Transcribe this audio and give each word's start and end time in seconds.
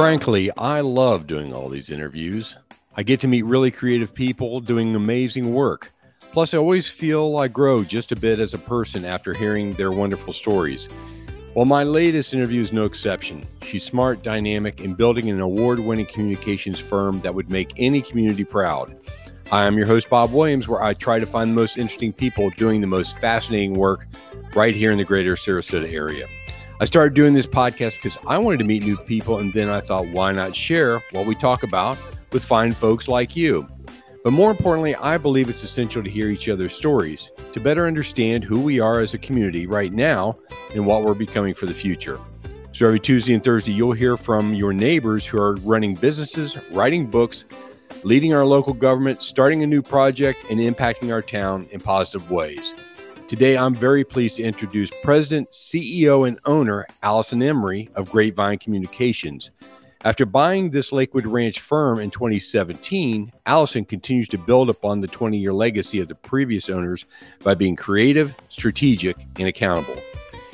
Frankly, 0.00 0.50
I 0.56 0.80
love 0.80 1.26
doing 1.26 1.52
all 1.52 1.68
these 1.68 1.90
interviews. 1.90 2.56
I 2.96 3.02
get 3.02 3.20
to 3.20 3.28
meet 3.28 3.44
really 3.44 3.70
creative 3.70 4.14
people 4.14 4.58
doing 4.60 4.94
amazing 4.94 5.52
work. 5.52 5.92
Plus, 6.32 6.54
I 6.54 6.56
always 6.56 6.88
feel 6.88 7.36
I 7.36 7.48
grow 7.48 7.84
just 7.84 8.10
a 8.10 8.16
bit 8.16 8.38
as 8.38 8.54
a 8.54 8.58
person 8.58 9.04
after 9.04 9.34
hearing 9.34 9.74
their 9.74 9.92
wonderful 9.92 10.32
stories. 10.32 10.88
Well, 11.54 11.66
my 11.66 11.82
latest 11.82 12.32
interview 12.32 12.62
is 12.62 12.72
no 12.72 12.84
exception. 12.84 13.46
She's 13.60 13.84
smart, 13.84 14.22
dynamic, 14.22 14.80
and 14.80 14.96
building 14.96 15.28
an 15.28 15.38
award 15.38 15.80
winning 15.80 16.06
communications 16.06 16.78
firm 16.78 17.20
that 17.20 17.34
would 17.34 17.50
make 17.50 17.74
any 17.76 18.00
community 18.00 18.44
proud. 18.44 18.96
Hi, 19.50 19.66
I'm 19.66 19.76
your 19.76 19.86
host, 19.86 20.08
Bob 20.08 20.32
Williams, 20.32 20.66
where 20.66 20.82
I 20.82 20.94
try 20.94 21.18
to 21.18 21.26
find 21.26 21.50
the 21.50 21.54
most 21.54 21.76
interesting 21.76 22.14
people 22.14 22.48
doing 22.56 22.80
the 22.80 22.86
most 22.86 23.18
fascinating 23.18 23.74
work 23.74 24.06
right 24.54 24.74
here 24.74 24.92
in 24.92 24.96
the 24.96 25.04
greater 25.04 25.34
Sarasota 25.34 25.92
area. 25.92 26.26
I 26.80 26.86
started 26.86 27.12
doing 27.12 27.34
this 27.34 27.46
podcast 27.46 27.96
because 27.96 28.16
I 28.26 28.38
wanted 28.38 28.56
to 28.60 28.64
meet 28.64 28.82
new 28.82 28.96
people, 28.96 29.36
and 29.36 29.52
then 29.52 29.68
I 29.68 29.82
thought, 29.82 30.06
why 30.06 30.32
not 30.32 30.56
share 30.56 31.04
what 31.10 31.26
we 31.26 31.34
talk 31.34 31.62
about 31.62 31.98
with 32.32 32.42
fine 32.42 32.72
folks 32.72 33.06
like 33.06 33.36
you? 33.36 33.68
But 34.24 34.32
more 34.32 34.50
importantly, 34.50 34.94
I 34.94 35.18
believe 35.18 35.50
it's 35.50 35.62
essential 35.62 36.02
to 36.02 36.08
hear 36.08 36.30
each 36.30 36.48
other's 36.48 36.74
stories 36.74 37.32
to 37.52 37.60
better 37.60 37.86
understand 37.86 38.44
who 38.44 38.62
we 38.62 38.80
are 38.80 39.00
as 39.00 39.12
a 39.12 39.18
community 39.18 39.66
right 39.66 39.92
now 39.92 40.38
and 40.74 40.86
what 40.86 41.04
we're 41.04 41.12
becoming 41.12 41.52
for 41.52 41.66
the 41.66 41.74
future. 41.74 42.18
So 42.72 42.86
every 42.86 42.98
Tuesday 42.98 43.34
and 43.34 43.44
Thursday, 43.44 43.72
you'll 43.72 43.92
hear 43.92 44.16
from 44.16 44.54
your 44.54 44.72
neighbors 44.72 45.26
who 45.26 45.36
are 45.36 45.56
running 45.56 45.96
businesses, 45.96 46.56
writing 46.70 47.04
books, 47.04 47.44
leading 48.04 48.32
our 48.32 48.46
local 48.46 48.72
government, 48.72 49.20
starting 49.20 49.62
a 49.62 49.66
new 49.66 49.82
project, 49.82 50.46
and 50.48 50.58
impacting 50.58 51.12
our 51.12 51.20
town 51.20 51.68
in 51.72 51.80
positive 51.80 52.30
ways. 52.30 52.74
Today, 53.30 53.56
I'm 53.56 53.76
very 53.76 54.02
pleased 54.02 54.38
to 54.38 54.42
introduce 54.42 54.90
President, 55.04 55.52
CEO, 55.52 56.26
and 56.26 56.36
owner 56.46 56.84
Allison 57.04 57.40
Imre 57.42 57.86
of 57.94 58.10
Grapevine 58.10 58.58
Communications. 58.58 59.52
After 60.04 60.26
buying 60.26 60.68
this 60.68 60.90
Lakewood 60.90 61.26
Ranch 61.26 61.60
firm 61.60 62.00
in 62.00 62.10
2017, 62.10 63.30
Allison 63.46 63.84
continues 63.84 64.26
to 64.30 64.36
build 64.36 64.68
upon 64.68 65.00
the 65.00 65.06
20 65.06 65.38
year 65.38 65.52
legacy 65.52 66.00
of 66.00 66.08
the 66.08 66.16
previous 66.16 66.68
owners 66.68 67.04
by 67.44 67.54
being 67.54 67.76
creative, 67.76 68.34
strategic, 68.48 69.16
and 69.38 69.46
accountable. 69.46 70.02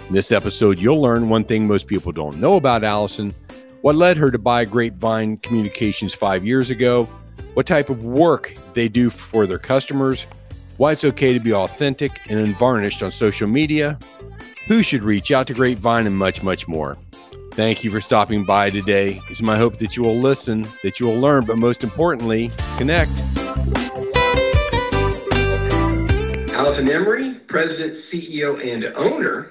In 0.06 0.12
this 0.12 0.30
episode, 0.30 0.78
you'll 0.78 1.00
learn 1.00 1.30
one 1.30 1.44
thing 1.44 1.66
most 1.66 1.86
people 1.86 2.12
don't 2.12 2.36
know 2.36 2.56
about 2.56 2.84
Allison, 2.84 3.34
what 3.80 3.96
led 3.96 4.18
her 4.18 4.30
to 4.30 4.38
buy 4.38 4.66
Grapevine 4.66 5.38
Communications 5.38 6.12
five 6.12 6.44
years 6.44 6.68
ago, 6.68 7.04
what 7.54 7.64
type 7.64 7.88
of 7.88 8.04
work 8.04 8.52
they 8.74 8.86
do 8.86 9.08
for 9.08 9.46
their 9.46 9.58
customers, 9.58 10.26
why 10.78 10.92
it's 10.92 11.04
okay 11.04 11.32
to 11.32 11.40
be 11.40 11.52
authentic 11.52 12.20
and 12.28 12.38
unvarnished 12.38 13.02
on 13.02 13.10
social 13.10 13.48
media, 13.48 13.98
who 14.66 14.82
should 14.82 15.02
reach 15.02 15.30
out 15.30 15.46
to 15.46 15.54
Grapevine, 15.54 16.06
and 16.06 16.16
much, 16.16 16.42
much 16.42 16.68
more. 16.68 16.98
Thank 17.52 17.84
you 17.84 17.90
for 17.90 18.00
stopping 18.00 18.44
by 18.44 18.68
today. 18.68 19.20
It's 19.30 19.40
my 19.40 19.56
hope 19.56 19.78
that 19.78 19.96
you 19.96 20.02
will 20.02 20.18
listen, 20.18 20.66
that 20.82 21.00
you 21.00 21.06
will 21.06 21.18
learn, 21.18 21.46
but 21.46 21.56
most 21.56 21.82
importantly, 21.82 22.50
connect. 22.76 23.10
Allison 26.52 26.88
Imre, 26.88 27.34
President, 27.46 27.94
CEO, 27.94 28.60
and 28.60 28.84
owner 28.96 29.50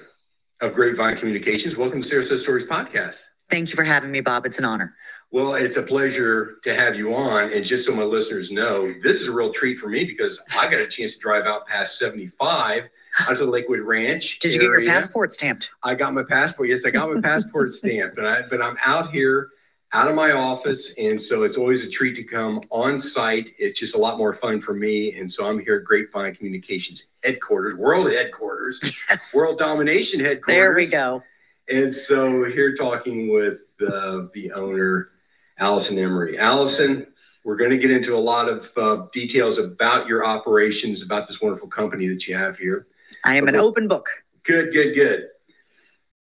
of 0.60 0.74
Grapevine 0.74 1.16
Communications. 1.16 1.76
Welcome 1.76 2.02
to 2.02 2.08
Sarasota 2.08 2.38
Stories 2.38 2.66
Podcast. 2.66 3.22
Thank 3.50 3.70
you 3.70 3.76
for 3.76 3.84
having 3.84 4.10
me, 4.10 4.20
Bob. 4.20 4.46
It's 4.46 4.58
an 4.58 4.64
honor. 4.64 4.94
Well, 5.36 5.56
it's 5.56 5.76
a 5.76 5.82
pleasure 5.82 6.60
to 6.64 6.74
have 6.74 6.96
you 6.96 7.14
on. 7.14 7.52
And 7.52 7.62
just 7.62 7.84
so 7.84 7.94
my 7.94 8.04
listeners 8.04 8.50
know, 8.50 8.94
this 9.02 9.20
is 9.20 9.28
a 9.28 9.32
real 9.32 9.52
treat 9.52 9.78
for 9.78 9.86
me 9.86 10.02
because 10.02 10.40
I 10.56 10.66
got 10.66 10.80
a 10.80 10.86
chance 10.86 11.12
to 11.12 11.18
drive 11.18 11.44
out 11.44 11.66
past 11.66 11.98
75 11.98 12.84
out 13.18 13.36
to 13.36 13.44
the 13.44 13.50
Lakewood 13.50 13.80
Ranch. 13.80 14.38
Did 14.38 14.54
you 14.54 14.62
area. 14.62 14.80
get 14.80 14.84
your 14.86 14.94
passport 14.94 15.34
stamped? 15.34 15.68
I 15.82 15.94
got 15.94 16.14
my 16.14 16.22
passport. 16.22 16.70
Yes, 16.70 16.86
I 16.86 16.90
got 16.90 17.12
my 17.12 17.20
passport 17.20 17.70
stamped. 17.74 18.16
But 18.16 18.24
I 18.24 18.42
but 18.48 18.62
I'm 18.62 18.78
out 18.82 19.10
here 19.10 19.50
out 19.92 20.08
of 20.08 20.14
my 20.14 20.32
office. 20.32 20.94
And 20.96 21.20
so 21.20 21.42
it's 21.42 21.58
always 21.58 21.84
a 21.84 21.90
treat 21.90 22.16
to 22.16 22.24
come 22.24 22.62
on 22.70 22.98
site. 22.98 23.52
It's 23.58 23.78
just 23.78 23.94
a 23.94 23.98
lot 23.98 24.16
more 24.16 24.32
fun 24.32 24.62
for 24.62 24.72
me. 24.72 25.18
And 25.18 25.30
so 25.30 25.46
I'm 25.46 25.58
here 25.58 25.76
at 25.76 25.84
Grapevine 25.84 26.34
Communications 26.34 27.04
headquarters, 27.22 27.74
world 27.74 28.10
headquarters, 28.10 28.80
yes. 29.10 29.34
world 29.34 29.58
domination 29.58 30.18
headquarters. 30.18 30.54
There 30.62 30.74
we 30.74 30.86
go. 30.86 31.22
And 31.68 31.92
so 31.92 32.44
here 32.44 32.74
talking 32.74 33.30
with 33.30 33.60
uh, 33.82 34.28
the 34.32 34.52
owner, 34.54 35.10
Allison 35.58 35.98
Imre. 35.98 36.36
Allison, 36.38 37.06
we're 37.44 37.56
going 37.56 37.70
to 37.70 37.78
get 37.78 37.90
into 37.90 38.14
a 38.16 38.18
lot 38.18 38.48
of 38.48 38.70
uh, 38.76 39.06
details 39.12 39.58
about 39.58 40.06
your 40.06 40.26
operations, 40.26 41.02
about 41.02 41.26
this 41.26 41.40
wonderful 41.40 41.68
company 41.68 42.08
that 42.08 42.26
you 42.26 42.36
have 42.36 42.58
here. 42.58 42.88
I 43.24 43.36
am 43.36 43.44
but 43.44 43.54
an 43.54 43.60
open 43.60 43.88
book. 43.88 44.08
Good, 44.42 44.72
good, 44.72 44.94
good. 44.94 45.28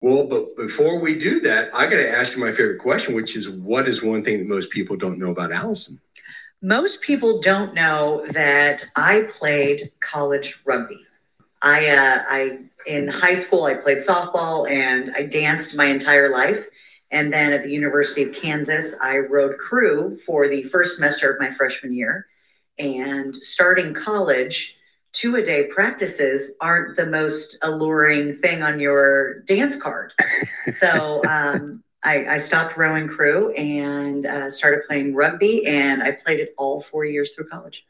Well, 0.01 0.25
but 0.25 0.55
before 0.55 0.99
we 0.99 1.17
do 1.17 1.39
that, 1.41 1.69
I 1.73 1.85
got 1.85 1.95
to 1.95 2.09
ask 2.09 2.33
you 2.33 2.37
my 2.37 2.51
favorite 2.51 2.79
question, 2.79 3.15
which 3.15 3.35
is 3.35 3.49
what 3.49 3.87
is 3.87 4.03
one 4.03 4.23
thing 4.23 4.39
that 4.39 4.47
most 4.47 4.69
people 4.69 4.95
don't 4.95 5.17
know 5.17 5.31
about 5.31 5.51
Allison? 5.51 5.99
Most 6.61 7.01
people 7.01 7.41
don't 7.41 7.73
know 7.73 8.25
that 8.29 8.85
I 8.95 9.21
played 9.23 9.91
college 9.99 10.61
rugby. 10.65 10.99
I, 11.61 11.87
uh, 11.87 12.23
I 12.27 12.59
in 12.85 13.07
high 13.07 13.33
school, 13.33 13.63
I 13.63 13.73
played 13.73 13.97
softball 13.97 14.69
and 14.69 15.11
I 15.15 15.23
danced 15.23 15.75
my 15.75 15.85
entire 15.85 16.29
life. 16.29 16.67
And 17.11 17.31
then 17.31 17.53
at 17.53 17.63
the 17.63 17.69
University 17.69 18.23
of 18.23 18.33
Kansas, 18.33 18.93
I 19.01 19.17
rode 19.17 19.57
crew 19.57 20.17
for 20.25 20.47
the 20.47 20.63
first 20.63 20.95
semester 20.95 21.31
of 21.31 21.39
my 21.39 21.51
freshman 21.51 21.93
year. 21.93 22.27
And 22.77 23.35
starting 23.35 23.93
college, 23.93 24.75
two 25.11 25.37
a 25.37 25.41
day 25.41 25.65
practices 25.67 26.51
aren't 26.59 26.97
the 26.97 27.05
most 27.05 27.57
alluring 27.61 28.35
thing 28.35 28.63
on 28.63 28.79
your 28.79 29.39
dance 29.41 29.75
card. 29.75 30.13
so 30.79 31.21
um, 31.25 31.83
I, 32.03 32.35
I, 32.35 32.37
stopped 32.37 32.77
rowing 32.77 33.07
crew 33.07 33.51
and 33.53 34.25
uh, 34.25 34.49
started 34.49 34.81
playing 34.85 35.15
rugby, 35.15 35.65
and 35.65 36.03
I 36.03 36.11
played 36.11 36.39
it 36.39 36.53
all 36.57 36.81
four 36.81 37.05
years 37.05 37.31
through 37.31 37.47
college. 37.47 37.85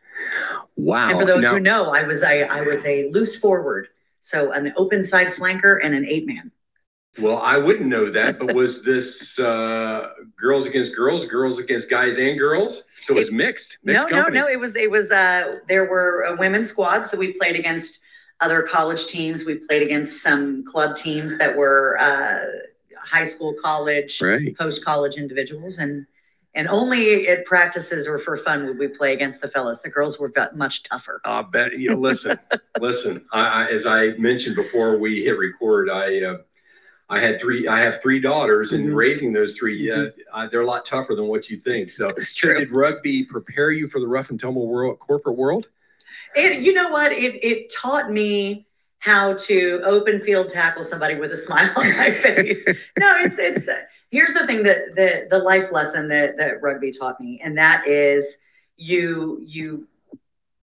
Wow! 0.78 1.10
And 1.10 1.20
for 1.20 1.26
those 1.26 1.42
now, 1.42 1.54
who 1.54 1.60
know, 1.60 1.90
I 1.90 2.04
was 2.04 2.24
I, 2.24 2.42
I 2.42 2.62
was 2.62 2.84
a 2.86 3.10
loose 3.10 3.36
forward, 3.36 3.90
so 4.22 4.52
an 4.52 4.72
open 4.78 5.04
side 5.04 5.28
flanker 5.28 5.80
and 5.84 5.94
an 5.94 6.06
eight 6.06 6.26
man. 6.28 6.52
Well, 7.18 7.38
I 7.38 7.58
wouldn't 7.58 7.88
know 7.88 8.10
that, 8.12 8.40
but 8.40 8.54
was 8.54 8.84
this 8.84 9.40
uh, 9.40 10.10
girls 10.38 10.66
against 10.66 10.96
girls, 10.96 11.26
girls 11.28 11.60
against 11.60 11.90
guys 11.90 12.18
and 12.18 12.38
girls? 12.38 12.84
So 13.02 13.16
it 13.16 13.20
was 13.20 13.32
mixed. 13.32 13.78
mixed 13.84 14.04
no, 14.04 14.10
company. 14.10 14.40
no, 14.40 14.46
no. 14.46 14.52
It 14.52 14.60
was 14.60 14.76
it 14.76 14.92
was. 14.92 15.12
Uh, 15.12 15.60
there 15.70 15.86
were 15.86 16.24
a 16.24 16.36
women's 16.36 16.70
squads, 16.70 17.10
so 17.10 17.18
we 17.18 17.34
played 17.34 17.56
against 17.56 18.00
other 18.42 18.64
college 18.64 19.08
teams. 19.08 19.46
We 19.46 19.56
played 19.56 19.84
against 19.84 20.22
some 20.22 20.66
club 20.66 20.96
teams 20.96 21.38
that 21.38 21.56
were 21.56 21.98
uh, 22.00 22.40
high 22.98 23.24
school, 23.24 23.56
college, 23.64 24.22
right. 24.22 24.58
post 24.58 24.84
college 24.84 25.16
individuals, 25.16 25.78
and 25.78 26.06
And 26.54 26.68
only 26.70 27.28
at 27.28 27.46
practices 27.46 28.08
or 28.08 28.18
for 28.18 28.38
fun 28.38 28.66
would 28.66 28.78
we 28.78 28.88
play 28.88 29.14
against 29.14 29.42
the 29.42 29.48
fellas. 29.48 29.82
The 29.82 29.90
girls 29.90 30.18
were 30.20 30.32
much 30.54 30.84
tougher. 30.84 31.22
I 31.26 31.42
bet 31.44 31.78
you 31.78 31.92
know, 31.92 31.98
listen, 31.98 32.40
listen. 32.80 33.26
I, 33.32 33.42
I, 33.42 33.66
as 33.68 33.86
I 33.86 34.10
mentioned 34.18 34.56
before 34.56 34.98
we 34.98 35.24
hit 35.24 35.38
record, 35.38 35.90
I 35.90 36.22
uh, 36.24 36.38
I 37.10 37.20
had 37.20 37.40
three. 37.40 37.68
I 37.68 37.80
have 37.82 38.02
three 38.02 38.20
daughters, 38.20 38.74
and 38.74 38.90
Mhm. 38.90 38.96
raising 38.96 39.32
those 39.32 39.54
3 39.54 39.92
uh, 39.92 40.10
uh, 40.34 40.48
they're 40.48 40.62
a 40.62 40.66
lot 40.66 40.86
tougher 40.86 41.14
than 41.16 41.28
what 41.28 41.50
you 41.50 41.58
think. 41.58 41.92
So, 41.92 42.10
It's 42.10 42.36
so 42.40 42.54
did 42.54 42.72
rugby 42.72 43.24
prepare 43.24 43.72
you 43.72 43.88
for 43.88 44.00
the 44.00 44.08
rough 44.08 44.32
and 44.32 44.40
tumble 44.40 44.68
world, 44.68 45.00
corporate 45.00 45.38
world? 45.38 45.68
It, 46.36 46.62
you 46.62 46.74
know 46.74 46.90
what? 46.90 47.12
It, 47.12 47.36
it 47.44 47.72
taught 47.72 48.12
me 48.12 48.66
how 49.00 49.34
to 49.34 49.82
open 49.86 50.20
field 50.20 50.50
tackle 50.50 50.84
somebody 50.84 51.14
with 51.16 51.32
a 51.32 51.38
smile 51.46 51.72
on 51.76 51.96
my 51.96 52.10
face. 52.10 52.66
no, 52.98 53.14
it's 53.20 53.38
it's. 53.38 53.70
Here's 54.10 54.34
the 54.34 54.46
thing 54.48 54.64
that 54.64 54.96
the 54.96 55.28
the 55.30 55.38
life 55.40 55.72
lesson 55.72 56.08
that 56.08 56.38
that 56.38 56.62
rugby 56.62 56.92
taught 56.92 57.20
me, 57.22 57.40
and 57.44 57.56
that 57.58 57.88
is 57.88 58.38
you 58.78 59.42
you 59.46 59.88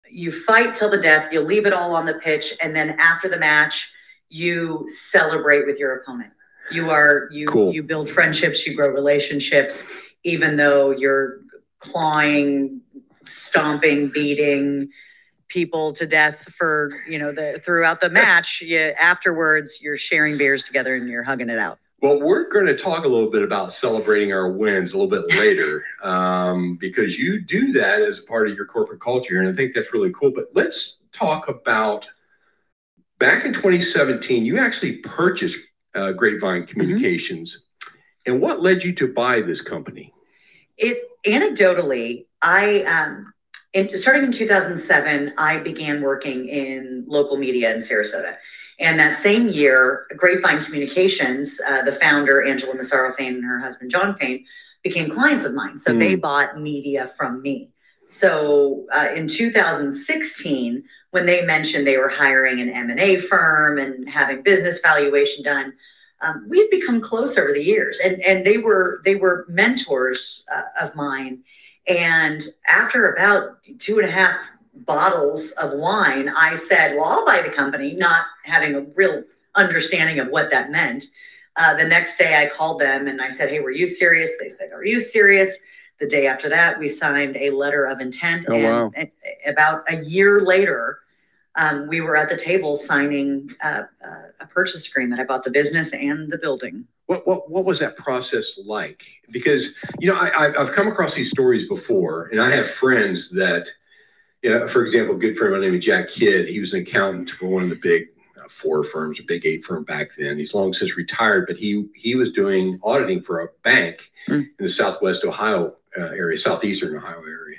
you 0.08 0.32
fight 0.32 0.74
till 0.74 0.88
the 0.88 0.98
death. 0.98 1.32
You 1.32 1.40
leave 1.40 1.66
it 1.66 1.72
all 1.74 1.94
on 1.94 2.06
the 2.06 2.14
pitch, 2.14 2.54
and 2.62 2.74
then 2.74 2.90
after 2.98 3.28
the 3.28 3.38
match, 3.38 3.90
you 4.30 4.88
celebrate 4.88 5.66
with 5.66 5.78
your 5.78 5.96
opponent. 5.96 6.32
You 6.70 6.90
are 6.90 7.28
you 7.32 7.46
Cool. 7.46 7.72
you 7.74 7.82
build 7.82 8.08
friendships, 8.08 8.66
you 8.66 8.74
grow 8.74 8.88
relationships, 8.88 9.84
even 10.24 10.56
though 10.56 10.92
you're 10.92 11.40
clawing, 11.80 12.80
stomping, 13.24 14.08
beating 14.08 14.88
people 15.48 15.92
to 15.94 16.06
death 16.06 16.48
for 16.56 16.92
you 17.08 17.18
know 17.18 17.32
the 17.32 17.60
throughout 17.64 18.00
the 18.00 18.08
match 18.08 18.62
you 18.62 18.78
afterwards 19.00 19.80
you're 19.82 19.96
sharing 19.96 20.38
beers 20.38 20.62
together 20.62 20.94
and 20.94 21.08
you're 21.08 21.24
hugging 21.24 21.50
it 21.50 21.58
out 21.58 21.76
Well, 22.00 22.20
we're 22.20 22.48
going 22.48 22.66
to 22.66 22.76
talk 22.76 23.04
a 23.04 23.08
little 23.08 23.30
bit 23.30 23.42
about 23.42 23.72
celebrating 23.72 24.32
our 24.32 24.48
wins 24.48 24.92
a 24.92 24.96
little 24.96 25.10
bit 25.10 25.28
later 25.36 25.84
um, 26.04 26.76
because 26.76 27.18
you 27.18 27.40
do 27.40 27.72
that 27.72 28.00
as 28.00 28.20
a 28.20 28.22
part 28.22 28.48
of 28.48 28.54
your 28.54 28.64
corporate 28.64 29.00
culture. 29.00 29.40
And 29.40 29.48
I 29.48 29.52
think 29.52 29.74
that's 29.74 29.92
really 29.92 30.12
cool. 30.12 30.30
But 30.30 30.46
let's 30.54 30.98
talk 31.12 31.48
about 31.48 32.06
back 33.20 33.44
in 33.44 33.52
2017, 33.52 34.44
you 34.44 34.58
actually 34.58 34.96
purchased 34.96 35.58
uh, 35.94 36.10
Grapevine 36.12 36.66
Communications. 36.66 37.56
And 38.26 38.40
what 38.40 38.60
led 38.60 38.82
you 38.82 38.92
to 38.94 39.12
buy 39.12 39.40
this 39.40 39.60
company? 39.60 40.12
it 40.80 40.98
anecdotally 41.26 42.26
i 42.42 42.82
um 42.82 43.32
in, 43.72 43.94
starting 43.94 44.24
in 44.24 44.32
2007 44.32 45.32
i 45.38 45.58
began 45.58 46.00
working 46.00 46.48
in 46.48 47.04
local 47.06 47.36
media 47.36 47.72
in 47.72 47.78
sarasota. 47.78 48.36
And 48.80 48.98
that 48.98 49.18
same 49.18 49.48
year 49.48 50.06
grapevine 50.16 50.64
communications 50.64 51.60
uh, 51.68 51.82
the 51.82 51.92
founder 51.92 52.42
angela 52.42 52.74
massaro 52.74 53.14
fain 53.14 53.34
and 53.34 53.44
her 53.44 53.60
husband 53.60 53.90
john 53.90 54.16
fain 54.16 54.44
became 54.82 55.10
clients 55.10 55.44
of 55.44 55.52
mine. 55.52 55.78
So 55.78 55.92
they 55.92 56.14
bought 56.14 56.58
media 56.58 57.06
from 57.06 57.42
me. 57.42 57.68
So 58.06 58.86
uh, 58.90 59.08
in 59.14 59.28
2016 59.28 60.82
when 61.10 61.26
they 61.26 61.44
mentioned 61.44 61.86
they 61.86 61.98
were 61.98 62.08
hiring 62.08 62.60
an 62.60 62.70
m&a 62.70 63.16
firm 63.16 63.78
and 63.78 64.08
having 64.08 64.42
business 64.42 64.80
valuation 64.80 65.42
done 65.42 65.72
um, 66.22 66.46
we 66.48 66.58
had 66.58 66.70
become 66.70 67.00
close 67.00 67.36
over 67.38 67.52
the 67.52 67.62
years. 67.62 67.98
And 68.02 68.22
and 68.22 68.46
they 68.46 68.58
were 68.58 69.00
they 69.04 69.16
were 69.16 69.46
mentors 69.48 70.44
uh, 70.54 70.62
of 70.80 70.94
mine. 70.94 71.42
And 71.86 72.42
after 72.68 73.12
about 73.12 73.58
two 73.78 73.98
and 73.98 74.08
a 74.08 74.12
half 74.12 74.36
bottles 74.86 75.50
of 75.52 75.72
wine 75.72 76.28
i 76.36 76.54
said 76.54 76.94
well 76.94 77.04
i'll 77.04 77.26
buy 77.26 77.42
the 77.42 77.50
company 77.54 77.92
not 77.92 78.24
having 78.44 78.74
a 78.76 78.80
real 78.94 79.22
understanding 79.54 80.20
of 80.20 80.28
what 80.28 80.50
that 80.50 80.70
meant. 80.70 81.04
Uh, 81.56 81.74
the 81.74 81.84
next 81.84 82.16
day 82.16 82.40
i 82.40 82.48
called 82.48 82.80
them 82.80 83.06
and 83.06 83.20
i 83.20 83.28
said 83.28 83.50
hey 83.50 83.60
were 83.60 83.70
you 83.70 83.86
serious? 83.86 84.30
They 84.40 84.48
said 84.48 84.72
are 84.72 84.84
you 84.84 85.00
serious? 85.00 85.56
The 85.98 86.06
day 86.06 86.26
after 86.26 86.48
that 86.48 86.78
we 86.78 86.88
signed 86.88 87.36
a 87.36 87.50
letter 87.50 87.84
of 87.84 88.00
intent 88.00 88.46
Oh, 88.48 88.54
and, 88.54 88.64
wow. 88.64 88.92
and 88.94 89.10
about 89.46 89.84
a 89.92 90.02
year 90.04 90.40
later 90.42 90.99
um, 91.56 91.88
we 91.88 92.00
were 92.00 92.16
at 92.16 92.28
the 92.28 92.36
table 92.36 92.76
signing 92.76 93.50
uh, 93.62 93.82
uh, 94.04 94.28
a 94.40 94.46
purchase 94.46 94.88
agreement. 94.88 95.20
I 95.20 95.24
bought 95.24 95.44
the 95.44 95.50
business 95.50 95.92
and 95.92 96.30
the 96.30 96.38
building. 96.38 96.84
What, 97.06 97.26
what, 97.26 97.50
what 97.50 97.64
was 97.64 97.80
that 97.80 97.96
process 97.96 98.58
like? 98.64 99.02
Because, 99.32 99.68
you 99.98 100.06
know, 100.12 100.16
I, 100.16 100.46
I've 100.60 100.72
come 100.72 100.86
across 100.86 101.14
these 101.14 101.30
stories 101.30 101.66
before, 101.68 102.28
and 102.28 102.40
I 102.40 102.50
have 102.50 102.70
friends 102.70 103.30
that, 103.30 103.66
you 104.42 104.50
know, 104.50 104.68
for 104.68 104.84
example, 104.84 105.16
a 105.16 105.18
good 105.18 105.36
friend 105.36 105.52
by 105.52 105.58
the 105.58 105.66
name 105.66 105.74
of 105.74 105.80
Jack 105.80 106.08
Kidd, 106.08 106.48
he 106.48 106.60
was 106.60 106.72
an 106.72 106.82
accountant 106.82 107.30
for 107.30 107.46
one 107.46 107.64
of 107.64 107.68
the 107.68 107.80
big 107.82 108.10
uh, 108.38 108.48
four 108.48 108.84
firms, 108.84 109.18
a 109.18 109.24
big 109.24 109.44
eight 109.44 109.64
firm 109.64 109.82
back 109.82 110.10
then. 110.16 110.38
He's 110.38 110.54
long 110.54 110.72
since 110.72 110.96
retired, 110.96 111.46
but 111.48 111.56
he, 111.56 111.86
he 111.94 112.14
was 112.14 112.30
doing 112.32 112.78
auditing 112.82 113.22
for 113.22 113.40
a 113.40 113.48
bank 113.64 113.98
Hmm. 114.26 114.34
in 114.34 114.54
the 114.60 114.68
Southwest 114.68 115.24
Ohio 115.24 115.76
uh, 115.98 116.02
area, 116.02 116.38
Southeastern 116.38 116.96
Ohio 116.96 117.22
area. 117.22 117.58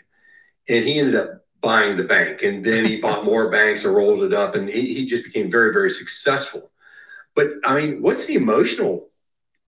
And 0.69 0.85
he 0.85 0.99
ended 0.99 1.15
up 1.15 1.40
buying 1.61 1.97
the 1.97 2.03
bank, 2.03 2.41
and 2.43 2.65
then 2.65 2.85
he 2.85 2.97
bought 3.01 3.23
more 3.23 3.49
banks 3.49 3.85
and 3.85 3.95
rolled 3.95 4.23
it 4.23 4.33
up, 4.33 4.55
and 4.55 4.67
he, 4.67 4.93
he 4.93 5.05
just 5.05 5.23
became 5.23 5.49
very, 5.49 5.71
very 5.73 5.89
successful. 5.89 6.71
But 7.35 7.51
I 7.63 7.79
mean, 7.79 8.01
what's 8.01 8.25
the 8.25 8.35
emotional 8.35 9.09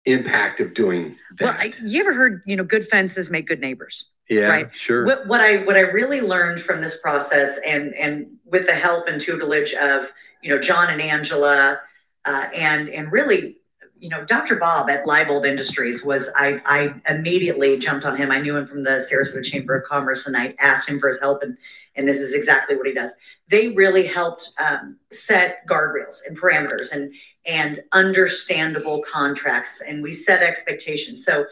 impact 0.06 0.60
of 0.60 0.74
doing 0.74 1.18
that? 1.38 1.46
Well, 1.46 1.56
I, 1.58 1.74
you 1.86 2.02
ever 2.02 2.14
heard, 2.14 2.42
you 2.46 2.56
know, 2.56 2.64
good 2.64 2.88
fences 2.88 3.30
make 3.30 3.48
good 3.48 3.60
neighbors? 3.60 4.08
yeah, 4.30 4.48
right. 4.48 4.70
sure. 4.74 5.06
What, 5.06 5.28
what 5.28 5.42
I 5.42 5.58
what 5.58 5.76
I 5.76 5.82
really 5.82 6.22
learned 6.22 6.62
from 6.62 6.82
this 6.82 6.98
process, 6.98 7.60
and 7.66 7.94
and 7.96 8.28
with 8.46 8.66
the 8.66 8.74
help 8.74 9.08
and 9.08 9.20
tutelage 9.20 9.74
of 9.74 10.12
you 10.42 10.50
know 10.50 10.60
John 10.60 10.90
and 10.90 11.02
Angela, 11.02 11.80
uh, 12.26 12.46
and 12.54 12.90
and 12.90 13.12
really, 13.12 13.58
you 14.04 14.10
know, 14.10 14.26
Dr. 14.26 14.58
Bob 14.58 14.90
at 14.90 15.06
Leibold 15.06 15.48
Industries 15.48 16.04
was 16.04 16.30
I 16.36 16.62
I 16.66 16.94
immediately 17.10 17.78
jumped 17.78 18.06
on 18.06 18.18
him. 18.18 18.32
I 18.32 18.42
knew 18.42 18.58
him 18.58 18.68
from 18.68 18.84
the 18.84 19.08
Sarasota 19.10 19.42
Chamber 19.42 19.78
of 19.78 19.86
Commerce, 19.88 20.28
and 20.28 20.36
I 20.36 20.54
asked 20.60 20.90
him 20.90 21.00
for 21.00 21.08
his 21.08 21.22
help, 21.22 21.42
and 21.42 21.58
and 21.96 22.06
this 22.06 22.18
is 22.18 22.34
exactly 22.34 22.76
what 22.76 22.86
he 22.86 22.94
does. 22.94 23.12
They 23.48 23.70
really 23.70 24.06
helped 24.06 24.50
um, 24.60 24.98
set 25.10 25.66
guardrails 25.70 26.18
and 26.28 26.38
parameters 26.38 26.92
and 26.92 27.14
and 27.46 27.82
understandable 27.94 29.06
contracts, 29.10 29.80
and 29.80 30.04
we 30.04 30.12
set 30.12 30.44
expectations. 30.44 31.24
So 31.24 31.46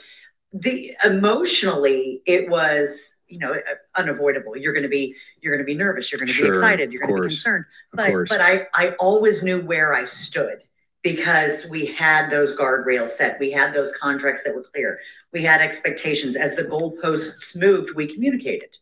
the 0.51 0.93
emotionally 1.05 2.21
it 2.25 2.49
was 2.49 3.15
you 3.29 3.39
know 3.39 3.55
unavoidable 3.95 4.57
you're 4.57 4.73
going 4.73 4.83
to 4.83 4.89
be 4.89 5.15
you're 5.39 5.55
going 5.55 5.65
to 5.65 5.71
be 5.71 5.73
nervous 5.73 6.11
you're 6.11 6.19
going 6.19 6.27
to 6.27 6.33
Sure, 6.33 6.51
be 6.51 6.57
excited 6.57 6.91
you're 6.91 6.99
going 6.99 7.15
to 7.15 7.21
be 7.21 7.27
concerned 7.29 7.63
But, 7.93 8.27
but 8.27 8.41
i 8.41 8.67
i 8.73 8.89
always 8.99 9.41
knew 9.41 9.61
where 9.61 9.93
i 9.93 10.03
stood 10.03 10.61
because 11.03 11.65
we 11.67 11.85
had 11.85 12.29
those 12.29 12.55
guardrails 12.55 13.09
set 13.09 13.39
we 13.39 13.51
had 13.51 13.73
those 13.73 13.91
contracts 14.01 14.43
that 14.43 14.53
were 14.53 14.63
clear 14.63 14.99
we 15.31 15.43
had 15.43 15.61
expectations 15.61 16.35
as 16.35 16.55
the 16.55 16.63
goalposts 16.63 17.55
moved 17.55 17.95
we 17.95 18.05
communicated 18.11 18.77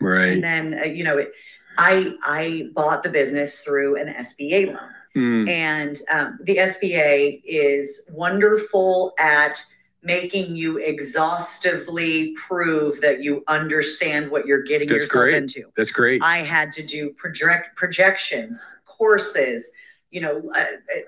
right. 0.00 0.32
and 0.32 0.42
then 0.42 0.78
uh, 0.80 0.84
you 0.84 1.04
know 1.04 1.18
it, 1.18 1.32
i 1.78 2.14
i 2.22 2.68
bought 2.74 3.02
the 3.02 3.08
business 3.08 3.60
through 3.60 3.96
an 3.96 4.14
sba 4.24 4.68
loan 4.68 4.90
Mm, 5.16 5.48
and 5.48 6.00
um, 6.10 6.38
the 6.44 6.56
SBA 6.56 7.42
is 7.44 8.02
wonderful 8.10 9.12
at 9.18 9.62
making 10.02 10.56
you 10.56 10.78
exhaustively 10.78 12.34
prove 12.34 13.00
that 13.02 13.22
you 13.22 13.44
understand 13.46 14.30
what 14.30 14.46
you're 14.46 14.62
getting 14.62 14.88
That's 14.88 15.02
yourself 15.02 15.24
great. 15.24 15.34
into. 15.34 15.64
that's 15.76 15.90
great. 15.90 16.22
I 16.22 16.38
had 16.38 16.72
to 16.72 16.82
do 16.82 17.10
project 17.10 17.76
projections, 17.76 18.78
courses, 18.86 19.70
you 20.12 20.20
know, 20.20 20.52
uh, 20.54 20.58
uh, 20.60 20.64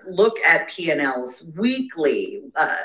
look 0.09 0.39
at 0.41 0.69
P&Ls 0.69 1.45
weekly, 1.57 2.43
uh, 2.57 2.77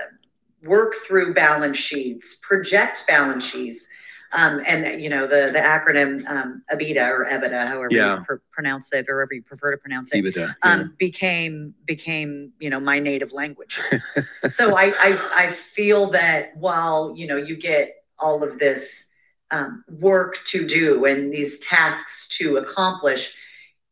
work 0.64 0.94
through 1.08 1.34
balance 1.34 1.78
sheets, 1.78 2.36
project 2.42 3.06
balance 3.08 3.44
sheets. 3.46 3.88
Um, 4.32 4.62
and 4.68 5.02
you 5.02 5.10
know 5.10 5.26
the 5.26 5.50
the 5.52 5.58
acronym 5.58 6.24
um, 6.30 6.62
EBITDA 6.72 7.10
or 7.10 7.26
EBITDA, 7.26 7.68
however 7.68 7.88
Yeah. 7.90 8.20
you 8.20 8.26
pr- 8.26 8.36
pronounce 8.52 8.94
it, 8.94 9.10
or 9.10 9.16
however 9.18 9.34
you 9.34 9.42
prefer 9.42 9.72
to 9.72 9.78
pronounce 9.78 10.12
it 10.14 10.24
EBITDA. 10.24 10.56
um, 10.62 10.94
became 11.00 11.74
became 11.88 12.52
you 12.60 12.70
know 12.70 12.80
my 12.80 13.00
native 13.00 13.34
language. 13.34 13.80
so 14.50 14.76
I, 14.78 14.94
I 15.00 15.30
I 15.34 15.48
feel 15.52 16.12
that 16.12 16.56
while 16.58 17.12
you 17.18 17.26
know 17.26 17.38
you 17.38 17.56
get 17.58 18.04
all 18.20 18.44
of 18.44 18.60
this 18.60 19.08
um, 19.50 19.84
work 19.90 20.38
to 20.52 20.64
do 20.68 21.06
and 21.06 21.34
these 21.34 21.58
tasks 21.58 22.28
to 22.38 22.58
accomplish, 22.58 23.34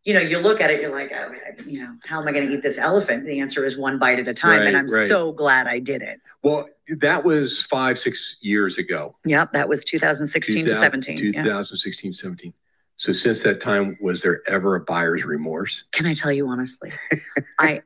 you 0.07 0.13
know 0.13 0.21
you 0.21 0.39
look 0.39 0.61
at 0.61 0.71
it, 0.71 0.79
you're 0.81 0.89
like, 0.91 1.11
oh, 1.13 1.33
you 1.65 1.81
know, 1.81 1.93
how 2.05 2.21
am 2.21 2.27
I 2.29 2.31
going 2.31 2.47
to 2.47 2.53
eat 2.53 2.61
this 2.61 2.77
elephant? 2.77 3.25
The 3.25 3.41
answer 3.41 3.65
is 3.65 3.77
one 3.77 3.99
bite 3.99 4.19
at 4.19 4.27
a 4.29 4.33
time, 4.33 4.59
Right, 4.59 4.67
and 4.67 4.77
I'm 4.77 4.87
right. 4.87 5.07
so 5.09 5.33
glad 5.33 5.67
I 5.67 5.79
did 5.79 6.01
it. 6.01 6.21
well, 6.43 6.69
that 6.99 7.25
was 7.25 7.61
five, 7.63 7.99
six 7.99 8.37
years 8.39 8.77
ago. 8.77 9.17
Yep, 9.25 9.51
that 9.51 9.67
was 9.67 9.83
2016 9.83 10.55
to 10.63 10.71
2000 10.71 10.81
17. 11.03 11.33
Yeah. 11.33 11.43
2016, 11.43 12.13
17. 12.13 12.53
So 12.95 13.11
since 13.11 13.43
that 13.43 13.59
time, 13.59 13.97
was 13.99 14.21
there 14.21 14.41
ever 14.47 14.75
a 14.75 14.79
buyer's 14.79 15.25
remorse? 15.25 15.83
Can 15.91 16.05
I 16.05 16.13
tell 16.13 16.31
you 16.31 16.47
honestly, 16.47 16.93
I 17.59 17.81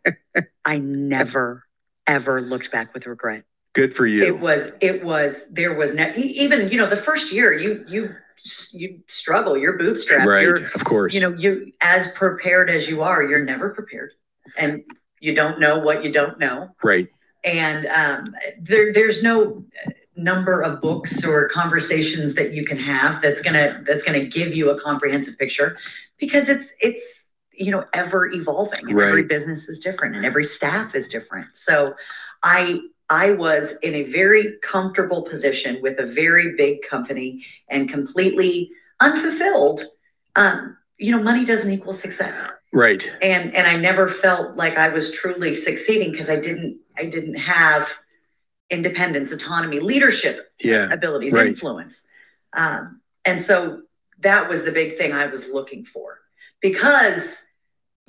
I 0.63 0.77
never 0.77 1.63
ever 2.05 2.39
looked 2.39 2.71
back 2.71 2.93
with 2.93 3.07
regret. 3.07 3.45
Good 3.73 3.95
for 3.95 4.05
you. 4.05 4.23
It 4.23 4.39
was, 4.39 4.69
it 4.81 5.03
was, 5.03 5.45
there 5.49 5.73
was 5.73 5.93
no, 5.95 6.11
e- 6.15 6.21
even, 6.21 6.69
you 6.69 6.77
know, 6.77 6.87
the 6.87 6.97
first 6.97 7.31
year 7.31 7.57
you, 7.57 7.85
you, 7.87 8.13
you 8.71 9.01
struggle, 9.07 9.57
you're 9.57 9.77
bootstrapped. 9.77 10.25
right. 10.25 10.43
You're, 10.43 10.67
Of 10.67 10.83
course. 10.83 11.13
you 11.13 11.21
know, 11.21 11.33
you, 11.33 11.71
as 11.81 12.07
prepared 12.09 12.69
as 12.69 12.87
you 12.87 13.01
are, 13.01 13.23
you're 13.23 13.43
never 13.43 13.69
prepared. 13.69 14.13
And 14.57 14.83
you 15.19 15.35
don't 15.35 15.59
know 15.59 15.79
what 15.79 16.03
you 16.03 16.11
don't 16.11 16.39
know. 16.39 16.75
right. 16.83 17.07
And 17.43 17.87
um, 17.87 18.35
there, 18.59 18.93
there's 18.93 19.23
no, 19.23 19.65
number 20.15 20.61
of 20.61 20.81
books 20.81 21.23
or 21.23 21.47
conversations 21.49 22.35
that 22.35 22.53
you 22.53 22.65
can 22.65 22.77
have 22.77 23.21
that's 23.21 23.41
gonna 23.41 23.81
that's 23.85 24.03
gonna 24.03 24.23
give 24.23 24.53
you 24.53 24.69
a 24.69 24.79
comprehensive 24.79 25.37
picture 25.37 25.77
because 26.19 26.49
it's 26.49 26.67
it's 26.81 27.27
you 27.53 27.71
know 27.71 27.85
ever 27.93 28.27
evolving 28.27 28.89
and 28.89 28.99
every 28.99 29.23
business 29.23 29.69
is 29.69 29.79
different 29.79 30.15
and 30.15 30.25
every 30.25 30.43
staff 30.43 30.95
is 30.95 31.07
different 31.07 31.47
so 31.55 31.93
i 32.43 32.79
i 33.11 33.31
was 33.33 33.73
in 33.83 33.93
a 33.95 34.03
very 34.03 34.43
comfortable 34.63 35.21
position 35.31 35.79
with 35.81 35.99
a 35.99 36.05
very 36.05 36.55
big 36.55 36.81
company 36.93 37.29
and 37.69 37.89
completely 37.89 38.71
unfulfilled 39.01 39.79
um 40.35 40.75
you 40.97 41.11
know 41.11 41.21
money 41.21 41.43
doesn't 41.45 41.71
equal 41.71 41.93
success 41.93 42.37
Right. 42.73 43.03
and 43.21 43.53
and 43.57 43.67
i 43.67 43.75
never 43.75 44.07
felt 44.07 44.55
like 44.55 44.75
i 44.77 44.87
was 44.97 45.11
truly 45.11 45.53
succeeding 45.53 46.11
because 46.11 46.29
i 46.29 46.37
didn't 46.47 46.77
i 46.97 47.05
didn't 47.05 47.35
have 47.35 47.83
independence 48.69 49.31
autonomy 49.31 49.79
leadership 49.79 50.51
Yeah. 50.59 50.91
abilities 50.91 51.33
Right. 51.33 51.47
influence 51.47 52.05
um, 52.53 53.01
and 53.25 53.41
so 53.41 53.81
that 54.21 54.47
was 54.49 54.63
the 54.63 54.71
big 54.71 54.97
thing 54.97 55.11
i 55.13 55.25
was 55.27 55.47
looking 55.57 55.83
for 55.93 56.19
because 56.61 57.41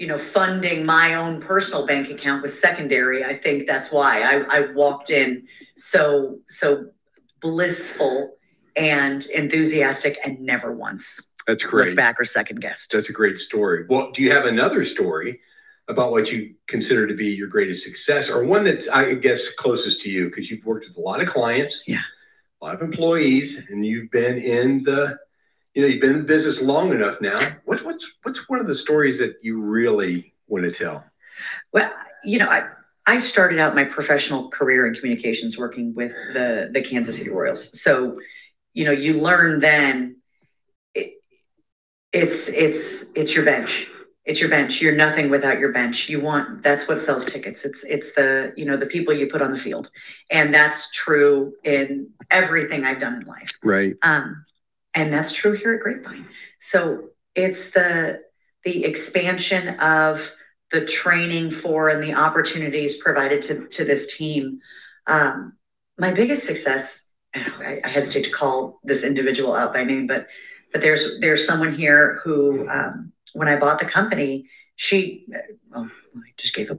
you 0.03 0.09
know 0.09 0.19
funding 0.19 0.85
my 0.85 1.15
own 1.15 1.41
personal 1.41 1.87
bank 1.87 2.11
account 2.11 2.43
was 2.43 2.59
secondary 2.59 3.25
i 3.25 3.35
think 3.45 3.69
that's 3.69 3.93
why 3.93 4.13
i, 4.23 4.35
I 4.57 4.73
walked 4.73 5.11
in 5.11 5.47
so 5.77 6.41
so 6.49 6.91
blissful 7.41 8.35
and 8.75 9.25
enthusiastic 9.27 10.19
and 10.25 10.41
never 10.41 10.73
once 10.73 11.21
That's 11.47 11.63
looked 11.73 11.95
back 11.95 12.21
or 12.21 12.25
second 12.25 12.61
guessed 12.61 12.91
That's 12.93 13.11
a 13.11 13.13
great 13.13 13.39
story. 13.39 13.85
Well, 13.89 14.11
do 14.13 14.23
you 14.23 14.33
have 14.33 14.47
another 14.47 14.85
story 14.85 15.41
about 15.89 16.11
what 16.11 16.33
you 16.33 16.55
consider 16.69 17.07
to 17.07 17.15
be 17.15 17.27
your 17.41 17.49
greatest 17.49 17.83
success 17.85 18.31
or 18.31 18.45
one 18.45 18.65
that's, 18.65 18.89
I 18.89 19.15
guess, 19.15 19.41
closest 19.65 20.01
to 20.03 20.09
you? 20.09 20.23
Because 20.27 20.51
you've 20.51 20.65
worked 20.65 20.87
with 20.89 20.97
a 20.97 21.01
lot 21.01 21.21
of 21.21 21.29
clients, 21.29 21.83
Yeah. 21.87 22.01
a 22.61 22.65
lot 22.65 22.75
of 22.77 22.81
employees, 22.81 23.49
and 23.69 23.85
you've 23.85 24.11
been 24.11 24.39
in 24.39 24.85
the, 24.85 25.19
you 25.75 25.83
know, 25.83 25.89
you've 25.89 26.01
been 26.01 26.13
in 26.13 26.27
business 26.27 26.61
long 26.61 26.91
enough 26.91 27.21
now. 27.21 27.57
What, 27.65 27.85
what's, 27.85 28.07
what's 28.23 28.49
one 28.49 28.61
of 28.61 28.67
the 28.67 28.75
stories 28.75 29.19
that 29.19 29.37
you 29.43 29.61
really 29.61 30.35
want 30.47 30.65
to 30.65 30.71
tell? 30.71 31.05
Well, 31.73 31.91
you 32.25 32.39
know, 32.39 32.49
I 32.49 32.69
I 33.07 33.19
started 33.19 33.59
out 33.59 33.75
my 33.75 33.85
professional 33.85 34.49
career 34.51 34.87
in 34.87 34.95
communications 34.95 35.59
working 35.59 35.95
with 35.95 36.13
the 36.35 36.71
the 36.73 36.83
Kansas 36.83 37.17
City 37.17 37.31
Royals. 37.31 37.81
So, 37.81 38.17
you 38.75 38.85
know, 38.85 38.93
you 38.93 39.15
learn 39.15 39.59
then 39.59 40.17
it, 40.95 41.15
it's 42.13 42.49
it's 42.49 43.07
it's 43.15 43.35
your 43.35 43.45
bench. 43.45 43.89
It's 44.25 44.39
your 44.39 44.51
bench. 44.51 44.81
You're 44.81 44.95
nothing 44.95 45.31
without 45.31 45.59
your 45.59 45.73
bench. 45.73 46.09
You 46.09 46.21
want 46.21 46.63
that's 46.63 46.87
what 46.87 47.03
sells 47.03 47.25
tickets. 47.25 47.65
It's 47.65 47.83
it's 47.83 48.13
the, 48.13 48.53
you 48.57 48.65
know, 48.65 48.77
the 48.77 48.87
people 48.87 49.13
you 49.13 49.27
put 49.27 49.43
on 49.43 49.51
the 49.51 49.59
field. 49.59 49.91
And 50.31 50.55
that's 50.55 50.93
true 50.93 51.55
in 51.65 52.11
everything 52.31 52.85
I've 52.85 53.01
done 53.01 53.23
in 53.23 53.27
life. 53.27 53.59
Right. 53.65 53.95
Um, 54.03 54.45
and 54.95 55.13
that's 55.13 55.33
true 55.33 55.53
here 55.53 55.75
at 55.75 55.81
Grapevine. 55.81 56.27
So 56.61 57.11
it's 57.35 57.71
the 57.71 58.21
the 58.65 58.85
expansion 58.85 59.81
of 59.81 60.33
the 60.71 60.85
training 60.85 61.51
for 61.51 61.89
and 61.89 62.03
the 62.03 62.15
opportunities 62.15 62.97
provided 62.97 63.43
to, 63.43 63.67
to 63.69 63.85
this 63.85 64.17
team. 64.17 64.61
Um, 65.07 65.55
my 65.99 66.13
biggest 66.13 66.47
success, 66.47 67.05
I, 67.35 67.81
I 67.85 67.89
hesitate 67.89 68.25
to 68.25 68.31
call 68.31 68.81
this 68.85 69.03
individual 69.03 69.55
out 69.55 69.73
by 69.73 69.85
name, 69.85 70.07
but 70.07 70.29
but 70.73 70.81
there's 70.81 71.21
there's 71.21 71.47
someone 71.47 71.75
here 71.75 72.21
who 72.25 72.69
um, 72.69 73.13
when 73.35 73.49
I 73.49 73.57
bought 73.57 73.79
the 73.79 73.85
company, 73.85 74.49
she 74.77 75.27
oh, 75.75 75.91
I 76.17 76.31
just 76.37 76.55
gave 76.55 76.71
a 76.71 76.79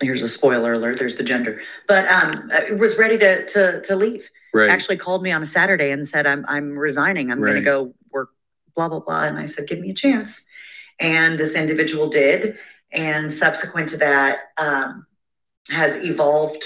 here's 0.00 0.22
a 0.22 0.28
spoiler 0.28 0.72
alert. 0.74 0.98
There's 0.98 1.16
the 1.16 1.22
gender, 1.22 1.60
but 1.86 2.08
um, 2.10 2.50
uh, 2.52 2.74
was 2.76 2.96
ready 2.96 3.18
to 3.18 3.46
to 3.46 3.80
to 3.82 3.96
leave 3.96 4.28
Right. 4.52 4.70
actually 4.70 4.96
called 4.96 5.22
me 5.22 5.30
on 5.30 5.42
a 5.42 5.46
Saturday 5.46 5.90
and 5.90 6.06
said, 6.08 6.26
I'm, 6.26 6.44
I'm 6.48 6.76
resigning. 6.76 7.30
I'm 7.30 7.40
going 7.40 7.54
to 7.54 7.60
go 7.60 7.94
work, 8.10 8.30
blah, 8.74 8.88
blah, 8.88 9.00
blah. 9.00 9.24
And 9.24 9.38
I 9.38 9.46
said, 9.46 9.68
give 9.68 9.78
me 9.78 9.90
a 9.90 9.94
chance. 9.94 10.44
And 10.98 11.38
this 11.38 11.54
individual 11.54 12.08
did. 12.08 12.58
And 12.92 13.32
subsequent 13.32 13.90
to 13.90 13.96
that, 13.98 14.40
um, 14.58 15.06
has 15.68 15.96
evolved. 15.96 16.64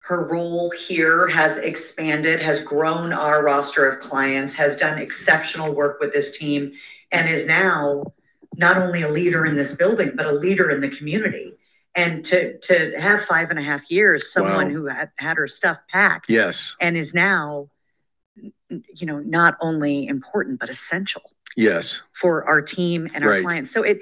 Her 0.00 0.26
role 0.26 0.70
here 0.70 1.28
has 1.28 1.56
expanded, 1.56 2.42
has 2.42 2.62
grown 2.62 3.12
our 3.12 3.42
roster 3.42 3.88
of 3.88 4.00
clients, 4.00 4.52
has 4.54 4.76
done 4.76 4.98
exceptional 4.98 5.72
work 5.72 5.98
with 6.00 6.12
this 6.12 6.36
team, 6.36 6.72
and 7.10 7.28
is 7.28 7.46
now 7.46 8.12
not 8.56 8.76
only 8.76 9.02
a 9.02 9.08
leader 9.08 9.46
in 9.46 9.54
this 9.54 9.74
building, 9.74 10.12
but 10.14 10.26
a 10.26 10.32
leader 10.32 10.68
in 10.70 10.80
the 10.80 10.88
community. 10.90 11.54
And 11.94 12.24
to 12.26 12.58
to 12.58 12.94
have 12.98 13.24
five 13.24 13.50
and 13.50 13.58
a 13.58 13.62
half 13.62 13.90
years, 13.90 14.32
someone 14.32 14.68
Wow. 14.68 14.74
who 14.74 14.86
had, 14.86 15.10
had 15.16 15.36
her 15.36 15.46
stuff 15.48 15.78
packed 15.90 16.30
yes. 16.30 16.74
and 16.80 16.96
is 16.96 17.12
now 17.14 17.68
you 18.38 19.06
know 19.06 19.18
not 19.18 19.56
only 19.60 20.06
important 20.06 20.58
but 20.58 20.70
essential 20.70 21.22
Yes. 21.54 22.00
for 22.14 22.44
our 22.48 22.62
team 22.62 23.08
and 23.12 23.22
our 23.24 23.32
Right. 23.32 23.42
clients 23.42 23.70
so 23.70 23.82
it 23.82 24.00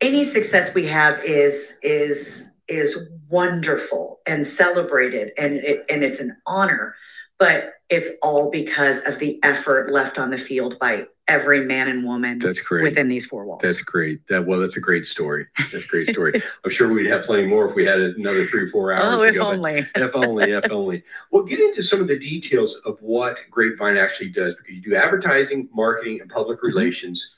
any 0.00 0.24
success 0.24 0.72
we 0.74 0.86
have 0.86 1.18
is 1.24 1.74
is 1.82 2.48
is 2.68 2.96
wonderful 3.28 4.20
and 4.26 4.46
celebrated 4.46 5.32
and 5.36 5.54
it 5.56 5.84
and 5.88 6.04
it's 6.04 6.20
an 6.20 6.36
honor 6.46 6.94
but 7.40 7.72
it's 7.88 8.10
all 8.22 8.48
because 8.50 9.02
of 9.06 9.18
the 9.18 9.40
effort 9.42 9.90
left 9.90 10.18
on 10.18 10.30
the 10.30 10.38
field 10.38 10.78
by 10.78 11.04
every 11.28 11.64
man 11.64 11.88
and 11.88 12.04
woman 12.04 12.38
That's 12.38 12.60
great. 12.60 12.82
within 12.82 13.08
these 13.08 13.26
four 13.26 13.44
walls 13.44 13.60
That's 13.62 13.82
great. 13.82 14.26
That 14.28 14.46
well, 14.46 14.58
that's 14.58 14.76
a 14.76 14.80
great 14.80 15.06
story. 15.06 15.46
That's 15.58 15.84
a 15.84 15.86
great 15.86 16.08
story. 16.12 16.42
I'm 16.64 16.70
sure 16.70 16.92
we'd 16.92 17.06
have 17.06 17.24
plenty 17.24 17.46
more 17.46 17.68
if 17.68 17.76
we 17.76 17.84
had 17.84 18.00
another 18.00 18.46
three 18.46 18.62
or 18.62 18.68
four 18.68 18.92
hours. 18.92 19.06
oh 19.06 19.22
if 19.22 19.34
go, 19.34 19.44
but- 19.44 19.54
only 19.54 19.86
if 19.94 20.14
only, 20.14 20.52
if 20.52 20.64
only. 20.70 21.04
Well, 21.30 21.44
get 21.44 21.60
into 21.60 21.82
some 21.82 22.00
of 22.00 22.08
the 22.08 22.18
details 22.18 22.76
of 22.86 22.98
what 23.00 23.38
Grapevine 23.50 23.96
actually 23.96 24.30
does 24.30 24.54
because 24.56 24.74
you 24.74 24.82
do 24.82 24.96
advertising, 24.96 25.68
marketing, 25.72 26.20
and 26.20 26.30
public 26.30 26.58
mm-hmm. 26.58 26.68
relations. 26.68 27.34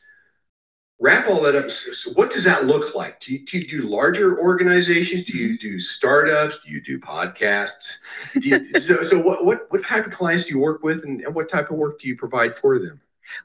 Wrap 1.02 1.28
all 1.28 1.40
that 1.42 1.56
up. 1.56 1.70
So 1.70 1.92
so 1.92 2.12
what 2.12 2.30
does 2.30 2.44
that 2.44 2.66
look 2.66 2.94
like? 2.94 3.20
Do 3.20 3.32
you, 3.32 3.46
do 3.46 3.58
you 3.58 3.66
do 3.66 3.88
larger 3.88 4.38
organizations? 4.38 5.24
Do 5.24 5.36
you 5.36 5.54
mm-hmm. 5.54 5.66
do 5.66 5.80
startups? 5.80 6.58
Do 6.64 6.70
you 6.70 6.82
do 6.82 7.00
podcasts? 7.00 7.96
Do 8.38 8.46
you, 8.46 8.78
so, 8.78 9.02
so 9.02 9.18
what, 9.18 9.46
what, 9.46 9.66
what 9.70 9.86
type 9.86 10.04
of 10.04 10.12
clients 10.12 10.44
do 10.44 10.50
you 10.50 10.58
work 10.58 10.82
with 10.82 11.04
and, 11.04 11.22
and 11.22 11.34
what 11.34 11.50
type 11.50 11.70
of 11.70 11.78
work 11.78 11.98
do 12.00 12.06
you 12.06 12.16
provide 12.16 12.54
for 12.54 12.78
them? 12.78 13.00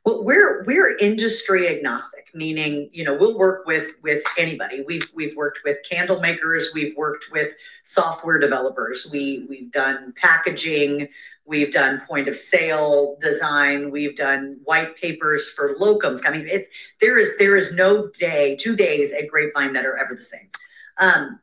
Well, 0.06 0.24
we're 0.24 0.64
we're 0.64 0.98
industry 0.98 1.68
agnostic, 1.68 2.30
meaning 2.34 2.90
you 2.92 3.04
know 3.04 3.16
we'll 3.16 3.38
work 3.38 3.66
with 3.66 3.92
with 4.04 4.24
anybody. 4.38 4.84
We've 4.86 5.10
we've 5.14 5.36
worked 5.36 5.60
with 5.64 5.78
candle 5.90 6.20
makers, 6.20 6.70
we've 6.74 6.96
worked 6.96 7.26
with 7.32 7.54
software 7.84 8.40
developers, 8.40 9.08
we 9.12 9.46
we've 9.50 9.72
done 9.72 10.14
packaging, 10.22 11.08
we've 11.46 11.72
done 11.72 12.02
point 12.08 12.28
of 12.28 12.36
sale 12.36 13.18
design, 13.22 13.92
we've 13.92 14.18
done 14.18 14.60
white 14.64 14.96
papers 14.98 15.50
for 15.50 15.76
locums. 15.76 16.22
I 16.26 16.32
mean, 16.32 16.48
it's 16.48 16.68
there 17.02 17.20
is 17.20 17.38
there 17.38 17.58
is 17.58 17.74
no 17.74 18.10
day, 18.10 18.56
two 18.56 18.76
days 18.76 19.14
at 19.14 19.28
Grapevine 19.28 19.74
that 19.74 19.86
are 19.86 19.98
ever 19.98 20.16
the 20.16 20.24
same. 20.24 20.50
Um, 20.98 21.40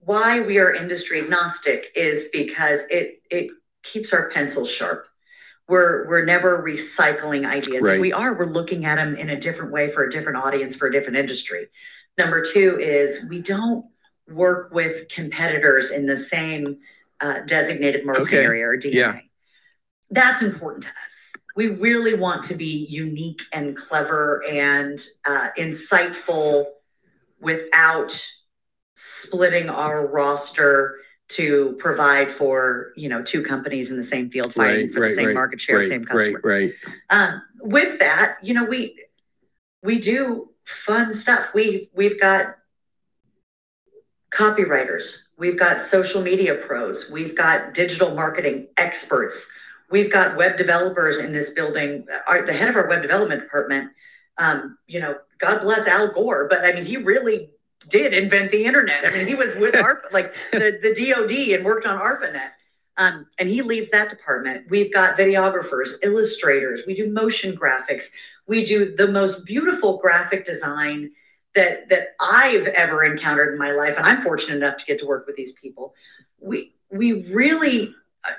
why 0.00 0.40
we 0.40 0.58
are 0.58 0.74
industry 0.74 1.20
agnostic 1.20 1.86
is 1.94 2.28
because 2.32 2.80
it 2.90 3.22
it 3.30 3.50
keeps 3.82 4.12
our 4.12 4.30
pencils 4.30 4.70
sharp 4.70 5.06
we're 5.68 6.08
we're 6.08 6.24
never 6.24 6.62
recycling 6.62 7.46
ideas. 7.46 7.82
Right. 7.82 7.94
If 7.94 8.00
we 8.00 8.12
are, 8.12 8.34
we're 8.34 8.46
looking 8.46 8.84
at 8.84 8.96
them 8.96 9.16
in 9.16 9.30
a 9.30 9.40
different 9.40 9.72
way 9.72 9.90
for 9.90 10.04
a 10.04 10.10
different 10.10 10.38
audience 10.38 10.74
for 10.76 10.88
a 10.88 10.92
different 10.92 11.16
industry. 11.18 11.68
Number 12.18 12.44
two 12.44 12.78
is 12.78 13.24
we 13.28 13.40
don't 13.40 13.86
work 14.28 14.72
with 14.72 15.08
competitors 15.08 15.90
in 15.90 16.06
the 16.06 16.16
same 16.16 16.78
uh, 17.20 17.40
designated 17.46 18.04
market 18.04 18.22
Okay. 18.22 18.44
area 18.44 18.66
or 18.66 18.76
DMA. 18.76 18.94
Yeah. 18.94 19.18
That's 20.10 20.42
important 20.42 20.84
to 20.84 20.90
us. 21.06 21.32
We 21.56 21.68
really 21.68 22.14
want 22.14 22.44
to 22.44 22.54
be 22.54 22.86
unique 22.88 23.40
and 23.52 23.76
clever 23.76 24.42
and 24.48 25.00
uh, 25.24 25.48
insightful 25.58 26.66
without 27.40 28.26
splitting 28.94 29.68
our 29.68 30.06
roster 30.06 30.96
to 31.34 31.76
provide 31.78 32.30
for 32.30 32.92
you 32.96 33.08
know 33.08 33.22
two 33.22 33.42
companies 33.42 33.90
in 33.90 33.96
the 33.96 34.02
same 34.02 34.30
field 34.30 34.54
fighting 34.54 34.86
Right, 34.86 34.94
for 34.94 35.00
right, 35.00 35.08
the 35.08 35.14
same 35.14 35.26
right, 35.28 35.34
market 35.34 35.60
share, 35.60 35.86
same 35.86 36.04
customer. 36.04 36.40
Right, 36.42 36.72
right. 36.72 36.72
Um, 37.10 37.42
with 37.60 37.98
that, 38.00 38.36
you 38.42 38.54
know, 38.54 38.64
we 38.64 38.96
we 39.82 39.98
do 39.98 40.50
fun 40.64 41.12
stuff. 41.12 41.48
We 41.54 41.90
we've 41.94 42.20
got 42.20 42.56
copywriters, 44.32 45.22
we've 45.36 45.58
got 45.58 45.80
social 45.80 46.22
media 46.22 46.54
pros, 46.54 47.10
we've 47.10 47.36
got 47.36 47.74
digital 47.74 48.14
marketing 48.14 48.68
experts, 48.76 49.46
we've 49.90 50.10
got 50.10 50.36
web 50.36 50.56
developers 50.56 51.18
in 51.18 51.32
this 51.32 51.50
building. 51.50 52.06
Our, 52.26 52.46
the 52.46 52.52
head 52.52 52.68
of 52.68 52.76
our 52.76 52.88
web 52.88 53.02
development 53.02 53.42
department, 53.42 53.90
um, 54.38 54.78
you 54.86 55.00
know, 55.00 55.16
God 55.38 55.60
bless 55.60 55.86
Al 55.86 56.08
Gore, 56.08 56.46
but 56.48 56.64
I 56.64 56.72
mean, 56.72 56.84
he 56.84 56.96
really 56.96 57.50
did 57.88 58.14
invent 58.14 58.50
the 58.50 58.64
internet. 58.64 59.06
I 59.06 59.10
mean, 59.10 59.26
he 59.26 59.34
was 59.34 59.54
with 59.56 59.76
ARP, 59.82 60.06
like 60.12 60.34
the, 60.52 60.78
the 60.82 60.94
DoD, 60.94 61.56
and 61.56 61.64
worked 61.64 61.86
on 61.86 61.98
ARPANET. 61.98 62.50
Um, 62.98 63.26
and 63.38 63.48
he 63.48 63.62
leads 63.62 63.90
that 63.90 64.10
department. 64.10 64.66
We've 64.68 64.92
got 64.92 65.16
videographers, 65.16 65.94
illustrators, 66.02 66.82
we 66.86 66.94
do 66.94 67.10
motion 67.10 67.56
graphics, 67.56 68.04
we 68.46 68.64
do 68.64 68.94
the 68.94 69.08
most 69.08 69.46
beautiful 69.46 69.96
graphic 69.96 70.44
design 70.44 71.10
that 71.54 71.88
that 71.88 72.14
I've 72.20 72.66
ever 72.66 73.04
encountered 73.04 73.52
in 73.52 73.58
my 73.58 73.72
life. 73.72 73.96
And 73.96 74.06
I'm 74.06 74.22
fortunate 74.22 74.56
enough 74.56 74.76
to 74.78 74.84
get 74.84 74.98
to 75.00 75.06
work 75.06 75.26
with 75.26 75.36
these 75.36 75.52
people. 75.52 75.94
We 76.38 76.74
we 76.90 77.32
really 77.32 77.94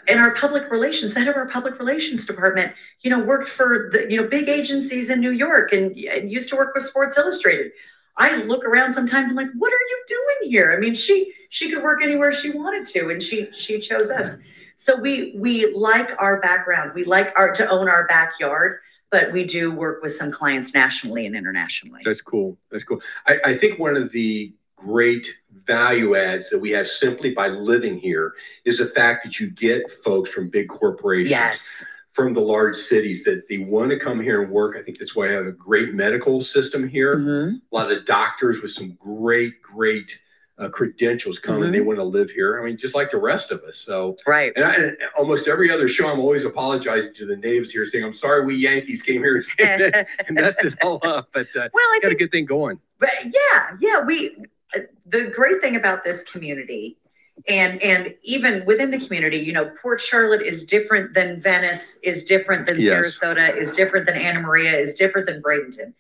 in 0.07 0.17
our 0.17 0.33
public 0.35 0.71
relations, 0.71 1.13
the 1.13 1.19
head 1.19 1.27
of 1.27 1.35
our 1.35 1.47
public 1.47 1.77
relations 1.77 2.25
department, 2.25 2.73
you 3.01 3.09
know, 3.09 3.19
worked 3.19 3.49
for 3.49 3.89
the, 3.91 4.09
you 4.09 4.15
know, 4.15 4.27
big 4.27 4.47
agencies 4.47 5.09
in 5.09 5.19
New 5.19 5.31
York 5.31 5.73
and, 5.73 5.95
and 5.97 6.31
used 6.31 6.49
to 6.49 6.55
work 6.55 6.73
with 6.73 6.85
Sports 6.85 7.17
Illustrated. 7.17 7.71
I 8.17 8.35
look 8.43 8.63
around 8.63 8.93
sometimes, 8.93 9.29
I'm 9.29 9.35
like, 9.35 9.47
what 9.57 9.73
are 9.73 9.85
you 9.89 10.03
doing 10.07 10.51
here? 10.51 10.73
I 10.73 10.79
mean, 10.79 10.93
she 10.93 11.33
she 11.49 11.71
could 11.71 11.83
work 11.83 12.01
anywhere 12.03 12.33
she 12.33 12.51
wanted 12.51 12.85
to, 12.93 13.09
and 13.09 13.21
she 13.21 13.49
she 13.53 13.79
chose 13.79 14.09
us. 14.09 14.33
Mm-hmm. 14.33 14.41
So 14.75 14.95
we 14.95 15.33
we 15.37 15.73
like 15.73 16.09
our 16.19 16.39
background. 16.39 16.91
We 16.93 17.05
like 17.05 17.33
our 17.37 17.53
to 17.53 17.69
own 17.69 17.89
our 17.89 18.07
backyard, 18.07 18.79
but 19.09 19.31
we 19.31 19.43
do 19.43 19.71
work 19.71 20.01
with 20.01 20.15
some 20.15 20.31
clients 20.31 20.73
nationally 20.73 21.25
and 21.25 21.35
internationally. 21.35 22.01
That's 22.03 22.21
cool. 22.21 22.57
That's 22.71 22.83
cool. 22.83 23.01
I, 23.27 23.37
I 23.45 23.57
think 23.57 23.79
one 23.79 23.95
of 23.95 24.11
the 24.11 24.53
great 24.75 25.27
value 25.65 26.15
adds 26.15 26.49
that 26.49 26.59
we 26.59 26.71
have 26.71 26.87
simply 26.87 27.33
by 27.33 27.47
living 27.47 27.97
here 27.97 28.33
is 28.65 28.79
the 28.79 28.85
fact 28.85 29.23
that 29.23 29.39
you 29.39 29.49
get 29.49 29.89
folks 30.03 30.29
from 30.29 30.49
big 30.49 30.67
corporations. 30.67 31.31
Yes. 31.31 31.85
From 32.13 32.35
the 32.35 32.41
large 32.41 32.75
cities 32.75 33.23
that 33.23 33.49
they 33.49 33.57
want 33.57 33.89
to 33.89 33.97
come 33.97 34.21
here 34.21 34.43
and 34.43 34.51
work. 34.51 34.77
I 34.77 34.83
think 34.83 34.99
that's 34.99 35.15
why 35.15 35.29
I 35.29 35.31
have 35.31 35.47
a 35.47 35.51
great 35.51 35.95
medical 35.95 36.41
system 36.41 36.87
here. 36.87 37.17
Mhm. 37.17 37.59
A 37.71 37.75
lot 37.75 37.91
of 37.91 38.05
doctors 38.05 38.61
with 38.61 38.69
some 38.69 38.95
great, 39.01 39.59
great 39.63 40.19
uh, 40.59 40.69
credentials 40.69 41.39
come 41.39 41.63
and 41.63 41.73
they 41.73 41.81
want 41.81 41.97
to 41.97 42.03
live 42.03 42.29
here. 42.29 42.61
I 42.61 42.65
mean, 42.65 42.77
just 42.77 42.93
like 42.93 43.09
the 43.09 43.17
rest 43.17 43.49
of 43.49 43.63
us. 43.63 43.77
So, 43.77 44.15
Right. 44.27 44.53
and, 44.55 44.63
I, 44.63 44.75
and 44.75 44.97
almost 45.17 45.47
every 45.47 45.71
other 45.71 45.87
show, 45.87 46.07
I'm 46.07 46.19
always 46.19 46.45
apologizing 46.45 47.15
to 47.15 47.25
the 47.25 47.35
natives 47.35 47.71
here, 47.71 47.83
saying, 47.87 48.03
"I'm 48.03 48.13
sorry, 48.13 48.45
we 48.45 48.53
Yankees 48.57 49.01
came 49.01 49.23
here 49.23 49.41
and 49.57 50.05
messed 50.29 50.63
it 50.63 50.75
all 50.83 50.99
up." 51.01 51.29
But 51.33 51.47
uh, 51.55 51.69
Well, 51.73 51.83
I 51.93 51.99
got 52.03 52.11
a 52.11 52.15
good 52.15 52.31
thing 52.31 52.45
going. 52.45 52.79
but 52.99 53.09
yeah, 53.25 53.75
yeah, 53.79 54.01
we. 54.01 54.35
uh, 54.75 54.81
The 55.07 55.23
great 55.35 55.59
thing 55.61 55.75
about 55.75 56.03
this 56.03 56.21
community, 56.21 56.97
and 57.47 57.81
and 57.81 58.13
even 58.23 58.63
within 58.65 58.91
the 58.91 58.99
community, 58.99 59.37
you 59.37 59.53
know, 59.53 59.71
Port 59.81 59.99
Charlotte 59.99 60.41
is 60.41 60.65
different 60.65 61.13
than 61.13 61.41
Venice, 61.41 61.97
is 62.03 62.23
different 62.23 62.65
than 62.67 62.79
Yes. 62.79 63.19
Sarasota, 63.19 63.57
is 63.57 63.71
different 63.73 64.05
than 64.05 64.15
Anna 64.15 64.39
Maria, 64.39 64.77
is 64.77 64.93
different 64.93 65.27
than 65.27 65.41
Bradenton, 65.41 65.93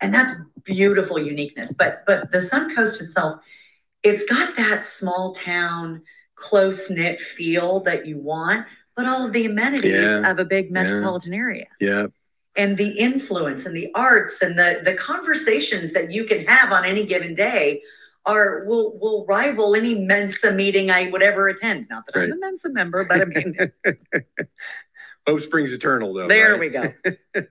and 0.00 0.12
that's 0.12 0.32
beautiful 0.64 1.18
uniqueness. 1.18 1.72
But 1.72 2.02
but 2.06 2.30
the 2.32 2.40
Sun 2.40 2.74
Coast 2.74 3.00
itself, 3.00 3.40
it's 4.02 4.24
got 4.24 4.56
that 4.56 4.84
small 4.84 5.32
town, 5.32 6.02
close 6.34 6.90
knit 6.90 7.20
feel 7.20 7.80
that 7.80 8.06
you 8.06 8.18
want, 8.18 8.66
but 8.96 9.06
all 9.06 9.24
of 9.24 9.32
the 9.32 9.46
amenities 9.46 9.92
Yeah. 9.92 10.30
of 10.30 10.38
a 10.38 10.44
big 10.44 10.70
metropolitan 10.70 11.32
area. 11.32 11.68
Yeah, 11.80 12.08
and 12.56 12.76
the 12.76 12.90
influence 12.98 13.64
and 13.64 13.74
the 13.76 13.90
arts 13.94 14.42
and 14.42 14.58
the 14.58 14.80
the 14.84 14.94
conversations 14.94 15.92
that 15.92 16.10
you 16.10 16.24
can 16.24 16.44
have 16.46 16.72
on 16.72 16.84
any 16.84 17.06
given 17.06 17.34
day 17.36 17.80
are 18.26 18.64
will 18.66 18.98
will 18.98 19.26
rival 19.26 19.74
any 19.74 19.94
Mensa 19.94 20.52
meeting 20.52 20.90
I 20.90 21.10
would 21.10 21.22
ever 21.22 21.48
attend. 21.48 21.86
Not 21.90 22.06
that 22.06 22.16
Right. 22.18 22.24
I'm 22.26 22.32
a 22.32 22.36
Mensa 22.40 22.68
member, 22.68 23.04
but 23.04 23.20
I 23.22 23.24
mean, 23.24 23.56
hope 25.26 25.40
springs 25.40 25.72
eternal, 25.72 26.12
though. 26.14 26.28
there 26.28 26.52
right? 26.52 26.60
we 26.60 26.68
go. 26.68 26.92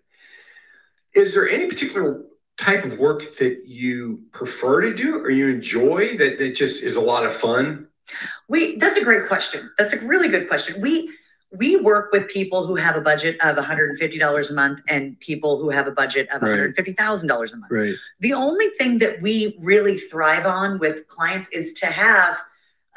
Is 1.15 1.33
there 1.33 1.49
any 1.49 1.67
particular 1.67 2.21
type 2.57 2.85
of 2.85 2.99
work 2.99 3.37
that 3.37 3.63
you 3.65 4.21
prefer 4.31 4.81
to 4.81 4.93
do 4.93 5.17
or 5.17 5.29
you 5.29 5.47
enjoy 5.47 6.17
that 6.17 6.37
that 6.37 6.55
just 6.55 6.83
is 6.83 6.95
a 6.95 7.01
lot 7.01 7.25
of 7.25 7.35
fun? 7.35 7.87
We 8.47 8.77
that's 8.77 8.97
a 8.97 9.03
great 9.03 9.27
question. 9.27 9.71
That's 9.77 9.93
a 9.93 9.99
really 9.99 10.27
good 10.27 10.47
question. 10.47 10.81
We 10.81 11.11
we 11.51 11.77
work 11.77 12.11
with 12.11 12.27
people 12.27 12.67
who 12.67 12.75
have 12.75 12.95
a 12.95 13.01
budget 13.01 13.39
of 13.41 13.55
$150 13.55 14.49
a 14.49 14.53
month 14.53 14.81
and 14.87 15.19
people 15.19 15.57
who 15.59 15.69
have 15.69 15.87
a 15.87 15.91
budget 15.91 16.29
of 16.29 16.41
Right. 16.41 16.73
$150,000 16.75 17.53
a 17.53 17.57
month. 17.57 17.71
Right. 17.71 17.95
The 18.19 18.33
only 18.33 18.69
thing 18.77 18.99
that 18.99 19.21
we 19.21 19.57
really 19.59 19.97
thrive 19.97 20.45
on 20.45 20.79
with 20.79 21.07
clients 21.07 21.49
is 21.49 21.73
to 21.73 21.87
have 21.87 22.37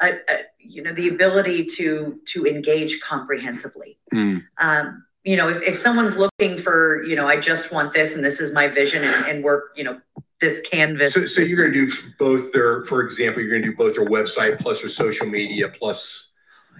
a, 0.01 0.13
a 0.29 0.37
you 0.59 0.81
know 0.81 0.93
the 0.93 1.07
ability 1.07 1.65
to 1.65 2.19
to 2.25 2.45
engage 2.45 2.99
comprehensively. 3.01 3.97
Mm. 4.13 4.43
Um, 4.59 5.05
you 5.23 5.37
know, 5.37 5.47
if, 5.49 5.61
if 5.61 5.77
someone's 5.77 6.17
looking 6.17 6.57
for, 6.57 7.03
you 7.03 7.15
know, 7.15 7.25
I 7.25 7.39
just 7.39 7.71
want 7.71 7.93
this 7.93 8.15
and 8.15 8.23
this 8.23 8.41
is 8.41 8.51
my 8.51 8.67
vision 8.67 9.05
and, 9.05 9.25
and 9.25 9.43
work, 9.43 9.71
you 9.75 9.83
know, 9.83 10.01
this 10.41 10.59
canvas. 10.69 11.13
So, 11.13 11.23
so 11.23 11.41
you're 11.41 11.57
going 11.57 11.73
to 11.73 11.87
do 11.87 11.93
both 12.19 12.51
their, 12.51 12.83
for 12.85 13.01
example, 13.01 13.41
you're 13.41 13.51
going 13.51 13.61
to 13.61 13.69
do 13.69 13.75
both 13.77 13.95
their 13.95 14.05
website 14.05 14.59
plus 14.59 14.81
their 14.81 14.89
social 14.89 15.25
media 15.25 15.69
plus 15.69 16.27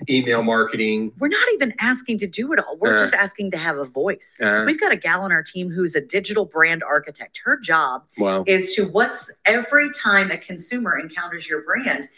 email 0.10 0.44
marketing. 0.44 1.12
we're 1.20 1.28
not 1.28 1.48
even 1.54 1.74
asking 1.80 2.18
to 2.20 2.28
do 2.28 2.52
it 2.54 2.60
all. 2.60 2.78
We're 2.78 2.96
Uh. 2.98 3.00
just 3.00 3.14
asking 3.14 3.52
to 3.52 3.58
have 3.58 3.78
a 3.78 3.86
voice. 3.86 4.36
Uh, 4.42 4.64
We've 4.66 4.80
got 4.80 4.92
a 4.92 4.96
gal 4.96 5.22
on 5.22 5.32
our 5.32 5.44
team 5.44 5.70
who's 5.70 5.96
a 5.96 6.02
digital 6.02 6.46
brand 6.46 6.84
architect. 6.84 7.40
Her 7.44 7.58
job 7.58 8.04
wow. 8.18 8.44
is 8.48 8.74
to 8.76 8.88
what's 8.88 9.32
every 9.46 9.90
time 9.92 10.32
a 10.32 10.38
consumer 10.38 10.98
encounters 11.00 11.48
your 11.48 11.62
brand, 11.64 12.10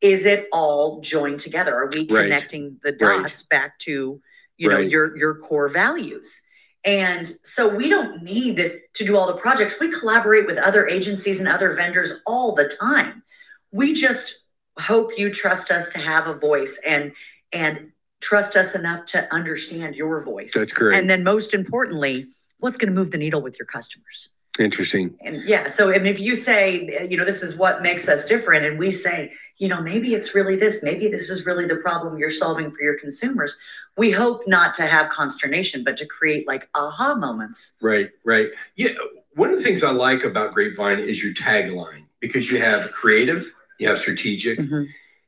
is 0.00 0.26
it 0.26 0.48
all 0.52 1.00
joined 1.00 1.40
together? 1.40 1.74
Are 1.74 1.86
we 1.86 2.00
Right. 2.00 2.22
connecting 2.24 2.78
the 2.82 2.96
Right. 3.00 3.22
dots 3.22 3.42
back 3.42 3.78
to 3.80 4.20
you 4.56 4.68
know 4.68 4.78
your 4.78 5.16
your 5.16 5.34
core 5.36 5.68
values? 5.68 6.40
And 6.84 7.36
so 7.42 7.68
we 7.68 7.88
don't 7.90 8.22
need 8.22 8.56
to 8.94 9.04
do 9.04 9.16
all 9.16 9.26
the 9.26 9.34
projects. 9.40 9.78
We 9.78 9.90
collaborate 9.90 10.46
with 10.46 10.56
other 10.56 10.86
agencies 10.88 11.38
and 11.38 11.46
other 11.48 11.74
vendors 11.74 12.12
all 12.26 12.54
the 12.54 12.68
time. 12.68 13.22
We 13.70 13.92
just 13.92 14.39
hope 14.80 15.10
you 15.16 15.30
trust 15.30 15.70
us 15.70 15.90
to 15.90 15.98
have 15.98 16.26
a 16.26 16.34
voice 16.34 16.78
and 16.86 17.12
and 17.52 17.92
trust 18.20 18.56
us 18.56 18.74
enough 18.74 19.06
to 19.06 19.32
understand 19.32 19.94
your 19.94 20.22
voice. 20.22 20.52
That's 20.54 20.72
great. 20.72 20.98
And 20.98 21.08
then 21.08 21.24
most 21.24 21.54
importantly, 21.54 22.28
what's 22.58 22.76
going 22.76 22.92
to 22.92 22.94
move 22.94 23.10
the 23.10 23.18
needle 23.18 23.42
with 23.42 23.58
your 23.58 23.66
customers? 23.66 24.30
Interesting. 24.58 25.16
And 25.20 25.42
yeah, 25.44 25.68
so 25.68 25.90
and 25.90 26.06
if 26.06 26.18
you 26.18 26.34
say, 26.34 27.06
you 27.08 27.16
know, 27.16 27.24
this 27.24 27.42
is 27.42 27.56
what 27.56 27.82
makes 27.82 28.08
us 28.08 28.26
different, 28.26 28.66
and 28.66 28.78
we 28.78 28.90
say, 28.90 29.32
you 29.58 29.68
know, 29.68 29.80
maybe 29.80 30.14
it's 30.14 30.34
really 30.34 30.56
this, 30.56 30.82
maybe 30.82 31.08
this 31.08 31.30
is 31.30 31.46
really 31.46 31.66
the 31.66 31.76
problem 31.76 32.18
you're 32.18 32.30
solving 32.30 32.70
for 32.70 32.82
your 32.82 32.98
consumers. 32.98 33.56
We 33.96 34.10
hope 34.10 34.42
not 34.46 34.74
to 34.74 34.86
have 34.86 35.10
consternation, 35.10 35.84
but 35.84 35.96
to 35.98 36.06
create 36.06 36.48
like 36.48 36.68
aha 36.74 37.14
moments. 37.14 37.74
Right, 37.80 38.10
right. 38.24 38.50
Yeah, 38.74 38.90
one 39.34 39.50
of 39.50 39.58
the 39.58 39.62
things 39.62 39.84
I 39.84 39.90
like 39.90 40.24
about 40.24 40.52
Grapevine 40.52 40.98
is 40.98 41.22
your 41.22 41.34
tagline 41.34 42.04
because 42.20 42.50
you 42.50 42.60
have 42.60 42.90
creative, 42.92 43.52
you 43.80 43.88
have 43.88 43.98
strategic, 43.98 44.58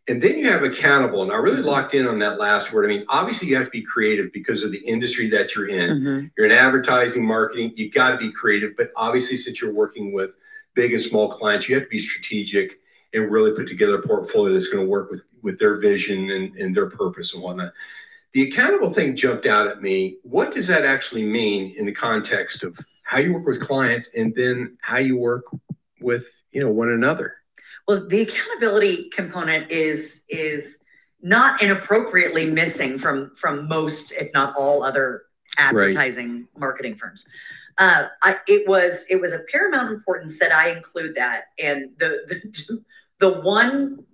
and 0.09 0.21
then 0.23 0.39
you 0.39 0.49
have 0.51 0.63
accountable. 0.63 1.23
And 1.23 1.33
I 1.33 1.37
really 1.37 1.63
locked 1.63 1.95
in 1.95 2.07
on 2.07 2.19
that 2.19 2.39
last 2.39 2.73
word. 2.73 2.85
I 2.85 2.89
mean, 2.89 3.05
obviously 3.09 3.49
you 3.49 3.57
have 3.57 3.67
to 3.67 3.71
be 3.71 3.83
creative 3.83 4.33
because 4.33 4.63
of 4.63 4.71
the 4.73 4.79
industry 4.79 5.31
that 5.31 5.55
you're 5.55 5.69
in. 5.69 5.91
Mhm. 5.91 6.31
You're 6.37 6.47
in 6.47 6.53
advertising, 6.53 7.25
marketing, 7.25 7.73
you 7.77 7.91
got 7.91 8.11
to 8.11 8.19
be 8.19 8.31
creative. 8.31 8.77
But 8.77 8.91
obviously, 8.97 9.37
since 9.37 9.61
you're 9.61 9.73
working 9.73 10.13
with 10.13 10.33
big 10.75 10.93
and 10.93 11.01
small 11.03 11.29
clients, 11.31 11.69
you 11.69 11.75
have 11.77 11.85
to 11.85 11.91
be 11.91 11.99
strategic 11.99 12.81
and 13.15 13.31
really 13.31 13.53
put 13.53 13.69
together 13.69 13.95
a 13.97 14.03
portfolio 14.03 14.53
that's 14.55 14.69
going 14.69 14.85
to 14.85 14.91
work 14.91 15.11
with 15.11 15.23
with 15.43 15.59
their 15.59 15.77
vision 15.77 16.31
and, 16.31 16.57
and 16.57 16.75
their 16.77 16.91
purpose 16.91 17.35
and 17.35 17.43
whatnot. 17.43 17.73
The 18.33 18.49
accountable 18.49 18.91
thing 18.91 19.15
jumped 19.17 19.47
out 19.47 19.67
at 19.67 19.83
me. 19.83 20.17
What 20.23 20.53
does 20.53 20.67
that 20.67 20.85
actually 20.85 21.25
mean 21.25 21.75
in 21.77 21.85
the 21.87 21.93
context 21.93 22.63
of 22.63 22.79
how 23.03 23.19
you 23.19 23.35
work 23.35 23.47
with 23.47 23.61
clients 23.61 24.09
and 24.17 24.35
then 24.35 24.79
how 24.81 24.99
you 24.99 25.17
work 25.17 25.45
with 26.01 26.27
you 26.51 26.61
know 26.61 26.71
one 26.71 26.91
another? 26.91 27.37
Well, 27.89 28.07
the 28.07 28.23
accountability 28.23 29.11
component 29.11 29.71
is 29.71 30.23
is 30.29 30.79
not 31.23 31.63
inappropriately 31.63 32.47
missing 32.47 32.99
from 32.99 33.33
from 33.37 33.69
most, 33.69 34.13
if 34.13 34.33
not 34.35 34.55
all, 34.57 34.83
other 34.83 35.23
advertising 35.59 36.49
marketing 36.57 36.97
firms. 36.97 37.25
Uh, 37.79 38.07
I, 38.23 38.39
it 38.47 38.69
was 38.69 39.05
it 39.09 39.21
was 39.21 39.33
a 39.33 39.41
paramount 39.51 39.91
importance 39.93 40.39
that 40.39 40.53
I 40.53 40.71
include 40.71 41.15
that, 41.17 41.45
and 41.59 41.91
the 41.99 42.23
the, 42.29 42.83
the 43.19 43.41
one 43.41 44.05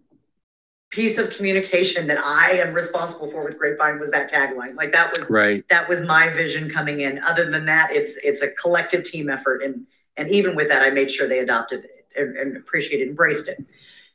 piece 0.91 1.19
of 1.19 1.29
communication 1.29 2.07
that 2.07 2.19
I 2.19 2.53
am 2.53 2.73
responsible 2.73 3.31
for 3.31 3.45
with 3.45 3.59
Grapevine 3.59 3.99
was 4.01 4.11
that 4.11 4.31
tagline. 4.31 4.75
Like 4.75 4.93
that 4.93 5.17
was 5.17 5.29
Right. 5.29 5.63
that 5.69 5.87
was 5.87 6.01
my 6.03 6.31
vision 6.31 6.71
coming 6.71 7.01
in. 7.01 7.19
Other 7.19 7.51
than 7.51 7.67
that, 7.67 7.91
it's 7.93 8.17
it's 8.23 8.41
a 8.41 8.49
collective 8.49 9.05
team 9.05 9.29
effort, 9.29 9.63
and 9.63 9.87
and 10.17 10.31
even 10.31 10.57
with 10.57 10.69
that, 10.69 10.83
I 10.83 10.91
made 10.91 11.11
sure 11.11 11.29
they 11.29 11.41
adopted 11.41 11.85
it 11.85 11.98
and, 12.17 12.37
and 12.37 12.57
appreciated, 12.57 13.09
embraced 13.09 13.49
it. 13.49 13.65